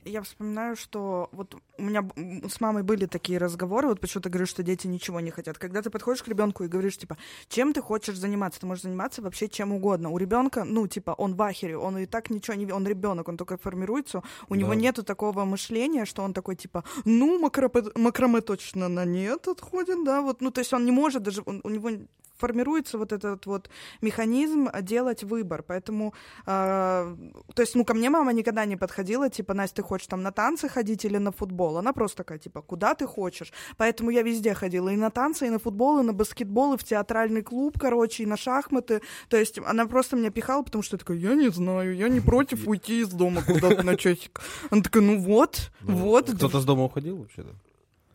Я 0.04 0.22
вспоминаю, 0.22 0.76
что 0.76 1.28
вот 1.32 1.54
у 1.78 1.82
меня 1.82 2.08
с 2.48 2.60
мамой 2.60 2.82
были 2.82 3.06
такие 3.06 3.38
разговоры, 3.38 3.88
вот 3.88 4.00
почему 4.00 4.22
ты 4.22 4.28
говоришь, 4.30 4.48
что 4.50 4.62
дети 4.62 4.86
ничего 4.86 5.20
не 5.20 5.30
хотят. 5.30 5.58
Когда 5.58 5.82
ты 5.82 5.90
подходишь 5.90 6.22
к 6.22 6.28
ребенку 6.28 6.64
и 6.64 6.68
говоришь, 6.68 6.96
типа, 6.98 7.16
чем 7.48 7.72
ты 7.72 7.80
хочешь 7.82 8.16
заниматься? 8.16 8.60
Ты 8.60 8.66
можешь 8.66 8.82
заниматься 8.84 9.22
вообще 9.22 9.48
чем 9.48 9.72
угодно. 9.72 10.10
У 10.10 10.18
ребенка, 10.18 10.64
ну, 10.64 10.86
типа, 10.86 11.10
он 11.18 11.34
в 11.34 11.42
ахере, 11.42 11.76
он 11.76 11.98
и 11.98 12.06
так 12.06 12.30
ничего 12.30 12.56
не... 12.56 12.70
Он 12.72 12.86
ребенок, 12.86 13.28
он 13.28 13.36
только 13.36 13.56
формируется. 13.56 14.22
У 14.48 14.54
него 14.54 14.70
Да. 14.70 14.76
нету 14.80 15.02
такого 15.02 15.44
мышления, 15.44 16.04
что 16.04 16.22
он 16.22 16.32
такой, 16.32 16.56
типа, 16.56 16.84
ну, 17.04 17.38
макраме, 17.38 17.90
макраме 17.94 18.40
точно 18.40 18.88
на 18.88 19.04
нет 19.04 19.48
отходит, 19.48 20.04
да, 20.04 20.20
вот. 20.22 20.40
Ну, 20.40 20.50
то 20.50 20.60
есть 20.60 20.72
он 20.72 20.84
не 20.84 20.92
может 20.92 21.22
даже... 21.22 21.42
он- 21.46 21.60
у 21.64 21.70
него 21.70 21.90
формируется 22.38 22.98
вот 22.98 23.12
этот 23.12 23.46
вот 23.46 23.70
механизм 24.00 24.68
а, 24.72 24.82
делать 24.82 25.24
выбор. 25.24 25.62
Поэтому, 25.62 26.14
а, 26.46 27.16
то 27.54 27.62
есть, 27.62 27.74
ну, 27.74 27.84
ко 27.84 27.94
мне 27.94 28.10
мама 28.10 28.32
никогда 28.32 28.64
не 28.64 28.76
подходила, 28.76 29.30
типа, 29.30 29.54
Настя, 29.54 29.76
ты 29.76 29.82
хочешь 29.82 30.06
там 30.06 30.22
на 30.22 30.32
танцы 30.32 30.68
ходить 30.68 31.04
или 31.04 31.18
на 31.18 31.32
футбол? 31.32 31.78
Она 31.78 31.92
просто 31.92 32.18
такая, 32.18 32.38
типа, 32.38 32.62
куда 32.62 32.94
ты 32.94 33.06
хочешь? 33.06 33.52
Поэтому 33.76 34.10
я 34.10 34.22
везде 34.22 34.54
ходила, 34.54 34.88
и 34.88 34.96
на 34.96 35.10
танцы, 35.10 35.46
и 35.46 35.50
на 35.50 35.58
футбол, 35.58 36.00
и 36.00 36.02
на 36.02 36.12
баскетбол, 36.12 36.74
и 36.74 36.76
в 36.76 36.84
театральный 36.84 37.42
клуб, 37.42 37.78
короче, 37.78 38.22
и 38.22 38.26
на 38.26 38.36
шахматы. 38.36 39.02
То 39.28 39.36
есть 39.36 39.58
она 39.58 39.86
просто 39.86 40.16
меня 40.16 40.30
пихала, 40.30 40.62
потому 40.62 40.82
что 40.82 40.94
я 40.96 40.98
такая, 40.98 41.18
я 41.18 41.34
не 41.34 41.50
знаю, 41.50 41.94
я 41.94 42.08
не 42.08 42.20
против 42.20 42.66
уйти 42.68 43.00
из 43.00 43.08
дома 43.08 43.42
куда-то 43.42 43.82
на 43.82 43.96
часик. 43.96 44.40
Она 44.70 44.82
такая, 44.82 45.02
ну 45.02 45.18
вот, 45.18 45.70
Ну, 45.80 45.96
вот. 45.96 46.30
Кто-то 46.30 46.60
с 46.60 46.64
дома 46.64 46.84
уходил 46.84 47.18
вообще-то? 47.18 47.54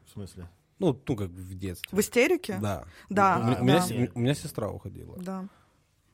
В 0.06 0.14
смысле? 0.14 0.48
Ну, 0.82 1.02
ну, 1.08 1.16
как 1.16 1.30
в 1.30 1.54
детстве. 1.58 1.90
В 1.92 2.00
истерике? 2.02 2.58
Да. 2.62 2.84
Да, 3.10 3.38
У, 3.40 3.44
меня- 3.46 3.56
да. 3.56 3.62
у 3.62 3.98
меня, 3.98 4.10
у 4.16 4.20
меня 4.20 4.34
сестра 4.36 4.70
уходила. 4.70 5.16
Да. 5.18 5.46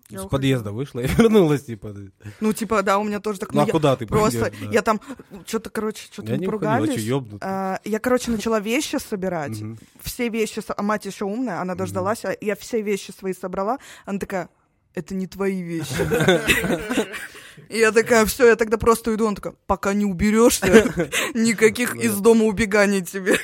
Я 0.10 0.20
С 0.20 0.22
уходила. 0.22 0.30
подъезда 0.30 0.72
вышла 0.72 1.00
и 1.02 1.08
вернулась, 1.18 1.64
типа. 1.66 1.94
Ну, 2.40 2.54
типа, 2.54 2.82
да, 2.84 2.98
у 2.98 3.04
меня 3.04 3.20
тоже 3.20 3.40
так. 3.40 3.52
Ну, 3.54 3.58
ну, 3.60 3.64
а 3.64 3.66
я 3.68 3.72
куда 3.72 3.96
ты 3.98 4.06
Просто, 4.08 4.52
да? 4.62 4.70
я 4.72 4.82
там, 4.82 5.02
что-то, 5.46 5.70
короче, 5.70 6.06
что-то 6.12 6.30
Я 6.30 6.36
мы 6.36 6.40
не 6.42 6.48
уходила, 6.48 6.72
поругались. 6.78 7.04
ёбнут? 7.04 7.42
А, 7.44 7.80
я, 7.84 8.00
короче, 8.00 8.32
начала 8.32 8.60
вещи 8.62 8.98
собирать. 8.98 9.60
Мгм. 9.60 9.78
Все 10.02 10.30
вещи, 10.30 10.62
а 10.76 10.82
мать 10.82 11.06
еще 11.06 11.26
умная, 11.26 11.60
она 11.60 11.76
дождалась, 11.76 12.24
а 12.24 12.36
я 12.40 12.56
все 12.56 12.82
вещи 12.82 13.12
свои 13.12 13.34
собрала. 13.34 13.80
Она 14.06 14.18
такая, 14.20 14.48
это 14.94 15.14
не 15.14 15.28
твои 15.28 15.62
вещи. 15.62 15.94
И 17.70 17.80
я 17.80 17.92
такая, 17.92 18.26
все, 18.28 18.48
я 18.48 18.56
тогда 18.56 18.78
просто 18.78 19.14
иду. 19.14 19.26
Он 19.26 19.36
такая, 19.36 19.56
пока 19.66 19.94
не 19.94 20.06
уберешься, 20.06 20.68
никаких 21.34 21.96
из 21.96 22.16
дома 22.20 22.46
убеганий 22.46 23.04
тебе. 23.04 23.36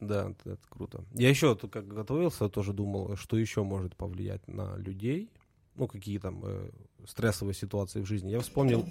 Да, 0.00 0.32
это, 0.44 0.58
круто. 0.68 1.04
Я 1.12 1.28
еще, 1.28 1.54
тут 1.54 1.72
как 1.72 1.88
готовился, 1.88 2.48
тоже 2.48 2.72
думал, 2.72 3.16
что 3.16 3.36
еще 3.36 3.64
может 3.64 3.96
повлиять 3.96 4.46
на 4.46 4.76
людей. 4.76 5.30
Ну, 5.74 5.88
какие 5.88 6.18
там 6.18 6.40
э, 6.44 6.70
стрессовые 7.06 7.54
ситуации 7.54 8.00
в 8.00 8.06
жизни. 8.06 8.30
Я 8.30 8.40
вспомнил... 8.40 8.86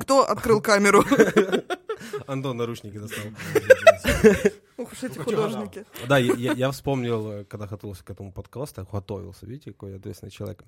Кто 0.00 0.26
открыл 0.26 0.60
камеру? 0.60 1.04
Антон 2.26 2.56
наручники 2.56 2.98
достал. 2.98 3.24
Ух 4.78 4.92
уж 4.92 5.02
эти 5.02 5.18
художники. 5.18 5.84
Да, 6.08 6.18
я, 6.18 6.70
вспомнил, 6.70 7.30
э, 7.30 7.44
когда 7.44 7.66
готовился 7.66 8.04
к 8.04 8.10
этому 8.10 8.32
подкасту, 8.32 8.86
готовился, 8.90 9.46
видите, 9.46 9.72
какой 9.72 9.92
я 9.92 9.96
ответственный 9.96 10.30
человек. 10.30 10.64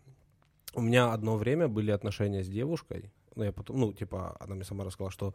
У 0.74 0.81
меня 0.81 1.12
одно 1.12 1.37
время 1.37 1.68
были 1.68 1.90
отношения 1.90 2.44
с 2.44 2.48
девушкой, 2.48 3.11
ну, 3.35 3.44
я 3.44 3.53
потом, 3.53 3.79
ну, 3.79 3.92
типа, 3.92 4.37
она 4.40 4.57
мне 4.57 4.64
сама 4.64 4.85
рассказала, 4.85 5.11
что 5.11 5.35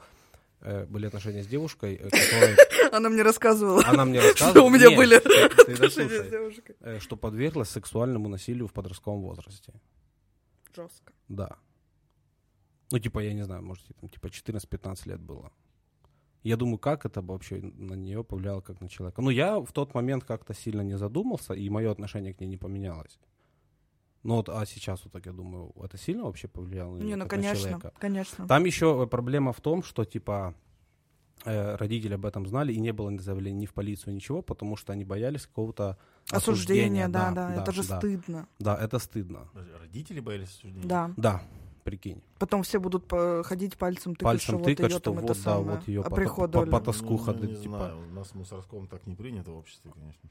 были 0.88 1.08
отношения 1.08 1.44
с 1.44 1.48
девушкой, 1.48 1.96
э, 1.96 2.10
которой 2.10 2.56
Она 2.92 3.10
мне 3.10 3.24
рассказывала, 3.24 3.84
она 3.86 4.06
мне 4.06 4.20
рассказывала... 4.22 4.52
что 4.52 4.66
у 4.66 4.70
меня 4.70 4.88
Нет, 4.90 4.98
были 4.98 5.20
ты- 5.20 5.50
ты 5.66 5.74
отношения 5.74 6.24
с 6.24 6.30
девушкой. 6.30 6.76
Э, 6.80 7.00
что 7.00 7.16
подверглась 7.18 7.70
сексуальному 7.70 8.30
насилию 8.30 8.68
в 8.68 8.74
подростковом 8.74 9.22
возрасте. 9.22 9.74
Жестко. 10.76 11.14
Да. 11.28 11.58
Ну, 12.92 13.00
типа, 13.00 13.20
я 13.20 13.34
не 13.34 13.44
знаю, 13.44 13.64
может, 13.64 13.86
там, 14.00 14.10
типа, 14.10 14.28
14-15 14.28 15.10
лет 15.10 15.20
было. 15.20 15.52
Я 16.44 16.58
думаю, 16.58 16.78
как 16.78 17.06
это 17.06 17.22
вообще 17.22 17.56
на 17.62 17.94
нее 17.96 18.24
повлияло, 18.24 18.62
как 18.62 18.82
на 18.82 18.90
человека. 18.90 19.22
Ну, 19.22 19.30
я 19.32 19.60
в 19.60 19.72
тот 19.72 19.94
момент 19.94 20.24
как-то 20.26 20.54
сильно 20.54 20.82
не 20.82 20.98
задумался, 20.98 21.54
и 21.54 21.70
мое 21.70 21.90
отношение 21.92 22.34
к 22.34 22.40
ней 22.42 22.48
не 22.48 22.58
поменялось. 22.58 23.18
Ну, 24.24 24.36
вот, 24.36 24.48
а 24.50 24.66
сейчас 24.66 25.04
вот 25.04 25.12
так, 25.14 25.26
я 25.26 25.34
думаю, 25.34 25.74
это 25.84 25.98
сильно 25.98 26.24
вообще 26.24 26.48
повлияло 26.48 26.96
на 26.96 27.04
Не, 27.04 27.16
ну 27.16 27.24
как 27.26 27.34
на 27.34 27.38
конечно, 27.44 27.60
человека? 27.60 27.94
конечно. 28.00 28.48
Там 28.48 28.64
еще 28.66 29.06
проблема 29.08 29.52
в 29.52 29.60
том, 29.60 29.84
что, 29.84 30.06
типа, 30.06 30.56
э, 31.44 31.76
родители 31.76 32.14
об 32.14 32.26
этом 32.26 32.48
знали, 32.48 32.72
и 32.72 32.80
не 32.80 32.94
было 32.94 33.12
заявления 33.20 33.60
ни 33.62 33.66
в 33.66 33.74
полицию, 33.74 34.14
ничего, 34.16 34.42
потому 34.42 34.78
что 34.78 34.94
они 34.94 35.04
боялись 35.04 35.46
какого-то 35.46 35.98
осуждения. 36.32 37.10
да, 37.10 37.32
да, 37.32 37.54
это 37.62 37.72
же 37.74 37.86
да. 37.86 37.98
стыдно. 37.98 38.48
Да, 38.60 38.78
это 38.78 39.00
стыдно. 39.00 39.50
Подожди, 39.52 39.72
Родители 39.82 40.20
боялись 40.22 40.50
осуждения? 40.50 40.88
Да. 40.88 41.12
Да, 41.18 41.44
прикинь. 41.84 42.22
Потом 42.40 42.64
все 42.64 42.80
будут 42.80 43.06
по- 43.06 43.44
ходить 43.44 43.78
пальцем 43.78 44.14
тыкать, 44.16 44.24
Пальцем 44.24 44.46
что 44.46 44.58
вот 44.60 44.66
тыкать, 44.66 44.86
ее 44.86 44.90
что 44.92 45.00
там 45.02 45.16
вот, 45.16 45.24
это 45.26 45.34
да, 45.34 45.40
самое, 45.40 45.78
вот 45.78 45.86
по- 46.06 46.08
оприходовали. 46.14 46.70
по- 46.70 46.80
по- 46.80 46.86
тоску 46.86 47.10
Ну, 47.12 47.18
ходить, 47.18 47.50
не 47.50 47.56
типа. 47.58 47.78
знаю, 47.78 47.98
у 48.10 48.14
нас 48.14 48.30
в 48.30 48.36
Мусорском 48.36 48.88
так 48.88 49.06
не 49.06 49.16
принято 49.16 49.52
в 49.52 49.58
обществе, 49.58 49.92
конечно. 49.94 50.30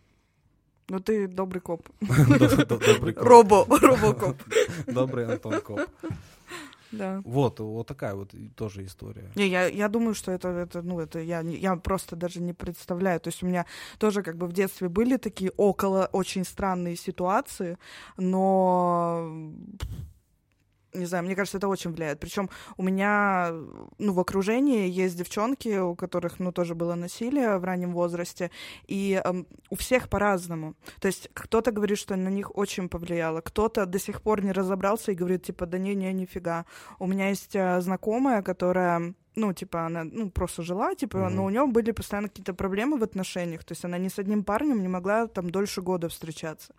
Ну 0.88 1.00
ты 1.00 1.26
добрый 1.28 1.60
коп. 1.60 1.88
Добрый 2.00 3.14
коп. 3.14 3.24
Робо, 3.24 3.66
робокоп. 3.68 4.36
Добрый 4.86 5.26
Антон 5.26 5.60
Коп. 5.60 5.80
Да. 6.92 7.22
Вот, 7.24 7.58
вот 7.60 7.86
такая 7.86 8.14
вот 8.14 8.34
тоже 8.54 8.84
история. 8.84 9.30
Не, 9.34 9.48
я, 9.48 9.66
я 9.66 9.88
думаю, 9.88 10.14
что 10.14 10.30
это, 10.30 10.48
это, 10.48 10.82
ну, 10.82 11.00
это 11.00 11.20
я, 11.20 11.40
я 11.40 11.76
просто 11.76 12.16
даже 12.16 12.42
не 12.42 12.52
представляю. 12.52 13.18
То 13.18 13.28
есть 13.28 13.42
у 13.42 13.46
меня 13.46 13.64
тоже 13.98 14.22
как 14.22 14.36
бы 14.36 14.46
в 14.46 14.52
детстве 14.52 14.90
были 14.90 15.16
такие 15.16 15.50
около 15.56 16.08
очень 16.12 16.44
странные 16.44 16.96
ситуации, 16.96 17.78
но 18.18 19.52
не 20.94 21.06
знаю, 21.06 21.24
мне 21.24 21.34
кажется, 21.34 21.58
это 21.58 21.68
очень 21.68 21.92
влияет. 21.92 22.20
Причем 22.20 22.50
у 22.76 22.82
меня, 22.82 23.52
ну, 23.98 24.12
в 24.12 24.20
окружении 24.20 24.88
есть 24.88 25.16
девчонки, 25.16 25.78
у 25.78 25.94
которых, 25.94 26.38
ну, 26.38 26.52
тоже 26.52 26.74
было 26.74 26.94
насилие 26.94 27.58
в 27.58 27.64
раннем 27.64 27.92
возрасте, 27.92 28.50
и 28.86 29.20
эм, 29.24 29.46
у 29.70 29.76
всех 29.76 30.08
по-разному. 30.08 30.74
То 31.00 31.08
есть 31.08 31.30
кто-то 31.34 31.72
говорит, 31.72 31.98
что 31.98 32.16
на 32.16 32.28
них 32.28 32.56
очень 32.56 32.88
повлияло, 32.88 33.40
кто-то 33.40 33.86
до 33.86 33.98
сих 33.98 34.22
пор 34.22 34.42
не 34.42 34.52
разобрался 34.52 35.12
и 35.12 35.14
говорит, 35.14 35.44
типа, 35.44 35.66
да 35.66 35.78
не, 35.78 35.94
не, 35.94 36.12
нифига. 36.12 36.64
У 36.98 37.06
меня 37.06 37.28
есть 37.28 37.54
э, 37.54 37.80
знакомая, 37.80 38.42
которая 38.42 39.14
ну, 39.34 39.52
типа, 39.54 39.86
она, 39.86 40.04
ну, 40.04 40.30
просто 40.30 40.62
жила, 40.62 40.94
типа, 40.94 41.18
Мгм. 41.18 41.34
но 41.34 41.44
у 41.44 41.50
нее 41.50 41.66
были 41.66 41.92
постоянно 41.92 42.28
какие-то 42.28 42.52
проблемы 42.52 42.98
в 42.98 43.02
отношениях, 43.02 43.64
то 43.64 43.72
есть 43.72 43.84
она 43.84 43.98
ни 43.98 44.08
с 44.08 44.18
одним 44.18 44.44
парнем 44.44 44.82
не 44.82 44.88
могла 44.88 45.26
там 45.26 45.50
дольше 45.50 45.80
года 45.80 46.08
встречаться. 46.08 46.74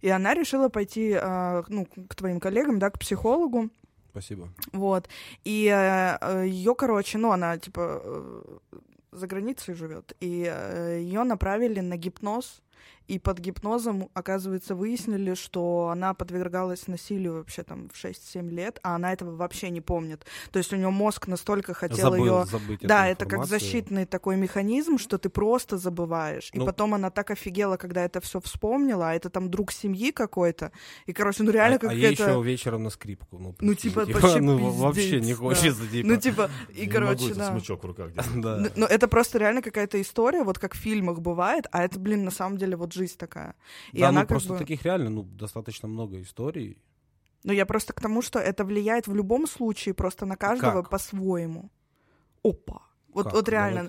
И 0.00 0.08
она 0.08 0.34
решила 0.34 0.68
пойти, 0.68 1.12
а, 1.12 1.64
ну, 1.68 1.86
к 1.86 2.14
твоим 2.14 2.40
коллегам, 2.40 2.78
да, 2.78 2.90
к 2.90 2.98
психологу, 2.98 3.70
Спасибо. 4.10 4.48
вот. 4.72 5.08
И 5.44 5.64
ее, 5.64 6.74
короче, 6.74 7.18
ну, 7.18 7.32
она, 7.32 7.58
типа, 7.58 8.00
э, 8.02 8.42
за 9.12 9.26
границей 9.26 9.74
живет, 9.74 10.16
и 10.20 10.28
ее 10.28 11.22
направили 11.22 11.80
на 11.80 11.96
гипноз, 11.96 12.62
и 13.08 13.18
под 13.18 13.38
гипнозом, 13.38 14.08
оказывается, 14.14 14.74
выяснили, 14.74 15.34
что 15.34 15.90
она 15.92 16.12
подвергалась 16.14 16.88
насилию 16.88 17.34
вообще 17.34 17.62
там 17.62 17.88
в 17.88 18.04
6-7 18.04 18.50
лет, 18.50 18.80
а 18.82 18.96
она 18.96 19.12
этого 19.12 19.36
вообще 19.36 19.70
не 19.70 19.80
помнит. 19.80 20.26
То 20.50 20.58
есть 20.58 20.72
у 20.72 20.76
нее 20.76 20.90
мозг 20.90 21.28
настолько 21.28 21.72
хотел 21.74 22.14
ее... 22.14 22.44
эту 22.48 22.86
Да, 22.86 23.06
это 23.06 23.26
как 23.26 23.46
защитный 23.46 24.06
такой 24.06 24.36
механизм, 24.36 24.98
что 24.98 25.18
ты 25.18 25.28
просто 25.28 25.78
забываешь. 25.78 26.50
И 26.52 26.58
Ну- 26.58 26.66
потом 26.66 26.94
она 26.94 27.10
так 27.10 27.30
офигела, 27.30 27.76
когда 27.76 28.04
это 28.04 28.20
все 28.20 28.40
вспомнила, 28.40 29.10
а 29.10 29.14
это 29.14 29.30
там 29.30 29.50
друг 29.50 29.72
семьи 29.72 30.10
какой-то. 30.10 30.72
И, 31.06 31.12
короче, 31.12 31.44
ну 31.44 31.50
реально 31.50 31.78
а, 31.82 31.90
а 31.90 31.92
ей 31.92 32.14
какая-то... 32.16 32.32
еще 32.32 32.42
вечером 32.42 32.82
на 32.82 32.90
скрипку. 32.90 33.38
Ну, 33.38 33.54
Ну, 33.60 33.74
типа, 33.74 34.04
вообще 34.04 34.40
ну, 34.40 34.58
пиздец, 34.58 34.80
вообще 34.80 35.20
не 35.20 35.32
да. 35.32 35.38
хочется, 35.38 35.86
типа. 35.86 36.08
Ну, 36.08 36.16
типа, 36.16 36.50
и, 36.74 36.80
не 36.80 36.86
короче, 36.88 37.22
могу 37.22 37.34
да. 37.34 37.50
смычок 37.50 37.82
в 37.82 37.86
руках 37.86 38.10
да. 38.34 38.56
Ну, 38.56 38.68
ну, 38.74 38.86
это 38.86 39.06
просто 39.06 39.38
реально 39.38 39.62
какая-то 39.62 40.00
история, 40.00 40.42
вот 40.42 40.58
как 40.58 40.74
в 40.74 40.78
фильмах 40.78 41.20
бывает, 41.20 41.66
а 41.70 41.84
это, 41.84 42.00
блин, 42.00 42.24
на 42.24 42.30
самом 42.30 42.58
деле 42.58 42.65
вот 42.74 42.92
жизнь 42.92 43.16
такая. 43.16 43.54
И 43.92 44.00
Да, 44.00 44.08
она 44.08 44.22
ну 44.22 44.26
просто 44.26 44.52
бы... 44.52 44.58
таких 44.58 44.84
реально, 44.84 45.10
ну, 45.10 45.22
достаточно 45.22 45.88
много 45.88 46.20
историй. 46.20 46.78
Ну, 47.44 47.52
я 47.52 47.64
просто 47.64 47.92
к 47.92 48.00
тому, 48.00 48.22
что 48.22 48.38
это 48.40 48.64
влияет 48.64 49.06
в 49.06 49.14
любом 49.14 49.46
случае 49.46 49.94
просто 49.94 50.26
на 50.26 50.36
каждого 50.36 50.82
Как? 50.82 50.90
по-своему. 50.90 51.70
Опа. 52.42 52.82
Вот, 53.12 53.24
Как? 53.24 53.32
вот 53.34 53.48
реально. 53.48 53.88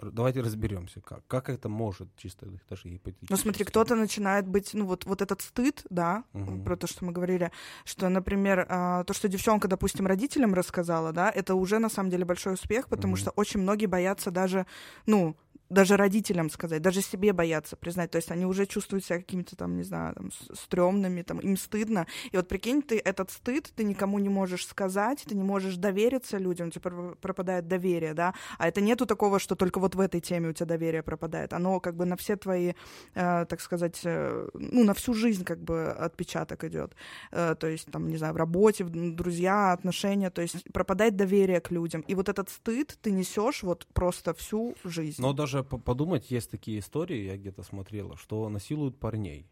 Давайте, 0.00 0.16
давайте 0.16 0.40
разберемся, 0.40 1.00
как. 1.00 1.26
Как 1.26 1.48
это 1.48 1.68
может, 1.68 2.08
чисто 2.16 2.46
даже 2.68 2.88
гипотетически. 2.88 3.32
Ну, 3.32 3.36
смотри, 3.36 3.64
кто-то 3.64 3.94
начинает 3.96 4.46
быть, 4.46 4.74
ну, 4.74 4.86
вот, 4.86 5.06
вот 5.06 5.22
этот 5.22 5.40
стыд, 5.40 5.84
да, 5.90 6.24
Мгм. 6.32 6.64
про 6.64 6.76
то, 6.76 6.86
что 6.86 7.04
мы 7.04 7.12
говорили, 7.12 7.50
что, 7.84 8.08
например, 8.08 8.66
а, 8.68 9.04
то, 9.04 9.14
что 9.14 9.28
девчонка, 9.28 9.68
допустим, 9.68 10.06
родителям 10.06 10.54
рассказала, 10.54 11.12
да, 11.12 11.30
это 11.30 11.54
уже 11.54 11.78
на 11.78 11.88
самом 11.88 12.10
деле 12.10 12.24
большой 12.24 12.54
успех, 12.54 12.88
потому 12.88 13.14
Мгм. 13.14 13.20
что 13.20 13.30
очень 13.30 13.60
многие 13.60 13.86
боятся 13.86 14.30
даже, 14.30 14.66
ну, 15.06 15.36
даже 15.70 15.96
родителям 15.96 16.50
сказать, 16.50 16.82
даже 16.82 17.02
себе 17.02 17.32
боятся 17.32 17.76
признать. 17.76 18.10
То 18.10 18.16
есть 18.16 18.30
они 18.30 18.46
уже 18.46 18.66
чувствуют 18.66 19.04
себя 19.04 19.18
какими-то 19.18 19.56
там, 19.56 19.76
не 19.76 19.82
знаю, 19.82 20.14
там, 20.14 20.30
стрёмными, 20.52 21.22
там, 21.22 21.38
им 21.38 21.56
стыдно. 21.56 22.06
И 22.32 22.36
вот 22.36 22.48
прикинь, 22.48 22.82
ты 22.82 22.98
этот 22.98 23.30
стыд, 23.30 23.72
ты 23.74 23.84
никому 23.84 24.18
не 24.18 24.28
можешь 24.28 24.66
сказать, 24.66 25.24
ты 25.26 25.34
не 25.34 25.42
можешь 25.42 25.76
довериться 25.76 26.38
людям, 26.38 26.68
у 26.68 26.70
тебя 26.70 26.82
пр- 26.82 27.16
пропадает 27.20 27.66
доверие, 27.68 28.14
да. 28.14 28.34
А 28.58 28.68
это 28.68 28.80
нету 28.80 29.06
такого, 29.06 29.38
что 29.38 29.54
только 29.54 29.80
вот 29.80 29.94
в 29.94 30.00
этой 30.00 30.20
теме 30.20 30.48
у 30.48 30.52
тебя 30.52 30.66
доверие 30.66 31.02
пропадает. 31.02 31.52
Оно 31.52 31.80
как 31.80 31.96
бы 31.96 32.04
на 32.04 32.16
все 32.16 32.36
твои, 32.36 32.72
э, 33.14 33.46
так 33.48 33.60
сказать, 33.60 34.00
э, 34.04 34.48
ну, 34.54 34.84
на 34.84 34.92
всю 34.94 35.14
жизнь 35.14 35.44
как 35.44 35.58
бы 35.58 35.88
отпечаток 35.90 36.64
идет. 36.64 36.94
Э, 37.32 37.54
то 37.58 37.66
есть, 37.66 37.90
там, 37.90 38.08
не 38.08 38.16
знаю, 38.16 38.34
в 38.34 38.36
работе, 38.36 38.84
в- 38.84 38.90
друзья, 38.90 39.72
отношения, 39.72 40.30
то 40.30 40.42
есть 40.42 40.64
пропадает 40.72 41.16
доверие 41.16 41.60
к 41.60 41.70
людям. 41.70 42.02
И 42.02 42.14
вот 42.14 42.28
этот 42.28 42.48
стыд 42.50 42.98
ты 43.02 43.10
несешь 43.10 43.62
вот 43.62 43.86
просто 43.92 44.32
всю 44.34 44.74
жизнь. 44.84 45.22
Но 45.22 45.32
даже 45.32 45.53
по- 45.62 45.78
подумать, 45.78 46.30
есть 46.30 46.50
такие 46.50 46.78
истории, 46.80 47.24
я 47.26 47.36
где-то 47.36 47.62
смотрела, 47.62 48.16
что 48.16 48.48
насилуют 48.48 48.98
парней. 48.98 49.46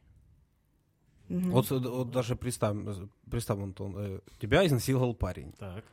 Мгм. 1.28 1.50
Вот, 1.50 1.70
вот 1.70 2.10
даже 2.10 2.36
представь, 2.36 2.76
э, 2.84 3.06
представь, 3.30 3.58
Антон, 3.60 3.94
э, 3.96 4.20
тебя 4.40 4.66
изнасиловал 4.66 5.14
парень. 5.14 5.52
Так. 5.52 5.84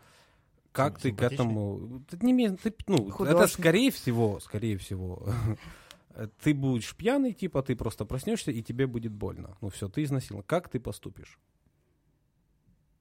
Как 0.71 0.99
ты 0.99 1.11
к 1.11 1.21
этому... 1.21 2.03
Ты 2.09 2.17
не 2.25 2.31
имеешь- 2.31 2.59
ты, 2.61 2.73
ну, 2.87 3.09
это 3.23 3.47
скорее 3.47 3.89
всего, 3.91 4.39
скорее 4.39 4.77
всего, 4.77 5.25
ты 6.43 6.53
будешь 6.53 6.95
пьяный, 6.95 7.33
типа, 7.33 7.61
ты 7.63 7.75
просто 7.75 8.05
проснешься, 8.05 8.51
и 8.51 8.61
тебе 8.61 8.85
будет 8.87 9.11
больно. 9.11 9.57
Ну 9.61 9.69
все, 9.69 9.87
ты 9.89 10.03
изнасиловал. 10.03 10.43
Как 10.43 10.69
ты 10.69 10.79
поступишь? 10.79 11.39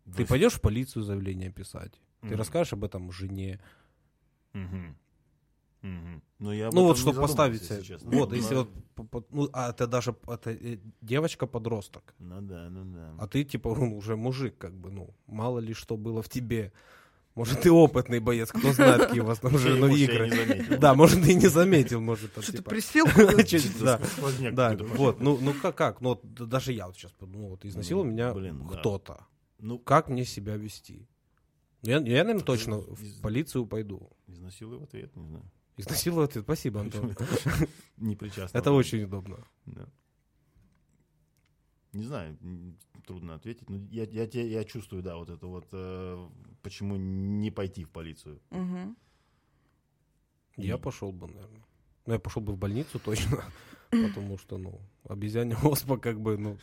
Ты 0.04 0.22
Вы- 0.22 0.26
пойдешь 0.26 0.54
в 0.54 0.60
полицию 0.60 1.02
заявление 1.02 1.50
писать? 1.50 1.92
Ты 2.20 2.28
Мгм. 2.28 2.36
расскажешь 2.36 2.72
об 2.72 2.84
этом 2.84 3.12
жене? 3.12 3.60
Мгм. 4.54 4.96
Мгм. 5.82 6.22
Ну, 6.38 6.52
я 6.52 6.70
Ну 6.72 6.84
вот, 6.84 6.98
чтобы 6.98 7.20
поставить... 7.20 7.62
если 7.62 7.82
честно. 7.82 8.10
Вот, 8.10 8.30
Ну, 8.30 8.36
если 8.36 8.54
но- 8.54 8.68
вот... 8.96 9.26
Ну, 9.30 9.48
а 9.52 9.70
это 9.70 9.86
даже 9.86 10.14
это, 10.26 10.50
э, 10.50 10.78
девочка-подросток. 11.00 12.14
Ну 12.18 12.40
да, 12.40 12.68
ну 12.70 12.84
да. 12.84 13.14
А 13.18 13.26
ты, 13.26 13.44
типа, 13.44 13.74
ну, 13.74 13.96
уже 13.96 14.16
мужик, 14.16 14.56
как 14.58 14.72
бы, 14.72 14.90
ну, 14.90 15.14
мало 15.26 15.58
ли 15.58 15.74
что 15.74 15.96
было 15.96 16.22
в 16.22 16.28
тебе. 16.28 16.72
Может, 17.34 17.60
ты 17.60 17.70
опытный 17.70 18.18
боец, 18.18 18.50
кто 18.50 18.72
знает, 18.72 19.06
какие 19.06 19.20
у 19.20 19.24
вас 19.24 19.38
там 19.38 19.52
себя 19.58 19.88
не 19.88 19.98
игры. 20.04 20.78
Да, 20.78 20.94
может, 20.94 21.22
ты 21.22 21.32
и 21.32 21.34
не 21.34 21.46
заметил, 21.46 22.00
может, 22.00 22.32
там, 22.32 22.42
Что 22.42 22.52
ты 22.52 22.58
типа, 22.58 22.70
присел? 22.70 23.06
да. 24.52 24.76
Вот, 24.96 25.20
ну, 25.20 25.38
ну 25.40 25.54
как, 25.62 25.76
как, 25.76 26.00
ну, 26.00 26.20
даже 26.22 26.72
я 26.72 26.86
вот 26.86 26.96
сейчас, 26.96 27.12
ну, 27.20 27.48
вот 27.48 27.64
изнасиловал 27.64 28.06
Ну, 28.06 28.12
меня 28.12 28.34
кто-то. 28.78 29.26
Ну, 29.60 29.78
Как 29.78 30.08
мне 30.08 30.24
себя 30.24 30.56
вести? 30.56 31.08
Я, 31.82 31.98
я 31.98 32.24
наверное, 32.24 32.40
точно 32.40 32.78
в 32.78 33.20
полицию 33.22 33.66
пойду. 33.66 34.10
изнасилуй 34.26 34.78
в 34.78 34.82
ответ, 34.84 35.14
не 35.16 35.26
знаю. 35.26 35.44
Изнасиловать, 35.78 36.36
спасибо, 36.36 36.80
Антон. 36.80 37.14
Не 37.96 38.16
причастно. 38.16 38.58
Это 38.58 38.72
очень 38.72 39.04
удобно. 39.04 39.38
Не 41.92 42.04
знаю, 42.04 42.36
трудно 43.06 43.34
ответить. 43.34 43.70
Но 43.70 43.78
я, 43.90 44.04
я, 44.04 44.26
те- 44.26 44.48
я 44.50 44.64
чувствую, 44.64 45.02
да, 45.02 45.16
вот 45.16 45.30
это 45.30 45.46
вот, 45.46 45.66
э, 45.72 46.28
почему 46.62 46.96
не 46.96 47.50
пойти 47.50 47.84
в 47.84 47.90
полицию. 47.90 48.40
Мгм. 48.50 48.96
Я 50.56 50.74
И- 50.74 50.78
пошел 50.78 51.12
бы, 51.12 51.28
наверное. 51.28 51.64
Ну, 52.06 52.12
я 52.12 52.18
пошел 52.18 52.42
бы 52.42 52.52
в 52.52 52.58
больницу 52.58 52.98
точно, 53.04 53.42
потому 53.90 54.38
что, 54.38 54.58
ну, 54.58 54.80
обезьяне 55.08 55.56
оспа 55.62 55.96
как 55.96 56.20
бы, 56.20 56.36
ну, 56.36 56.58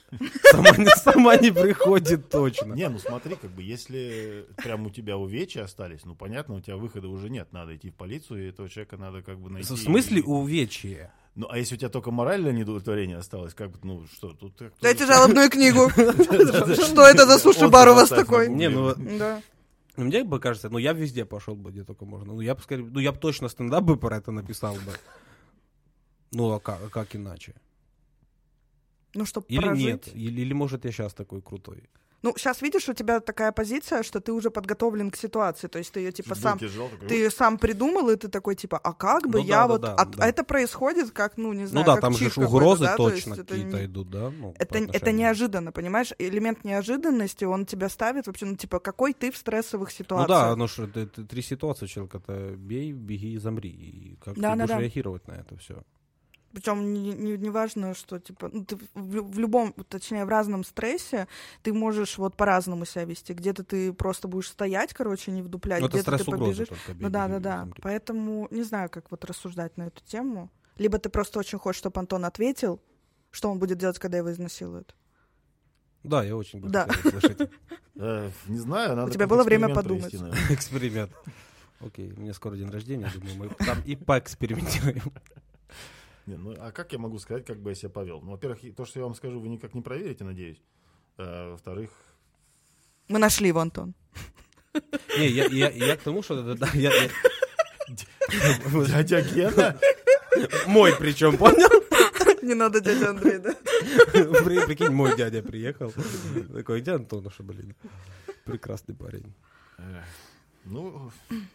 сама 0.51 0.71
не, 0.77 0.85
сама 0.97 1.35
не 1.37 1.51
приходит 1.51 2.29
точно. 2.29 2.73
Не, 2.73 2.89
ну 2.89 2.99
смотри, 2.99 3.35
как 3.35 3.51
бы, 3.51 3.63
если 3.63 4.45
прям 4.57 4.85
у 4.85 4.89
тебя 4.89 5.17
увечья 5.17 5.63
остались, 5.63 6.05
ну, 6.05 6.15
понятно, 6.15 6.55
у 6.55 6.61
тебя 6.61 6.77
выхода 6.77 7.07
уже 7.07 7.29
нет. 7.29 7.51
Надо 7.51 7.75
идти 7.75 7.89
в 7.89 7.95
полицию, 7.95 8.45
и 8.45 8.49
этого 8.49 8.69
человека 8.69 8.97
надо 8.97 9.21
как 9.21 9.39
бы 9.39 9.49
найти. 9.49 9.73
В 9.73 9.77
смысле 9.77 10.19
И- 10.19 10.23
увечье? 10.23 11.11
Ну, 11.35 11.47
а 11.49 11.57
если 11.57 11.75
у 11.75 11.77
тебя 11.77 11.89
только 11.89 12.11
моральное 12.11 12.53
недовлетворение 12.53 13.17
осталось, 13.17 13.53
как 13.53 13.69
бы, 13.71 13.77
ну, 13.83 14.05
что, 14.13 14.29
тут... 14.33 14.53
Дайте 14.81 15.05
жалобную 15.05 15.49
книгу. 15.49 15.89
Что 15.89 17.05
это 17.05 17.25
за 17.25 17.39
суши-бар 17.39 17.89
у 17.89 17.93
вас 17.93 18.07
такой? 18.07 18.47
Не, 18.47 18.69
ну. 18.69 18.93
Да. 18.95 19.41
Ну, 19.97 20.05
Мне 20.05 20.23
бы 20.23 20.39
кажется, 20.39 20.69
ну 20.69 20.77
я 20.77 20.93
везде 20.93 21.25
пошел 21.25 21.55
бы, 21.55 21.71
где 21.71 21.83
только 21.83 22.05
можно. 22.05 22.33
Ну 22.33 22.41
я 22.41 22.55
бы 22.55 22.61
скорее, 22.61 22.83
ну 22.83 22.99
я 22.99 23.11
бы 23.11 23.17
точно 23.17 23.47
стендап 23.47 23.83
бы 23.83 23.97
про 23.97 24.17
это 24.17 24.31
написал 24.31 24.75
бы. 24.75 24.93
Ну 26.35 26.51
а 26.51 26.59
как, 26.59 26.79
а 26.85 26.89
как 26.89 27.15
иначе? 27.15 27.53
Ну, 29.13 29.25
чтобы 29.25 29.45
Или 29.49 29.59
прожить. 29.61 29.85
нет? 29.85 30.07
Или, 30.13 30.41
или 30.41 30.53
может 30.53 30.85
я 30.85 30.91
сейчас 30.91 31.13
такой 31.13 31.41
крутой? 31.41 31.89
Ну, 32.23 32.33
сейчас 32.37 32.61
видишь, 32.63 32.89
у 32.89 32.93
тебя 32.93 33.19
такая 33.19 33.51
позиция, 33.51 34.03
что 34.03 34.19
ты 34.19 34.31
уже 34.33 34.49
подготовлен 34.49 35.11
к 35.11 35.15
ситуации. 35.15 35.67
То 35.67 35.77
есть 35.77 35.91
ты 35.93 35.99
ее 35.99 36.11
типа 36.11 36.33
Чуть 36.35 36.43
сам 36.43 36.59
сжал, 36.59 36.89
такой, 36.89 37.07
ты 37.07 37.15
её 37.15 37.29
сам 37.29 37.57
придумал, 37.57 38.09
и 38.09 38.15
ты 38.15 38.27
такой, 38.29 38.55
типа, 38.55 38.77
а 38.79 38.93
как 38.93 39.27
бы 39.29 39.39
Ну 39.39 39.45
я 39.45 39.55
да, 39.55 39.61
да, 39.61 39.67
вот... 39.67 39.81
да, 39.81 39.93
а, 39.95 40.05
да. 40.05 40.23
а 40.23 40.27
это 40.27 40.43
происходит 40.43 41.11
как, 41.11 41.37
ну, 41.37 41.53
не 41.53 41.61
Ну 41.61 41.67
знаю, 41.67 41.85
да, 41.85 41.93
как 41.93 42.01
там 42.01 42.13
же 42.13 42.31
угрозы 42.41 42.85
да, 42.85 42.97
то 42.97 43.09
точно 43.09 43.33
это 43.35 43.43
какие-то 43.45 43.77
не- 43.79 43.85
идут, 43.85 44.09
да? 44.09 44.31
Ну, 44.31 44.53
Это, 44.57 44.79
это 44.79 45.11
неожиданно, 45.11 45.71
понимаешь? 45.71 46.13
Элемент 46.19 46.63
неожиданности, 46.65 47.45
он 47.45 47.65
тебя 47.65 47.89
ставит 47.89 48.25
вообще, 48.27 48.45
ну, 48.47 48.55
типа, 48.55 48.79
какой 48.79 49.13
ты 49.13 49.29
в 49.31 49.37
стрессовых 49.37 49.89
Ну 49.89 49.93
ситуациях. 49.95 50.27
да, 50.29 50.55
ну 50.55 50.67
что, 50.67 50.87
три 50.87 51.41
ситуации 51.43 51.85
у 51.85 51.87
человека. 51.87 52.17
Это 52.17 52.55
бей, 52.57 52.91
беги 52.91 53.33
и 53.33 53.37
замри. 53.37 53.69
И 53.69 54.15
как 54.25 54.33
Да, 54.35 54.53
ты 54.53 54.57
да, 54.57 54.63
будешь 54.63 54.75
да. 54.75 54.79
реагировать 54.81 55.27
на 55.27 55.33
это 55.33 55.55
все? 55.57 55.75
Причем 56.55 56.93
не, 56.93 57.11
не, 57.13 57.37
не 57.37 57.49
важно, 57.49 57.93
что, 57.93 58.17
типа, 58.17 58.49
ну, 58.53 58.63
ты 58.63 58.77
в, 58.77 59.31
в 59.33 59.39
любом, 59.39 59.73
точнее, 59.89 60.23
в 60.23 60.29
разном 60.29 60.63
стрессе 60.63 61.27
ты 61.63 61.73
можешь 61.73 62.17
вот 62.17 62.37
по-разному 62.37 62.85
себя 62.85 63.03
вести. 63.03 63.33
Где-то 63.33 63.65
ты 63.65 63.91
просто 63.91 64.29
будешь 64.29 64.47
стоять, 64.49 64.93
короче, 64.93 65.31
не 65.31 65.41
вдуплять, 65.41 65.81
Ну, 65.81 65.87
это 65.87 65.97
где-то 65.97 66.17
ты 66.17 66.31
побежишь. 66.31 66.69
только. 66.69 66.93
бей, 66.93 67.03
Ну 67.03 67.09
да, 67.09 67.27
беги 67.27 67.39
да, 67.39 67.65
да. 67.65 67.71
Поэтому 67.81 68.47
не 68.51 68.63
знаю, 68.63 68.89
как 68.89 69.11
вот 69.11 69.25
рассуждать 69.25 69.75
на 69.75 69.87
эту 69.87 70.01
тему. 70.05 70.49
Либо 70.77 70.97
ты 70.97 71.09
просто 71.09 71.39
очень 71.39 71.59
хочешь, 71.59 71.79
чтобы 71.79 71.99
Антон 71.99 72.23
ответил, 72.23 72.81
что 73.31 73.51
он 73.51 73.59
будет 73.59 73.77
делать, 73.77 73.99
когда 73.99 74.17
его 74.19 74.31
изнасилуют. 74.31 74.95
Да, 76.03 76.23
я 76.23 76.37
очень 76.37 76.61
бы 76.61 76.69
Да. 76.69 76.87
хотел 76.87 77.17
услышать 77.17 77.49
э, 77.95 78.31
не 78.47 78.57
знаю, 78.59 78.95
надо 78.95 79.11
У 79.11 79.13
тебя 79.13 79.27
было 79.27 79.43
время 79.43 79.75
подумать. 79.75 80.13
эксперимент. 80.49 81.11
Окей, 81.81 82.13
у 82.13 82.21
меня 82.21 82.33
скоро 82.33 82.55
день 82.55 82.69
рождения, 82.69 83.11
думаю, 83.13 83.35
мы 83.59 83.65
там 83.65 83.81
и 83.85 83.97
поэкспериментируем. 83.97 85.01
Не, 86.25 86.37
ну, 86.37 86.55
а 86.59 86.71
как 86.71 86.91
я 86.93 86.97
могу 86.99 87.19
сказать, 87.19 87.45
как 87.45 87.57
бы 87.59 87.69
я 87.71 87.75
себя 87.75 87.89
повел? 87.89 88.21
Ну, 88.21 88.31
во-первых, 88.31 88.59
то, 88.75 88.85
что 88.85 88.99
я 88.99 89.05
вам 89.05 89.15
скажу, 89.15 89.39
вы 89.39 89.47
никак 89.49 89.73
не 89.75 89.81
проверите, 89.81 90.23
надеюсь. 90.23 90.61
А, 91.17 91.51
во-вторых, 91.51 91.91
Мы 93.07 93.19
нашли 93.19 93.47
его, 93.49 93.59
Антон. 93.59 93.93
Не, 95.19 95.27
я, 95.27 95.45
я, 95.45 95.69
я 95.69 95.95
к 95.95 96.01
тому, 96.01 96.23
что 96.23 96.55
да, 96.55 96.67
я, 96.73 96.91
я- 96.93 97.09
дядя 99.03 99.21
Гена? 99.21 99.79
мой 100.67 100.93
причем, 100.99 101.37
понял? 101.37 101.69
Не 102.41 102.55
надо, 102.55 102.81
дядя 102.81 103.09
Андрей, 103.11 103.37
да? 103.39 103.53
При- 104.43 104.65
Прикинь, 104.65 104.89
мой 104.91 105.15
дядя 105.15 105.41
приехал. 105.43 105.93
Такой, 106.53 106.81
где 106.81 106.91
Антоныша, 106.93 107.43
блин? 107.43 107.75
Прекрасный 108.43 108.95
парень. 108.95 109.33
Ну, 110.65 111.11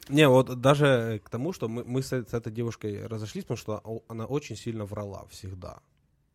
Не, 0.09 0.29
вот 0.29 0.61
даже 0.61 1.21
к 1.25 1.29
тому, 1.31 1.53
что 1.53 1.69
мы, 1.69 1.85
мы 1.85 2.03
с, 2.03 2.13
с 2.13 2.35
этой 2.35 2.53
девушкой 2.53 3.07
разошлись, 3.07 3.45
потому 3.45 3.59
что 3.59 4.03
она 4.09 4.25
очень 4.27 4.57
сильно 4.57 4.85
врала 4.85 5.25
всегда. 5.31 5.81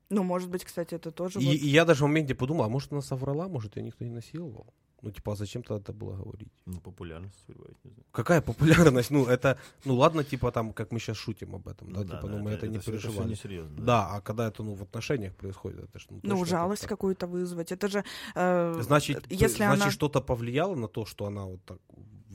Ну, 0.09 0.23
может 0.23 0.49
быть, 0.49 0.63
кстати, 0.65 0.95
это 0.95 1.11
тоже 1.11 1.39
И, 1.39 1.45
вот- 1.45 1.55
и 1.55 1.67
я 1.67 1.85
даже 1.85 2.03
в 2.03 2.07
моменте 2.07 2.35
подумал, 2.35 2.65
а 2.65 2.69
может 2.69 2.91
она 2.91 3.01
соврала, 3.01 3.47
может 3.47 3.77
ее 3.77 3.83
никто 3.83 4.05
не 4.05 4.11
насиловал? 4.11 4.65
Ну, 5.01 5.11
типа, 5.11 5.31
а 5.33 5.35
зачем 5.35 5.61
тогда 5.61 5.81
это 5.81 5.93
было 5.93 6.15
говорить? 6.15 6.51
ну, 6.65 6.79
популярность 6.79 7.35
сбивает, 7.47 7.77
не 7.83 7.91
знаю. 7.91 8.05
Какая 8.11 8.41
популярность? 8.41 9.11
Ну, 9.11 9.25
это, 9.25 9.57
ну 9.85 9.95
ладно, 9.95 10.23
типа 10.23 10.51
там, 10.51 10.73
как 10.73 10.91
мы 10.91 10.99
сейчас 10.99 11.17
шутим 11.17 11.53
об 11.55 11.67
этом, 11.67 11.91
да, 11.93 11.99
Ну 11.99 12.05
типа, 12.05 12.27
ну 12.27 12.39
мы 12.39 12.51
это, 12.51 12.67
не 12.67 12.77
всё- 12.79 12.91
всё 12.97 13.01
переживали. 13.07 13.29
несерьезно, 13.29 13.81
да. 13.85 14.09
а 14.15 14.21
когда 14.21 14.47
это, 14.47 14.63
ну, 14.63 14.73
в 14.75 14.81
отношениях 14.81 15.35
происходит, 15.35 15.79
это 15.89 15.99
ж, 15.99 16.07
ну, 16.09 16.19
Ну, 16.23 16.29
точно 16.29 16.45
жалость 16.45 16.81
как-то. 16.81 16.95
какую-то 16.95 17.27
вызвать. 17.27 17.71
Это 17.71 17.87
же... 17.87 18.03
э, 18.35 18.81
Значит, 18.81 19.25
если 19.29 19.57
значит 19.65 19.81
она... 19.83 19.91
что-то 19.91 20.21
повлияло 20.21 20.75
на 20.75 20.87
то, 20.87 21.05
что 21.05 21.25
она 21.25 21.45
вот 21.45 21.63
так 21.65 21.77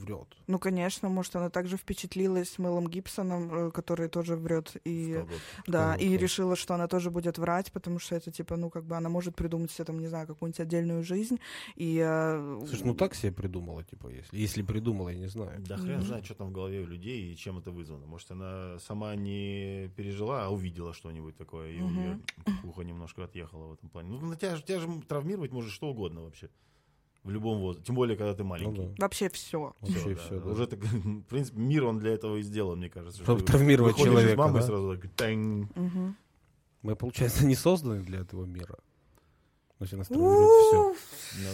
врет. 0.01 0.27
Ну, 0.47 0.59
конечно, 0.59 1.09
может, 1.09 1.35
она 1.35 1.49
также 1.49 1.77
впечатлилась 1.77 2.57
Мэлом 2.57 2.87
Гибсоном, 2.87 3.67
э, 3.67 3.71
который 3.71 4.09
тоже 4.09 4.35
врет, 4.35 4.75
и... 4.83 5.13
Колготки. 5.13 5.41
Да, 5.67 5.95
и 5.95 6.17
решила, 6.17 6.55
что 6.55 6.73
она 6.75 6.87
тоже 6.87 7.09
будет 7.11 7.37
врать, 7.37 7.71
потому 7.71 7.99
что 7.99 8.15
это, 8.15 8.31
типа, 8.31 8.57
ну, 8.57 8.69
как 8.69 8.85
бы 8.85 8.95
она 8.97 9.09
может 9.09 9.35
придумать 9.35 9.71
себе, 9.71 9.85
там, 9.85 9.99
не 9.99 10.07
знаю, 10.07 10.27
какую-нибудь 10.27 10.59
отдельную 10.59 11.03
жизнь, 11.03 11.39
и... 11.75 12.01
э, 12.05 12.59
Слушай, 12.67 12.83
ну 12.85 12.95
так 12.95 13.15
себе 13.15 13.31
придумала, 13.31 13.83
типа, 13.83 14.07
если, 14.09 14.37
если 14.37 14.61
придумала, 14.63 15.09
я 15.09 15.17
не 15.17 15.27
знаю. 15.27 15.61
Да 15.67 15.77
хрен 15.77 15.99
Мгм. 15.99 16.07
знает, 16.07 16.25
что 16.25 16.35
там 16.35 16.49
в 16.49 16.51
голове 16.51 16.81
у 16.81 16.85
людей 16.85 17.31
и 17.31 17.35
чем 17.37 17.57
это 17.59 17.71
вызвано. 17.71 18.05
Может, 18.05 18.31
она 18.31 18.77
сама 18.79 19.15
не 19.15 19.89
пережила, 19.95 20.45
а 20.45 20.49
увидела 20.49 20.93
что-нибудь 20.93 21.37
такое, 21.37 21.71
и 21.71 21.81
у 21.81 21.85
Мгм. 21.87 21.95
нее 21.95 22.19
ухо 22.63 22.81
немножко 22.81 23.23
отъехало 23.23 23.67
в 23.67 23.73
этом 23.73 23.89
плане. 23.89 24.09
Ну, 24.09 24.21
на 24.27 24.35
тебя, 24.35 24.57
тебя 24.57 24.79
же 24.79 24.87
травмировать 25.07 25.51
может 25.51 25.71
что 25.71 25.87
угодно 25.89 26.21
вообще. 26.23 26.49
В 27.23 27.29
любом 27.29 27.59
возрасте. 27.59 27.85
Тем 27.87 27.95
более, 27.95 28.17
когда 28.17 28.33
ты 28.33 28.43
Ну 28.43 28.49
маленький. 28.49 28.81
да. 28.97 29.05
Вообще 29.05 29.29
все. 29.29 29.75
Вообще 29.79 30.15
да, 30.15 30.21
все. 30.21 30.39
да. 30.39 30.49
Уже 30.51 30.65
так, 30.67 30.79
в 30.83 31.21
принципе, 31.23 31.59
мир 31.59 31.85
он 31.85 31.99
для 31.99 32.13
этого 32.13 32.37
и 32.37 32.41
сделан, 32.41 32.79
мне 32.79 32.89
кажется. 32.89 33.21
Чтобы 33.21 33.39
что 33.41 33.47
травмировать 33.51 33.97
из 33.97 34.03
человека, 34.03 34.37
мамы 34.37 34.59
да? 34.59 34.65
сразу 34.65 34.97
так 34.97 35.11
тэнь. 35.11 35.67
Мы, 36.81 36.95
получается, 36.95 37.45
не 37.45 37.55
созданы 37.55 38.01
для 38.01 38.19
этого 38.21 38.45
мира. 38.45 38.77
Значит, 39.77 39.97
нас 39.99 40.07
все. 40.07 40.15
Ну 40.19 40.95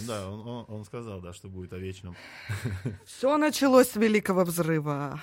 да, 0.06 0.30
он, 0.30 0.46
он- 0.46 0.64
он 0.68 0.84
сказал, 0.84 1.20
да, 1.20 1.32
что 1.32 1.48
будет 1.48 1.72
о 1.72 1.78
вечном. 1.78 2.14
Все 3.06 3.36
началось 3.38 3.88
с 3.90 3.96
великого 3.96 4.44
взрыва. 4.44 5.18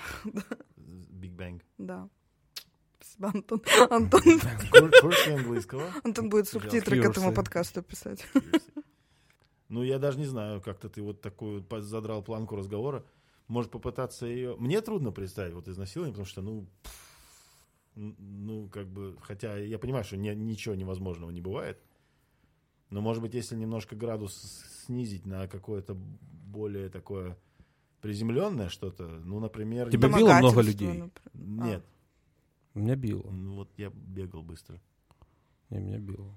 Биг 0.75 1.33
Бэнг. 1.33 1.61
Да. 1.77 2.07
Спасибо, 2.99 3.29
Антон. 3.29 3.61
Антон, 3.91 4.21
Курс 5.01 5.27
английского. 5.27 5.83
Антон 6.03 6.29
будет 6.29 6.47
субтитры 6.47 6.99
к 7.01 7.05
этому 7.05 7.31
подкасту 7.33 7.83
писать. 7.83 8.25
Ну, 9.69 9.83
я 9.83 9.99
даже 9.99 10.19
не 10.19 10.25
знаю, 10.25 10.61
как-то 10.61 10.89
ты 10.89 11.01
вот 11.01 11.21
такую 11.21 11.65
задрал 11.81 12.23
планку 12.23 12.55
разговора. 12.55 13.03
Может 13.47 13.71
попытаться 13.71 14.25
ее... 14.25 14.55
Мне 14.57 14.81
трудно 14.81 15.11
представить 15.11 15.53
вот 15.53 15.67
изнасилование, 15.67 16.13
потому 16.13 16.25
что, 16.27 16.41
ну, 16.41 16.67
ну, 17.95 18.67
как 18.69 18.87
бы, 18.87 19.17
хотя 19.21 19.57
я 19.57 19.79
понимаю, 19.79 20.03
что 20.03 20.17
не- 20.17 20.35
ничего 20.35 20.75
невозможного 20.75 21.31
не 21.31 21.41
бывает. 21.41 21.79
Но, 22.89 23.01
может 23.01 23.21
быть, 23.21 23.33
если 23.33 23.55
немножко 23.55 23.95
градус 23.95 24.63
снизить 24.85 25.25
на 25.25 25.47
какое-то 25.47 25.95
более 25.95 26.89
такое 26.89 27.37
приземленное 28.01 28.69
что-то, 28.69 29.07
ну, 29.07 29.39
например... 29.39 29.89
Тебя 29.89 30.09
било 30.09 30.33
много 30.33 30.61
людей? 30.61 30.87
например. 30.87 31.65
Нет, 31.65 31.85
Меня 32.73 32.95
било. 32.95 33.29
ну, 33.31 33.55
вот 33.55 33.69
я 33.77 33.89
бегал 33.89 34.43
быстро. 34.43 34.79
Не, 35.69 35.79
меня 35.79 35.97
било. 35.97 36.33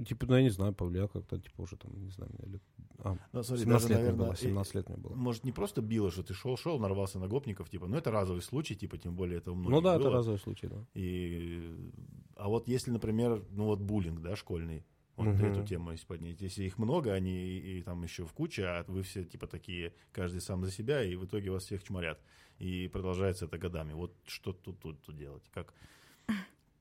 Ну, 0.00 0.04
типа, 0.06 0.24
ну, 0.26 0.36
я 0.36 0.42
не 0.42 0.48
знаю, 0.50 0.72
повлиял 0.72 1.08
как-то, 1.08 1.38
типа, 1.38 1.60
уже 1.60 1.76
там, 1.76 1.92
не 2.02 2.10
знаю, 2.10 2.32
мне 2.38 2.52
лет... 2.54 2.62
А, 3.00 3.16
Ну, 3.32 3.42
смотри, 3.42 3.64
17 3.64 3.66
даже, 3.66 3.88
лет 3.88 3.88
мне 3.90 4.12
наверное, 4.12 4.26
было, 4.28 4.32
и- 4.32 4.36
17 4.48 4.74
лет 4.74 4.88
мне 4.88 4.96
было. 4.98 5.14
Может, 5.14 5.44
не 5.44 5.52
просто 5.52 5.82
било, 5.82 6.10
что 6.10 6.22
ты 6.22 6.32
шел-шел, 6.32 6.78
нарвался 6.78 7.18
на 7.18 7.28
гопников, 7.28 7.68
типа, 7.68 7.86
ну, 7.86 7.98
это 7.98 8.10
разовый 8.10 8.40
случай, 8.40 8.74
типа, 8.74 8.96
тем 8.96 9.14
более 9.14 9.38
это 9.38 9.52
у 9.52 9.54
многих 9.54 9.72
Ну 9.74 9.80
да, 9.82 9.96
это 9.96 10.04
было. 10.04 10.12
разовый 10.14 10.38
случай, 10.40 10.68
да. 10.68 10.86
И, 10.94 11.92
а 12.36 12.48
вот 12.48 12.66
если, 12.66 12.90
например, 12.90 13.44
ну 13.50 13.64
вот 13.66 13.80
буллинг, 13.80 14.22
да, 14.22 14.36
школьный, 14.36 14.86
вот 15.16 15.26
Мгм. 15.26 15.44
эту 15.44 15.62
тему 15.66 15.92
если 15.92 16.06
поднять, 16.06 16.40
если 16.40 16.64
их 16.64 16.78
много, 16.78 17.12
они 17.12 17.30
и, 17.30 17.78
и 17.80 17.82
там 17.82 18.02
еще 18.02 18.24
в 18.24 18.32
куче, 18.32 18.64
а 18.64 18.84
вы 18.88 19.02
все 19.02 19.24
типа 19.24 19.46
такие, 19.46 19.92
каждый 20.12 20.40
сам 20.40 20.64
за 20.64 20.70
себя, 20.70 21.04
и 21.04 21.14
в 21.14 21.26
итоге 21.26 21.50
вас 21.50 21.64
всех 21.64 21.82
чморят. 21.84 22.18
И 22.58 22.88
продолжается 22.88 23.44
это 23.44 23.58
годами. 23.58 23.92
Вот 23.92 24.14
что 24.26 24.54
тут, 24.54 24.78
тут, 24.80 25.02
тут 25.02 25.16
делать? 25.18 25.42
Как? 25.52 25.74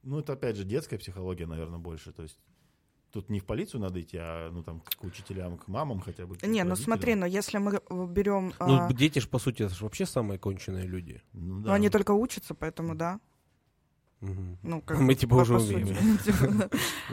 Ну, 0.03 0.19
это 0.19 0.31
опять 0.33 0.55
же 0.55 0.63
детская 0.63 0.97
психология, 0.97 1.45
наверное, 1.47 1.79
больше. 1.79 2.13
То 2.13 2.23
есть 2.23 2.39
Тут 3.11 3.29
не 3.29 3.39
в 3.39 3.45
полицию 3.45 3.81
надо 3.81 3.99
идти, 3.99 4.17
а 4.19 4.51
ну 4.51 4.63
там 4.63 4.81
к 4.81 5.03
учителям, 5.03 5.57
к 5.57 5.67
мамам 5.67 5.99
хотя 5.99 6.25
бы. 6.25 6.37
Не, 6.43 6.63
ну 6.63 6.75
смотри, 6.75 7.15
но 7.15 7.25
если 7.25 7.57
мы 7.57 7.81
берем... 8.07 8.53
Ну, 8.59 8.85
а, 8.85 8.93
дети 8.93 9.19
же, 9.19 9.27
по 9.27 9.39
сути, 9.39 9.63
это 9.63 9.73
ж 9.73 9.81
вообще 9.81 10.05
самые 10.05 10.37
конченые 10.37 10.85
люди. 10.85 11.21
Ну, 11.33 11.55
ну, 11.55 11.61
да. 11.61 11.73
они 11.73 11.89
только 11.89 12.11
учатся, 12.11 12.53
поэтому 12.53 12.95
да. 12.95 13.19
Мгм. 14.21 14.57
Ну, 14.63 14.81
как 14.81 14.99
Мы 14.99 15.15
типа 15.15 15.35
по- 15.35 15.41
уже 15.41 15.53
по 15.53 15.61
умеем. 15.61 16.17
Типа. 16.25 16.69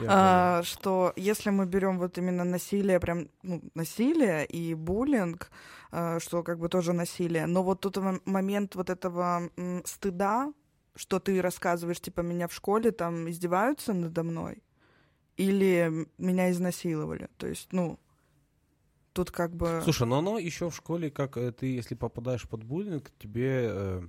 А, 0.07 0.61
что 0.63 1.13
если 1.15 1.51
мы 1.51 1.65
берем 1.65 1.99
вот 1.99 2.17
именно 2.17 2.43
насилие, 2.43 2.99
прям 2.99 3.29
ну, 3.43 3.61
насилие 3.75 4.45
и 4.45 4.73
буллинг, 4.75 5.49
а, 5.91 6.19
что 6.19 6.43
как 6.43 6.59
бы 6.59 6.67
тоже 6.67 6.93
насилие, 6.93 7.45
но 7.47 7.63
вот 7.63 7.79
тут 7.79 7.97
момент 8.25 8.75
вот 8.75 8.89
этого 8.89 9.49
стыда, 9.85 10.53
что 10.95 11.19
ты 11.19 11.41
рассказываешь, 11.41 12.01
типа, 12.01 12.21
меня 12.21 12.47
в 12.47 12.53
школе 12.53 12.91
там 12.91 13.29
издеваются 13.29 13.93
надо 13.93 14.23
мной, 14.23 14.63
или 15.37 16.07
меня 16.17 16.51
изнасиловали. 16.51 17.29
То 17.37 17.47
есть, 17.47 17.71
ну, 17.71 17.99
тут 19.13 19.31
как 19.31 19.55
бы... 19.55 19.81
Слушай, 19.83 20.07
но 20.07 20.17
оно 20.17 20.39
еще 20.39 20.69
в 20.69 20.75
школе, 20.75 21.09
как 21.09 21.37
э, 21.37 21.51
ты, 21.51 21.77
если 21.77 21.95
попадаешь 21.95 22.47
под 22.49 22.63
буллинг, 22.63 23.11
тебе... 23.19 23.69
э, 23.69 24.07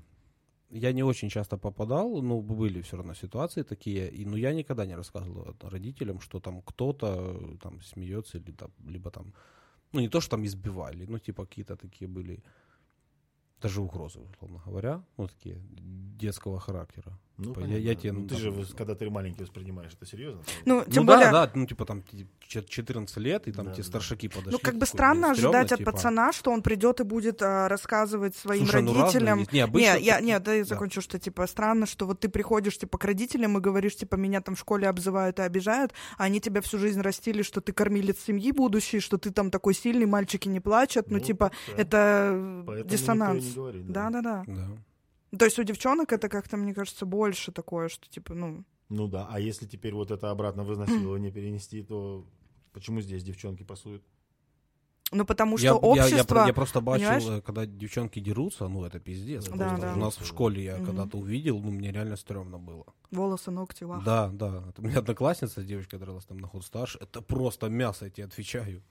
я 0.70 0.92
не 0.92 1.02
очень 1.02 1.28
часто 1.30 1.56
попадал, 1.56 2.22
но 2.22 2.40
были 2.40 2.82
все 2.82 2.96
равно 2.96 3.14
ситуации 3.14 3.62
такие, 3.62 4.10
и, 4.10 4.24
но 4.26 4.36
я 4.36 4.52
никогда 4.52 4.86
не 4.86 4.96
рассказывал 4.96 5.54
родителям, 5.60 6.20
что 6.20 6.40
там 6.40 6.62
кто-то 6.62 7.38
э, 7.40 7.56
там 7.62 7.80
смеется 7.82 8.38
или 8.38 8.52
там, 8.52 8.70
либо 8.86 9.10
там, 9.10 9.34
ну 9.92 10.00
не 10.00 10.08
то, 10.08 10.20
что 10.20 10.30
там 10.30 10.44
избивали, 10.44 11.06
но 11.06 11.18
типа 11.18 11.46
какие-то 11.46 11.76
такие 11.76 12.08
были, 12.08 12.42
даже 13.60 13.80
угрозы, 13.80 14.20
условно 14.20 14.62
говоря, 14.66 15.02
ну 15.16 15.28
такие 15.28 15.58
детского 16.20 16.60
характера. 16.60 17.18
Ну, 17.40 17.54
Типа, 17.54 17.64
я- 17.66 17.78
я 17.78 17.94
тебе, 17.94 18.10
Ну, 18.12 18.20
ну, 18.22 18.26
ты 18.26 18.34
там- 18.34 18.38
же, 18.64 18.74
когда 18.76 18.96
ты 18.96 19.08
маленький 19.08 19.42
воспринимаешь 19.44 19.92
это 19.94 20.04
серьезно. 20.06 20.42
Ну, 20.64 20.82
тем 20.84 21.04
ну 21.04 21.12
более... 21.12 21.30
да, 21.30 21.46
да, 21.46 21.52
ну 21.54 21.66
типа 21.66 21.84
там 21.84 22.02
ти- 22.02 22.26
чет- 22.48 22.68
14 22.68 23.16
лет, 23.18 23.46
и 23.46 23.52
там 23.52 23.66
Да, 23.66 23.72
тебе 23.74 23.84
да. 23.84 23.88
старшаки 23.88 24.26
подошли. 24.26 24.50
Ну, 24.52 24.58
как 24.58 24.76
бы 24.76 24.86
странно 24.86 25.30
ожидать 25.30 25.70
от 25.70 25.78
типа. 25.78 25.92
пацана, 25.92 26.32
что 26.32 26.50
он 26.50 26.62
придет 26.62 26.98
и 26.98 27.04
будет 27.04 27.40
а, 27.40 27.68
рассказывать 27.68 28.34
своим 28.34 28.64
Слушай, 28.64 28.82
ну, 28.82 28.92
родителям. 29.00 29.38
есть. 29.38 29.52
Не, 29.52 29.60
обычно 29.60 29.98
Не, 29.98 30.04
я, 30.04 30.20
нет, 30.20 30.42
да, 30.42 30.52
я 30.54 30.64
да. 30.64 30.68
закончу, 30.68 31.00
что 31.00 31.20
типа 31.20 31.46
странно, 31.46 31.86
что 31.86 32.06
вот 32.06 32.18
ты 32.18 32.28
приходишь 32.28 32.76
типа 32.76 32.98
к 32.98 33.04
родителям 33.04 33.56
и 33.56 33.60
говоришь, 33.60 33.94
типа, 33.94 34.16
меня 34.16 34.40
там 34.40 34.56
в 34.56 34.58
школе 34.58 34.88
обзывают 34.88 35.38
и 35.38 35.42
обижают, 35.42 35.92
а 36.16 36.24
они 36.24 36.40
тебя 36.40 36.60
всю 36.60 36.78
жизнь 36.78 37.00
растили, 37.02 37.42
что 37.42 37.60
ты 37.60 37.72
кормилец 37.72 38.18
семьи 38.26 38.50
будущий, 38.50 38.98
что 38.98 39.16
ты 39.16 39.30
там 39.30 39.52
такой 39.52 39.74
сильный, 39.74 40.06
мальчики 40.06 40.48
не 40.48 40.58
плачут. 40.58 41.08
Ну, 41.08 41.18
Ну, 41.18 41.24
типа, 41.24 41.52
да. 41.68 41.72
это 41.82 42.62
Поэтому 42.66 42.90
диссонанс. 42.90 43.44
не 43.56 43.82
да, 43.84 44.10
да. 44.10 44.20
Да. 44.22 44.44
То 45.36 45.44
есть 45.44 45.58
у 45.58 45.62
девчонок 45.64 46.12
это 46.12 46.28
как-то, 46.28 46.56
мне 46.56 46.72
кажется, 46.74 47.04
больше 47.06 47.52
такое, 47.52 47.88
что 47.88 48.08
типа, 48.08 48.34
ну. 48.34 48.64
Ну 48.88 49.08
да, 49.08 49.26
а 49.30 49.38
если 49.40 49.66
теперь 49.66 49.92
вот 49.94 50.10
это 50.10 50.30
обратно 50.30 50.64
в 50.64 50.72
изнасилование 50.72 51.30
перенести, 51.30 51.82
то 51.82 52.24
почему 52.72 53.00
здесь 53.02 53.22
девчонки 53.22 53.62
пасуют? 53.62 54.02
Ну, 55.10 55.24
потому 55.24 55.56
что 55.58 55.64
я, 55.66 55.70
я- 55.72 55.78
я 55.96 56.04
общество. 56.04 56.34
про- 56.34 56.46
я 56.46 56.52
просто 56.52 56.80
бачил, 56.82 57.08
понимаешь? 57.08 57.38
э, 57.38 57.42
когда 57.42 57.64
девчонки 57.66 58.20
дерутся, 58.20 58.68
ну 58.68 58.84
это 58.84 59.00
пиздец. 59.00 59.46
Да, 59.48 59.76
да. 59.78 59.94
У 59.94 59.96
нас 59.98 60.18
в 60.18 60.26
школе 60.26 60.62
я 60.64 60.76
Мгм. 60.76 60.86
когда-то 60.86 61.18
увидел, 61.18 61.58
ну 61.60 61.70
мне 61.70 61.92
реально 61.92 62.16
стрёмно 62.16 62.58
было. 62.58 62.84
Волосы, 63.10 63.50
ногти, 63.50 63.84
вах. 63.84 64.04
Да, 64.04 64.28
да. 64.28 64.64
Это 64.68 64.82
у 64.82 64.84
меня 64.84 64.98
одноклассница, 64.98 65.62
девочка 65.62 65.98
дралась 65.98 66.26
там 66.26 66.38
на 66.38 66.46
ход 66.48 66.62
старше. 66.64 66.98
Это 67.00 67.22
просто 67.22 67.68
мясо, 67.70 68.04
я 68.04 68.10
тебе 68.10 68.26
отвечаю. 68.26 68.82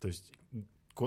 То 0.00 0.08
есть 0.08 0.32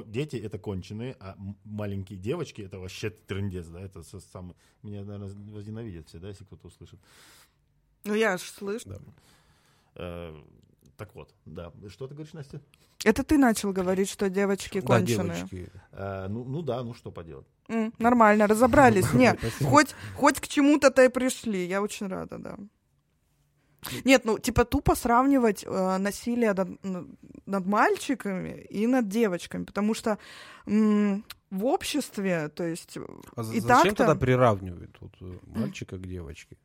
дети 0.07 0.35
это 0.35 0.57
конченые, 0.59 1.15
а 1.19 1.35
маленькие 1.63 2.19
девочки 2.19 2.61
это 2.61 2.79
вообще 2.79 3.09
трендец, 3.09 3.67
да, 3.67 3.81
это 3.81 4.03
самый... 4.03 4.55
Меня, 4.83 5.03
наверное, 5.03 5.33
возненавидят 5.53 6.07
все, 6.07 6.19
да, 6.19 6.29
если 6.29 6.43
кто-то 6.43 6.67
услышит. 6.67 6.99
Ну, 8.03 8.13
я 8.13 8.37
ж 8.37 8.41
слышу. 8.41 8.89
Да. 8.89 8.99
Э, 9.95 10.35
так 10.97 11.13
вот, 11.15 11.33
да. 11.45 11.71
Что 11.89 12.07
ты 12.07 12.13
говоришь, 12.15 12.33
Настя? 12.33 12.61
Это 13.03 13.23
ты 13.23 13.37
начал 13.37 13.71
говорить, 13.71 14.09
что 14.09 14.29
девочки 14.29 14.81
Да, 14.81 14.87
конченые. 14.87 15.37
девочки. 15.37 15.71
Э, 15.91 16.27
ну, 16.29 16.43
ну 16.43 16.61
да, 16.61 16.83
ну 16.83 16.93
что 16.93 17.11
поделать. 17.11 17.47
М, 17.67 17.93
нормально, 17.99 18.47
разобрались. 18.47 19.13
Нет, 19.13 19.37
Спасибо. 19.39 19.69
хоть, 19.69 19.95
хоть 20.15 20.39
к 20.39 20.47
чему-то-то 20.47 21.03
и 21.03 21.09
пришли. 21.09 21.65
Я 21.67 21.81
очень 21.81 22.07
рада, 22.07 22.37
да. 22.37 22.57
Нет, 24.05 24.25
ну, 24.25 24.37
типа, 24.39 24.65
тупо 24.65 24.95
сравнивать 24.95 25.63
э, 25.65 25.97
насилие 25.97 26.53
над, 26.53 26.69
над 27.45 27.65
мальчиками 27.65 28.65
и 28.69 28.87
над 28.87 29.07
девочками, 29.07 29.63
потому 29.65 29.93
что 29.93 30.17
м, 30.65 31.23
в 31.51 31.65
обществе, 31.65 32.49
то 32.49 32.63
есть... 32.63 32.97
А 33.35 33.43
за- 33.43 33.53
и 33.53 33.59
зачем 33.59 33.83
так-то- 33.95 33.95
тогда 34.05 34.15
приравнивают 34.15 34.97
вот, 34.99 35.11
э, 35.21 35.37
мальчика 35.45 35.97
к 35.97 36.07
девочке? 36.07 36.57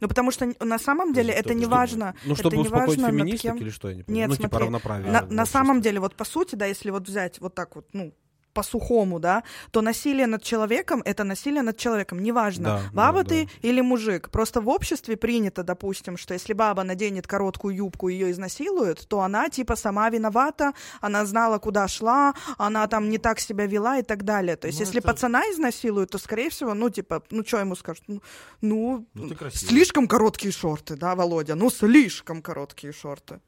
Ну, 0.00 0.08
потому 0.08 0.30
что 0.30 0.46
на 0.60 0.78
самом 0.78 1.12
деле 1.12 1.32
Подожди, 1.32 1.40
это 1.40 1.48
кто 1.50 1.58
не 1.58 1.66
важно. 1.66 2.14
Ну, 2.24 2.34
чтобы 2.36 2.56
это 2.56 2.60
успокоить 2.62 3.00
важно, 3.00 3.08
феминисток 3.18 3.52
кем- 3.52 3.56
или 3.58 3.70
что, 3.70 3.88
я 3.88 3.94
не 3.96 4.02
понимаю. 4.04 4.20
Нет, 4.20 4.28
ну, 4.30 4.36
типа 4.36 4.48
смотри, 4.48 4.64
равноправие. 4.66 5.12
на, 5.12 5.26
на 5.26 5.46
самом 5.46 5.80
деле, 5.80 6.00
вот 6.00 6.14
по 6.14 6.24
сути, 6.24 6.54
да, 6.54 6.66
если 6.66 6.90
вот 6.90 7.08
взять 7.08 7.40
вот 7.40 7.54
так 7.54 7.74
вот, 7.76 7.88
ну, 7.92 8.12
по-сухому, 8.58 9.20
да, 9.20 9.42
то 9.70 9.82
насилие 9.82 10.26
над 10.26 10.42
человеком— 10.42 11.00
это 11.04 11.24
насилие 11.24 11.62
над 11.62 11.76
человеком. 11.76 12.18
Неважно, 12.18 12.64
Да, 12.64 12.80
баба 12.92 13.22
да, 13.22 13.28
ты 13.28 13.44
да. 13.44 13.68
или 13.68 13.80
мужик. 13.82 14.30
Просто 14.30 14.60
в 14.60 14.68
обществе 14.68 15.16
принято, 15.16 15.62
допустим, 15.62 16.16
что 16.16 16.34
если 16.34 16.54
баба 16.54 16.82
наденет 16.82 17.26
короткую 17.26 17.76
юбку, 17.76 18.08
ее 18.08 18.30
изнасилуют, 18.30 19.06
то 19.08 19.20
она 19.20 19.48
типа 19.48 19.76
сама 19.76 20.10
виновата, 20.10 20.72
она 21.00 21.24
знала, 21.26 21.58
куда 21.58 21.86
шла, 21.88 22.34
она 22.58 22.86
там 22.88 23.08
не 23.10 23.18
так 23.18 23.38
себя 23.40 23.66
вела 23.66 23.98
и 23.98 24.02
так 24.02 24.24
далее. 24.24 24.56
То 24.56 24.66
есть 24.66 24.80
Ну, 24.80 24.86
если 24.86 24.98
это- 25.00 25.08
пацана 25.08 25.42
изнасилуют, 25.52 26.10
то, 26.10 26.18
скорее 26.18 26.48
всего, 26.50 26.74
ну, 26.74 26.90
типа, 26.90 27.22
ну, 27.30 27.44
что 27.46 27.58
ему 27.60 27.76
скажут? 27.76 28.02
Ну, 28.08 28.20
ну, 28.60 29.06
Ну, 29.14 29.34
слишком 29.52 30.08
короткие 30.08 30.52
шорты, 30.52 30.96
да, 30.96 31.14
Володя? 31.14 31.54
Ну, 31.54 31.70
слишком 31.70 32.42
короткие 32.42 32.92
шорты. 32.92 33.38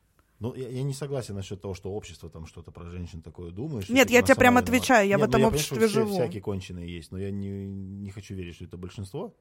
Ну, 0.40 0.54
я, 0.54 0.68
я 0.68 0.82
не 0.82 0.94
согласен 0.94 1.34
насчет 1.34 1.60
того, 1.60 1.74
что 1.74 1.92
общество 1.92 2.30
там 2.30 2.46
что-то 2.46 2.70
про 2.72 2.84
женщин 2.90 3.20
такое 3.22 3.50
думает. 3.50 3.88
Нет, 3.90 4.10
я 4.10 4.22
тебе 4.22 4.28
сама 4.34 4.38
прям 4.40 4.54
виновата. 4.54 4.72
отвечаю, 4.72 5.08
я 5.08 5.16
в 5.18 5.20
Нет, 5.20 5.28
ну, 5.28 5.30
этом 5.30 5.32
понимаю, 5.32 5.54
обществе 5.54 5.76
что 5.78 5.86
все- 5.88 5.94
живу. 6.00 6.12
Всякие 6.14 6.40
конченые 6.42 6.96
есть, 6.96 7.12
но 7.12 7.18
я 7.18 7.30
не, 7.30 7.66
не 7.66 8.10
хочу 8.10 8.34
верить, 8.34 8.54
что 8.54 8.64
это 8.64 8.76
большинство. 8.78 9.34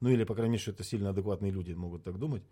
Ну, 0.00 0.10
или, 0.10 0.24
по 0.24 0.34
крайней 0.34 0.52
мере, 0.52 0.62
что 0.62 0.70
это 0.70 0.84
сильно 0.84 1.10
адекватные 1.10 1.50
люди 1.50 1.72
могут 1.72 2.04
так 2.04 2.18
думать. 2.18 2.42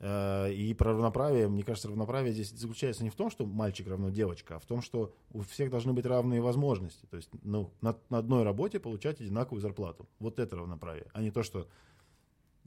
Э, 0.00 0.52
И 0.52 0.74
про 0.74 0.92
равноправие, 0.92 1.48
мне 1.48 1.62
кажется, 1.64 1.88
равноправие 1.88 2.32
здесь 2.32 2.50
заключается 2.50 3.02
не 3.04 3.10
в 3.10 3.14
том, 3.16 3.30
что 3.30 3.46
мальчик 3.46 3.88
равно 3.88 4.10
девочка, 4.10 4.56
а 4.56 4.58
в 4.58 4.66
том, 4.66 4.82
что 4.82 5.12
у 5.32 5.40
всех 5.40 5.70
должны 5.70 5.92
быть 5.94 6.04
равные 6.06 6.40
возможности. 6.40 7.06
То 7.06 7.16
есть 7.16 7.30
ну, 7.42 7.70
на, 7.80 7.96
на 8.10 8.18
одной 8.18 8.42
работе 8.44 8.78
получать 8.80 9.20
одинаковую 9.20 9.60
зарплату. 9.62 10.06
Вот 10.20 10.38
это 10.38 10.56
равноправие, 10.56 11.06
а 11.14 11.22
не 11.22 11.30
то, 11.30 11.42
что 11.42 11.66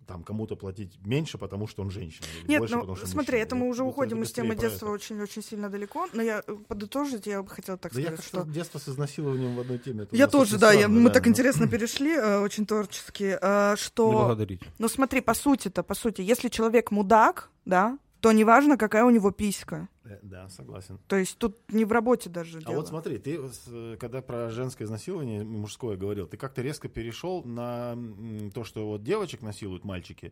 там 0.07 0.23
кому-то 0.23 0.55
платить 0.55 0.97
меньше, 1.05 1.37
потому 1.37 1.67
что 1.67 1.81
он 1.83 1.91
женщина. 1.91 2.25
или 2.41 2.51
Нет, 2.51 2.59
больше, 2.59 2.75
ну 2.75 2.79
потому 2.81 2.95
что 2.97 3.07
смотри, 3.07 3.33
мужчина. 3.37 3.43
это 3.47 3.55
мы 3.55 3.69
уже 3.69 3.83
уходим 3.83 4.23
из 4.23 4.31
темы 4.31 4.55
детства 4.55 4.89
очень-очень 4.89 5.43
сильно 5.43 5.69
далеко. 5.69 6.07
Но 6.13 6.21
я 6.21 6.43
э, 6.45 6.55
подытожить, 6.67 7.27
я 7.27 7.41
бы 7.43 7.49
хотела 7.49 7.77
так 7.77 7.93
Да 7.93 7.99
я 7.99 8.07
сказать, 8.07 8.25
как-то 8.25 8.41
что... 8.41 8.51
детство 8.51 8.79
с 8.79 8.89
изнасилованием 8.89 9.55
в 9.55 9.59
одной 9.59 9.77
теме. 9.77 10.07
Я 10.11 10.27
тоже, 10.27 10.57
да, 10.57 10.71
я- 10.71 10.79
странно, 10.81 10.99
мы 10.99 11.09
да, 11.09 11.13
так 11.13 11.27
интересно 11.27 11.67
перешли, 11.69 12.11
э, 12.13 12.39
очень 12.39 12.65
творчески, 12.65 13.37
э, 13.41 13.71
Не 13.71 13.77
что... 13.77 14.11
благодарить. 14.11 14.61
Ну 14.79 14.87
смотри, 14.87 15.21
по 15.21 15.33
сути-то, 15.33 15.83
по 15.83 15.93
сути, 15.93 16.21
если 16.21 16.49
человек 16.49 16.91
мудак, 16.91 17.49
да, 17.65 17.97
то 18.21 18.31
неважно, 18.31 18.77
какая 18.77 19.03
у 19.03 19.09
него 19.09 19.31
писька. 19.31 19.89
Э, 20.05 20.19
Да, 20.21 20.47
согласен. 20.49 20.99
То 21.07 21.15
есть 21.15 21.37
тут 21.37 21.57
не 21.73 21.85
в 21.85 21.91
работе 21.91 22.29
даже 22.29 22.59
А 22.59 22.61
дело. 22.61 22.75
вот 22.75 22.87
смотри, 22.87 23.17
ты 23.17 23.39
э, 23.67 23.97
когда 23.99 24.21
про 24.21 24.49
женское 24.51 24.85
изнасилование 24.85 25.43
мужское 25.43 25.97
говорил, 25.97 26.27
ты 26.27 26.37
как-то 26.37 26.61
резко 26.61 26.87
перешел 26.87 27.43
на 27.43 27.97
то, 28.53 28.63
что 28.63 28.87
вот 28.87 29.03
девочек 29.03 29.41
насилуют 29.41 29.83
мальчики, 29.83 30.31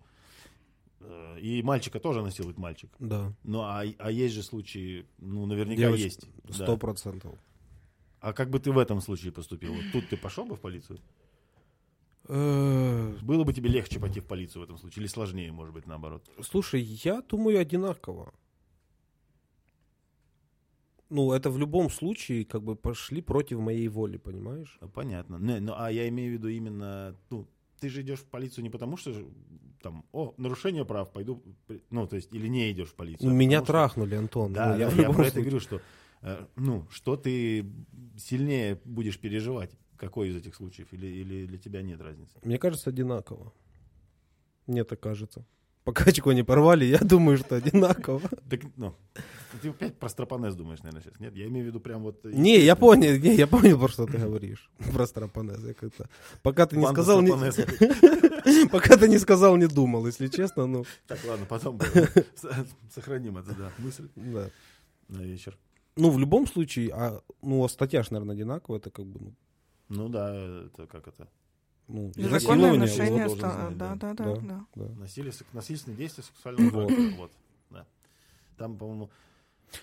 э, 1.01 1.39
и 1.39 1.63
мальчика 1.63 1.99
тоже 1.99 2.21
насилует 2.21 2.57
мальчик. 2.57 2.89
Да. 2.99 3.33
Ну, 3.43 3.61
а, 3.61 3.83
а 3.97 4.11
есть 4.11 4.35
же 4.35 4.43
случаи, 4.43 5.05
ну, 5.17 5.45
наверняка 5.47 5.81
Девочек- 5.81 6.03
есть. 6.05 6.27
да. 6.43 6.53
Сто 6.53 6.77
процентов. 6.77 7.33
А 8.21 8.33
как 8.33 8.49
бы 8.49 8.59
ты 8.59 8.71
в 8.71 8.77
этом 8.77 9.01
случае 9.01 9.31
поступил? 9.31 9.73
Вот 9.73 9.83
тут 9.93 10.09
ты 10.09 10.17
пошел 10.17 10.45
бы 10.45 10.55
в 10.55 10.59
полицию? 10.59 10.99
Было 12.29 13.43
бы 13.43 13.53
тебе 13.53 13.69
легче 13.69 13.99
пойти 13.99 14.19
в 14.19 14.25
полицию 14.25 14.61
в 14.61 14.65
этом 14.65 14.77
случае? 14.77 15.01
Или 15.01 15.07
сложнее, 15.07 15.51
может 15.51 15.73
быть, 15.73 15.87
наоборот? 15.87 16.29
Слушай, 16.41 16.81
я 16.81 17.21
думаю 17.21 17.59
одинаково. 17.59 18.31
Ну, 21.09 21.31
это 21.33 21.49
в 21.49 21.57
любом 21.57 21.89
случае 21.89 22.45
как 22.45 22.61
бы 22.61 22.75
пошли 22.75 23.21
против 23.21 23.59
моей 23.59 23.87
воли, 23.87 24.17
понимаешь? 24.17 24.77
Ну, 24.79 24.89
Понятно. 24.89 25.37
Не, 25.37 25.59
ну, 25.59 25.73
а 25.75 25.91
я 25.91 26.07
имею 26.09 26.29
в 26.29 26.33
виду 26.33 26.49
именно, 26.49 27.15
ну, 27.31 27.47
ты 27.79 27.89
же 27.89 28.01
идешь 28.01 28.19
в 28.19 28.25
полицию 28.25 28.63
не 28.63 28.69
потому, 28.69 28.95
что 28.95 29.15
там, 29.81 30.05
о, 30.11 30.35
нарушение 30.37 30.85
прав, 30.85 31.11
пойду, 31.11 31.41
ну, 31.89 32.05
то 32.05 32.15
есть, 32.15 32.31
или 32.31 32.47
не 32.47 32.71
идешь 32.71 32.89
в 32.89 32.95
полицию. 32.95 33.29
Ну, 33.29 33.33
а 33.35 33.37
меня 33.37 33.61
потому 33.61 33.65
что- 33.65 33.71
трахнули, 33.73 34.15
Антон. 34.15 34.53
Да, 34.53 34.73
Ну, 34.73 34.77
да, 34.79 34.89
в 34.89 34.97
я, 34.99 35.09
про 35.09 35.23
это 35.23 35.31
случае- 35.31 35.41
говорю, 35.41 35.59
что, 35.59 35.81
э, 36.21 36.45
ну, 36.57 36.85
что 36.91 37.15
ты 37.17 37.65
сильнее 38.17 38.79
будешь 38.85 39.17
переживать, 39.19 39.71
какой 39.99 40.29
из 40.29 40.35
этих 40.35 40.55
случаев, 40.55 40.87
или, 40.91 41.07
или 41.07 41.45
для 41.45 41.57
тебя 41.57 41.81
нет 41.81 42.01
разницы? 42.01 42.39
Мне 42.43 42.57
кажется, 42.57 42.89
одинаково. 42.89 43.51
Мне 44.65 44.83
так 44.83 44.99
кажется. 44.99 45.45
пока 45.83 46.05
очко 46.05 46.31
не 46.33 46.43
порвали, 46.43 46.85
я 46.85 46.99
думаю, 46.99 47.37
что 47.37 47.55
одинаково. 47.55 48.29
Так, 48.49 48.61
ну, 48.77 48.95
ты 49.61 49.69
опять 49.69 49.97
про 49.97 50.09
стропонез 50.09 50.55
думаешь, 50.55 50.79
наверное, 50.83 51.01
сейчас. 51.03 51.19
Нет, 51.19 51.35
я 51.35 51.47
имею 51.47 51.65
в 51.65 51.67
виду 51.67 51.79
прям 51.79 52.03
вот... 52.03 52.23
Не, 52.23 52.59
я 52.59 52.75
понял, 52.75 53.19
не, 53.19 53.35
я 53.35 53.47
понял, 53.47 53.79
про 53.79 53.89
что 53.89 54.05
ты 54.05 54.17
говоришь. 54.17 54.69
Про 54.93 55.05
стропонез. 55.07 55.63
Я 55.63 55.73
как-то... 55.73 56.07
Пока 56.43 56.65
ты 56.65 56.77
не 56.77 56.87
сказал, 56.87 57.21
не... 57.21 58.67
пока 58.69 58.97
ты 58.97 59.09
не 59.09 59.17
сказал, 59.17 59.57
не 59.57 59.67
думал, 59.67 60.05
если 60.05 60.27
честно, 60.27 60.67
ну, 60.67 60.85
Так, 61.07 61.19
ладно, 61.27 61.45
потом 61.45 61.79
сохраним 62.93 63.37
это, 63.37 63.53
да, 63.55 63.71
мысль 63.79 64.07
да. 64.15 64.49
на 65.07 65.21
вечер. 65.21 65.57
Ну, 65.95 66.11
в 66.11 66.19
любом 66.19 66.47
случае, 66.47 66.91
а, 66.93 67.21
ну, 67.41 67.65
а 67.65 67.69
статья 67.69 68.03
ж, 68.03 68.11
наверное, 68.11 68.35
одинаковая, 68.35 68.79
это 68.79 68.91
как 68.91 69.05
бы, 69.05 69.19
ну, 69.19 69.33
Ну 69.89 70.07
да, 70.07 70.33
это 70.33 70.87
как 70.87 71.07
это? 71.07 71.27
ну, 71.87 72.11
Незаконное 72.15 72.71
отношение. 72.73 73.27
Да, 73.35 73.69
да. 73.71 73.95
да, 73.95 74.13
Да. 74.13 74.35
да, 74.35 74.65
да. 74.75 74.83
Насилие, 74.95 75.33
насильственные 75.53 75.97
действия 75.97 76.23
сексуального 76.23 76.87
Вот. 76.87 76.91
Вот. 77.17 77.31
Да. 77.71 77.87
Там, 78.57 78.77
по-моему... 78.77 79.09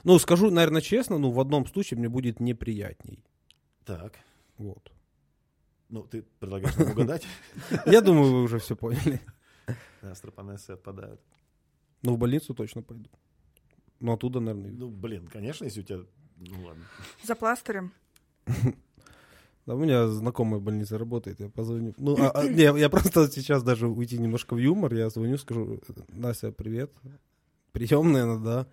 Ну, 0.04 0.18
скажу, 0.18 0.50
наверное, 0.50 0.80
честно, 0.80 1.18
ну, 1.18 1.30
в 1.30 1.40
одном 1.40 1.66
случае 1.66 1.98
мне 1.98 2.08
будет 2.08 2.40
неприятней. 2.40 3.24
Так. 3.84 4.18
Вот. 4.58 4.92
Ну, 5.88 6.02
ты 6.02 6.22
предлагаешь 6.40 6.76
нам 6.76 6.90
угадать? 6.90 7.26
Я 7.86 8.00
думаю, 8.00 8.32
вы 8.32 8.42
уже 8.42 8.58
все 8.58 8.74
поняли. 8.76 9.20
Да, 10.02 10.14
стропонесы 10.14 10.72
отпадают. 10.72 11.20
Ну, 12.02 12.14
в 12.14 12.18
больницу 12.18 12.54
точно 12.54 12.82
пойду. 12.82 13.10
Ну, 14.00 14.12
оттуда, 14.12 14.40
наверное, 14.40 14.70
Ну, 14.70 14.88
блин, 14.88 15.26
конечно, 15.26 15.64
если 15.64 15.80
у 15.80 15.84
тебя... 15.84 16.00
Ну, 16.36 16.64
ладно. 16.64 16.84
За 17.24 17.34
пластырем. 17.34 17.92
Да, 19.66 19.74
у 19.74 19.78
меня 19.78 20.06
знакомая 20.08 20.60
в 20.60 20.62
больнице 20.62 20.96
работает, 20.96 21.40
я 21.40 21.48
позвоню. 21.48 21.92
Ну, 21.98 22.16
а, 22.20 22.30
а, 22.30 22.48
не, 22.48 22.62
я 22.62 22.88
просто 22.88 23.28
сейчас 23.28 23.62
даже 23.64 23.88
уйти 23.88 24.16
немножко 24.18 24.54
в 24.54 24.58
юмор, 24.58 24.94
я 24.94 25.10
звоню, 25.10 25.38
скажу, 25.38 25.80
Настя, 26.08 26.52
привет, 26.52 26.92
приемная, 27.72 28.26
ну 28.26 28.38
да, 28.38 28.66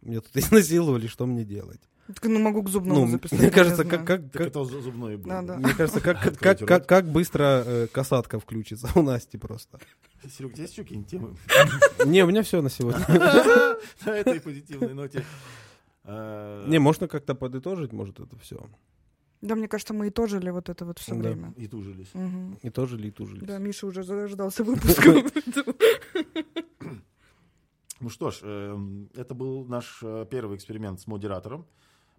меня 0.00 0.20
тут 0.20 0.36
изнасиловали, 0.36 1.08
что 1.08 1.26
мне 1.26 1.44
делать? 1.44 1.80
Так, 2.06 2.24
ну, 2.24 2.38
могу 2.38 2.62
к 2.62 2.70
зубному 2.70 3.04
Ну, 3.04 3.10
записать. 3.10 3.38
мне 3.38 3.50
кажется, 3.50 3.84
как, 3.84 4.06
как, 4.06 4.22
Так 4.22 4.32
как, 4.32 4.46
это 4.46 4.60
зу- 4.60 4.80
зубной 4.80 5.16
был. 5.18 5.28
Да, 5.28 5.42
да. 5.42 5.56
мне 5.58 5.74
кажется, 5.74 6.00
как, 6.00 6.22
как, 6.38 6.38
как, 6.38 6.60
рот. 6.62 6.86
как 6.86 7.04
быстро 7.06 7.62
э, 7.66 7.86
касатка 7.88 8.38
включится 8.40 8.88
у 8.94 9.02
Насти 9.02 9.36
просто. 9.36 9.78
Серег, 10.22 10.52
у 10.52 10.54
тебя 10.54 10.62
есть 10.62 10.72
еще 10.72 10.84
какие-нибудь 10.84 11.10
темы? 11.10 11.36
Не, 12.06 12.22
у 12.24 12.28
меня 12.28 12.42
все 12.42 12.62
на 12.62 12.70
сегодня. 12.70 13.04
На 14.06 14.10
этой 14.16 14.40
позитивной 14.40 14.94
ноте. 14.94 15.22
Не, 16.06 16.78
можно 16.78 17.08
как-то 17.08 17.34
подытожить, 17.34 17.92
может, 17.92 18.20
это 18.20 18.38
все. 18.38 18.66
Да, 19.40 19.54
мне 19.54 19.68
кажется, 19.68 19.94
мы 19.94 20.08
и 20.08 20.10
тожили 20.10 20.50
вот 20.50 20.68
это 20.68 20.84
вот 20.84 20.98
все 20.98 21.14
Да. 21.14 21.20
время. 21.20 21.54
И 21.56 21.66
тужились. 21.68 22.12
Мгм. 22.14 22.58
И 22.62 22.70
тоже 22.70 22.96
ли, 22.98 23.08
и 23.08 23.10
тужились. 23.12 23.46
Да, 23.46 23.58
Миша 23.58 23.86
уже 23.86 24.02
заждался 24.02 24.64
выпуска. 24.64 25.12
Ну 28.00 28.10
что 28.10 28.30
ж, 28.30 28.38
эм, 28.42 29.10
это 29.16 29.34
был 29.34 29.64
наш 29.64 30.00
э, 30.04 30.24
первый 30.30 30.56
эксперимент 30.56 31.00
с 31.00 31.06
модератором. 31.08 31.66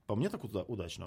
По 0.08 0.16
мне 0.16 0.28
так 0.30 0.44
уда- 0.44 0.64
удачно. 0.64 1.06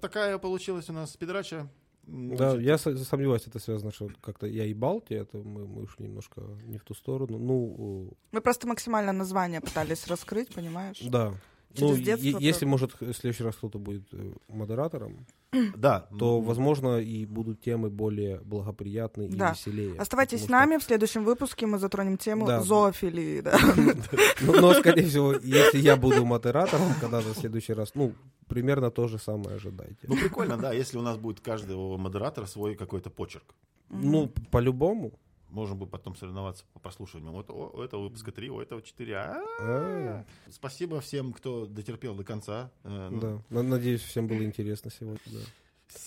Такая 0.00 0.38
получилась 0.38 0.88
у 0.88 0.92
нас 0.92 1.16
педрача. 1.16 1.68
М, 2.06 2.36
Да, 2.36 2.54
я 2.54 2.78
со- 2.78 2.96
сомневаюсь, 2.96 3.46
это 3.48 3.58
связано, 3.58 3.90
что 3.90 4.10
как-то 4.20 4.46
я 4.46 4.64
ебал 4.64 5.00
тебя, 5.00 5.22
это 5.22 5.38
мы, 5.38 5.66
мы 5.66 5.82
ушли 5.82 6.06
немножко 6.06 6.40
не 6.66 6.78
в 6.78 6.84
ту 6.84 6.94
сторону. 6.94 7.38
Ну, 7.38 8.12
Мы 8.30 8.40
просто 8.40 8.68
максимально 8.68 9.12
название 9.12 9.60
пытались 9.60 10.06
раскрыть, 10.06 10.54
понимаешь? 10.54 11.00
да. 11.02 11.34
Через 11.74 11.98
ну, 11.98 12.04
детство 12.04 12.26
е- 12.28 12.36
если, 12.40 12.64
может, 12.66 12.92
в 13.00 13.12
следующий 13.14 13.44
раз 13.44 13.56
кто-то 13.56 13.78
будет 13.78 14.02
э, 14.12 14.32
модератором, 14.48 15.26
Да. 15.76 16.06
то, 16.18 16.38
м, 16.38 16.44
возможно, 16.44 16.98
и 16.98 17.26
будут 17.26 17.60
темы 17.60 17.90
более 17.90 18.40
благоприятные 18.40 19.28
и 19.28 19.32
Да. 19.34 19.52
веселее. 19.52 19.94
Оставайтесь 19.98 20.44
с 20.44 20.48
нами, 20.48 20.76
в 20.78 20.82
следующем 20.82 21.24
выпуске 21.24 21.66
мы 21.66 21.78
затронем 21.78 22.16
тему 22.18 22.46
Да. 22.46 22.60
зоофилии. 22.62 23.40
Да. 23.44 23.58
что- 23.58 24.16
Ну, 24.42 24.60
но, 24.60 24.74
скорее 24.74 25.06
всего, 25.06 25.32
если 25.34 25.78
я 25.78 25.96
буду 25.96 26.24
модератором 26.24 26.88
когда-то 27.00 27.32
в 27.34 27.36
следующий 27.38 27.72
раз, 27.74 27.94
ну, 27.94 28.12
примерно 28.48 28.90
то 28.90 29.08
же 29.08 29.18
самое 29.18 29.56
ожидайте. 29.56 29.98
Ну, 30.08 30.16
прикольно, 30.16 30.56
да, 30.56 30.72
если 30.72 30.98
у 30.98 31.02
нас 31.02 31.16
будет 31.16 31.40
каждого 31.40 31.96
модератора 31.96 32.46
свой 32.46 32.74
какой-то 32.74 33.10
почерк. 33.10 33.54
Ну, 33.90 34.30
по-любому. 34.50 35.12
Можем 35.52 35.78
бы 35.78 35.86
потом 35.86 36.16
соревноваться 36.16 36.64
по 36.72 36.80
прослушиванию. 36.80 37.30
Вот 37.30 37.50
о, 37.50 37.70
у 37.76 37.82
этого 37.82 38.04
выпуска 38.04 38.32
3, 38.32 38.48
у 38.48 38.60
этого 38.60 38.80
4. 38.80 39.14
А, 39.16 39.42
А, 39.60 40.24
Спасибо 40.50 41.00
всем, 41.02 41.32
кто 41.34 41.66
дотерпел 41.66 42.14
до 42.14 42.24
конца. 42.24 42.70
Э, 42.84 43.08
ну, 43.10 43.20
Да. 43.20 43.42
На- 43.50 43.62
Надеюсь, 43.62 44.00
всем 44.00 44.26
было 44.28 44.42
интересно 44.44 44.90
сегодня. 44.90 45.20
да. 45.26 45.38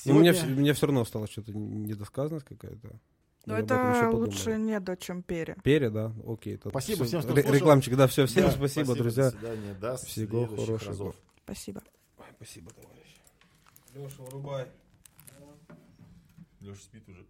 Но 0.05 0.23
сегодня- 0.23 0.55
меня 0.55 0.73
все 0.73 0.87
равно 0.87 1.01
осталось 1.01 1.29
что-то 1.29 1.53
недосказанность 1.53 2.45
какая-то. 2.47 2.99
Но 3.45 3.53
Я 3.53 3.59
еще 3.59 3.65
это 4.07 4.09
лучше 4.09 4.57
не 4.57 4.79
до, 4.79 4.97
чем 4.97 5.21
пере. 5.21 5.55
Пере, 5.63 5.91
да? 5.91 6.11
Окей. 6.27 6.57
Спасибо 6.67 7.05
всем, 7.05 7.21
кто 7.21 7.33
слушал. 7.35 7.53
Рекламчик, 7.53 7.95
да, 7.95 8.07
все, 8.07 8.25
всем 8.25 8.45
Да, 8.45 8.51
спасибо, 8.51 8.95
друзья. 8.95 9.25
До 9.29 9.37
свидания. 9.37 9.73
До 9.75 9.97
Всего 9.97 10.47
хорошего. 10.47 10.79
разов. 10.89 11.15
Спасибо. 11.43 11.83
Ой, 12.17 12.25
Спасибо, 12.37 12.71
товарищ. 12.71 13.21
Леша, 13.93 14.23
вырубай. 14.23 14.67
Леша 16.61 16.81
спит 16.81 17.07
уже. 17.07 17.23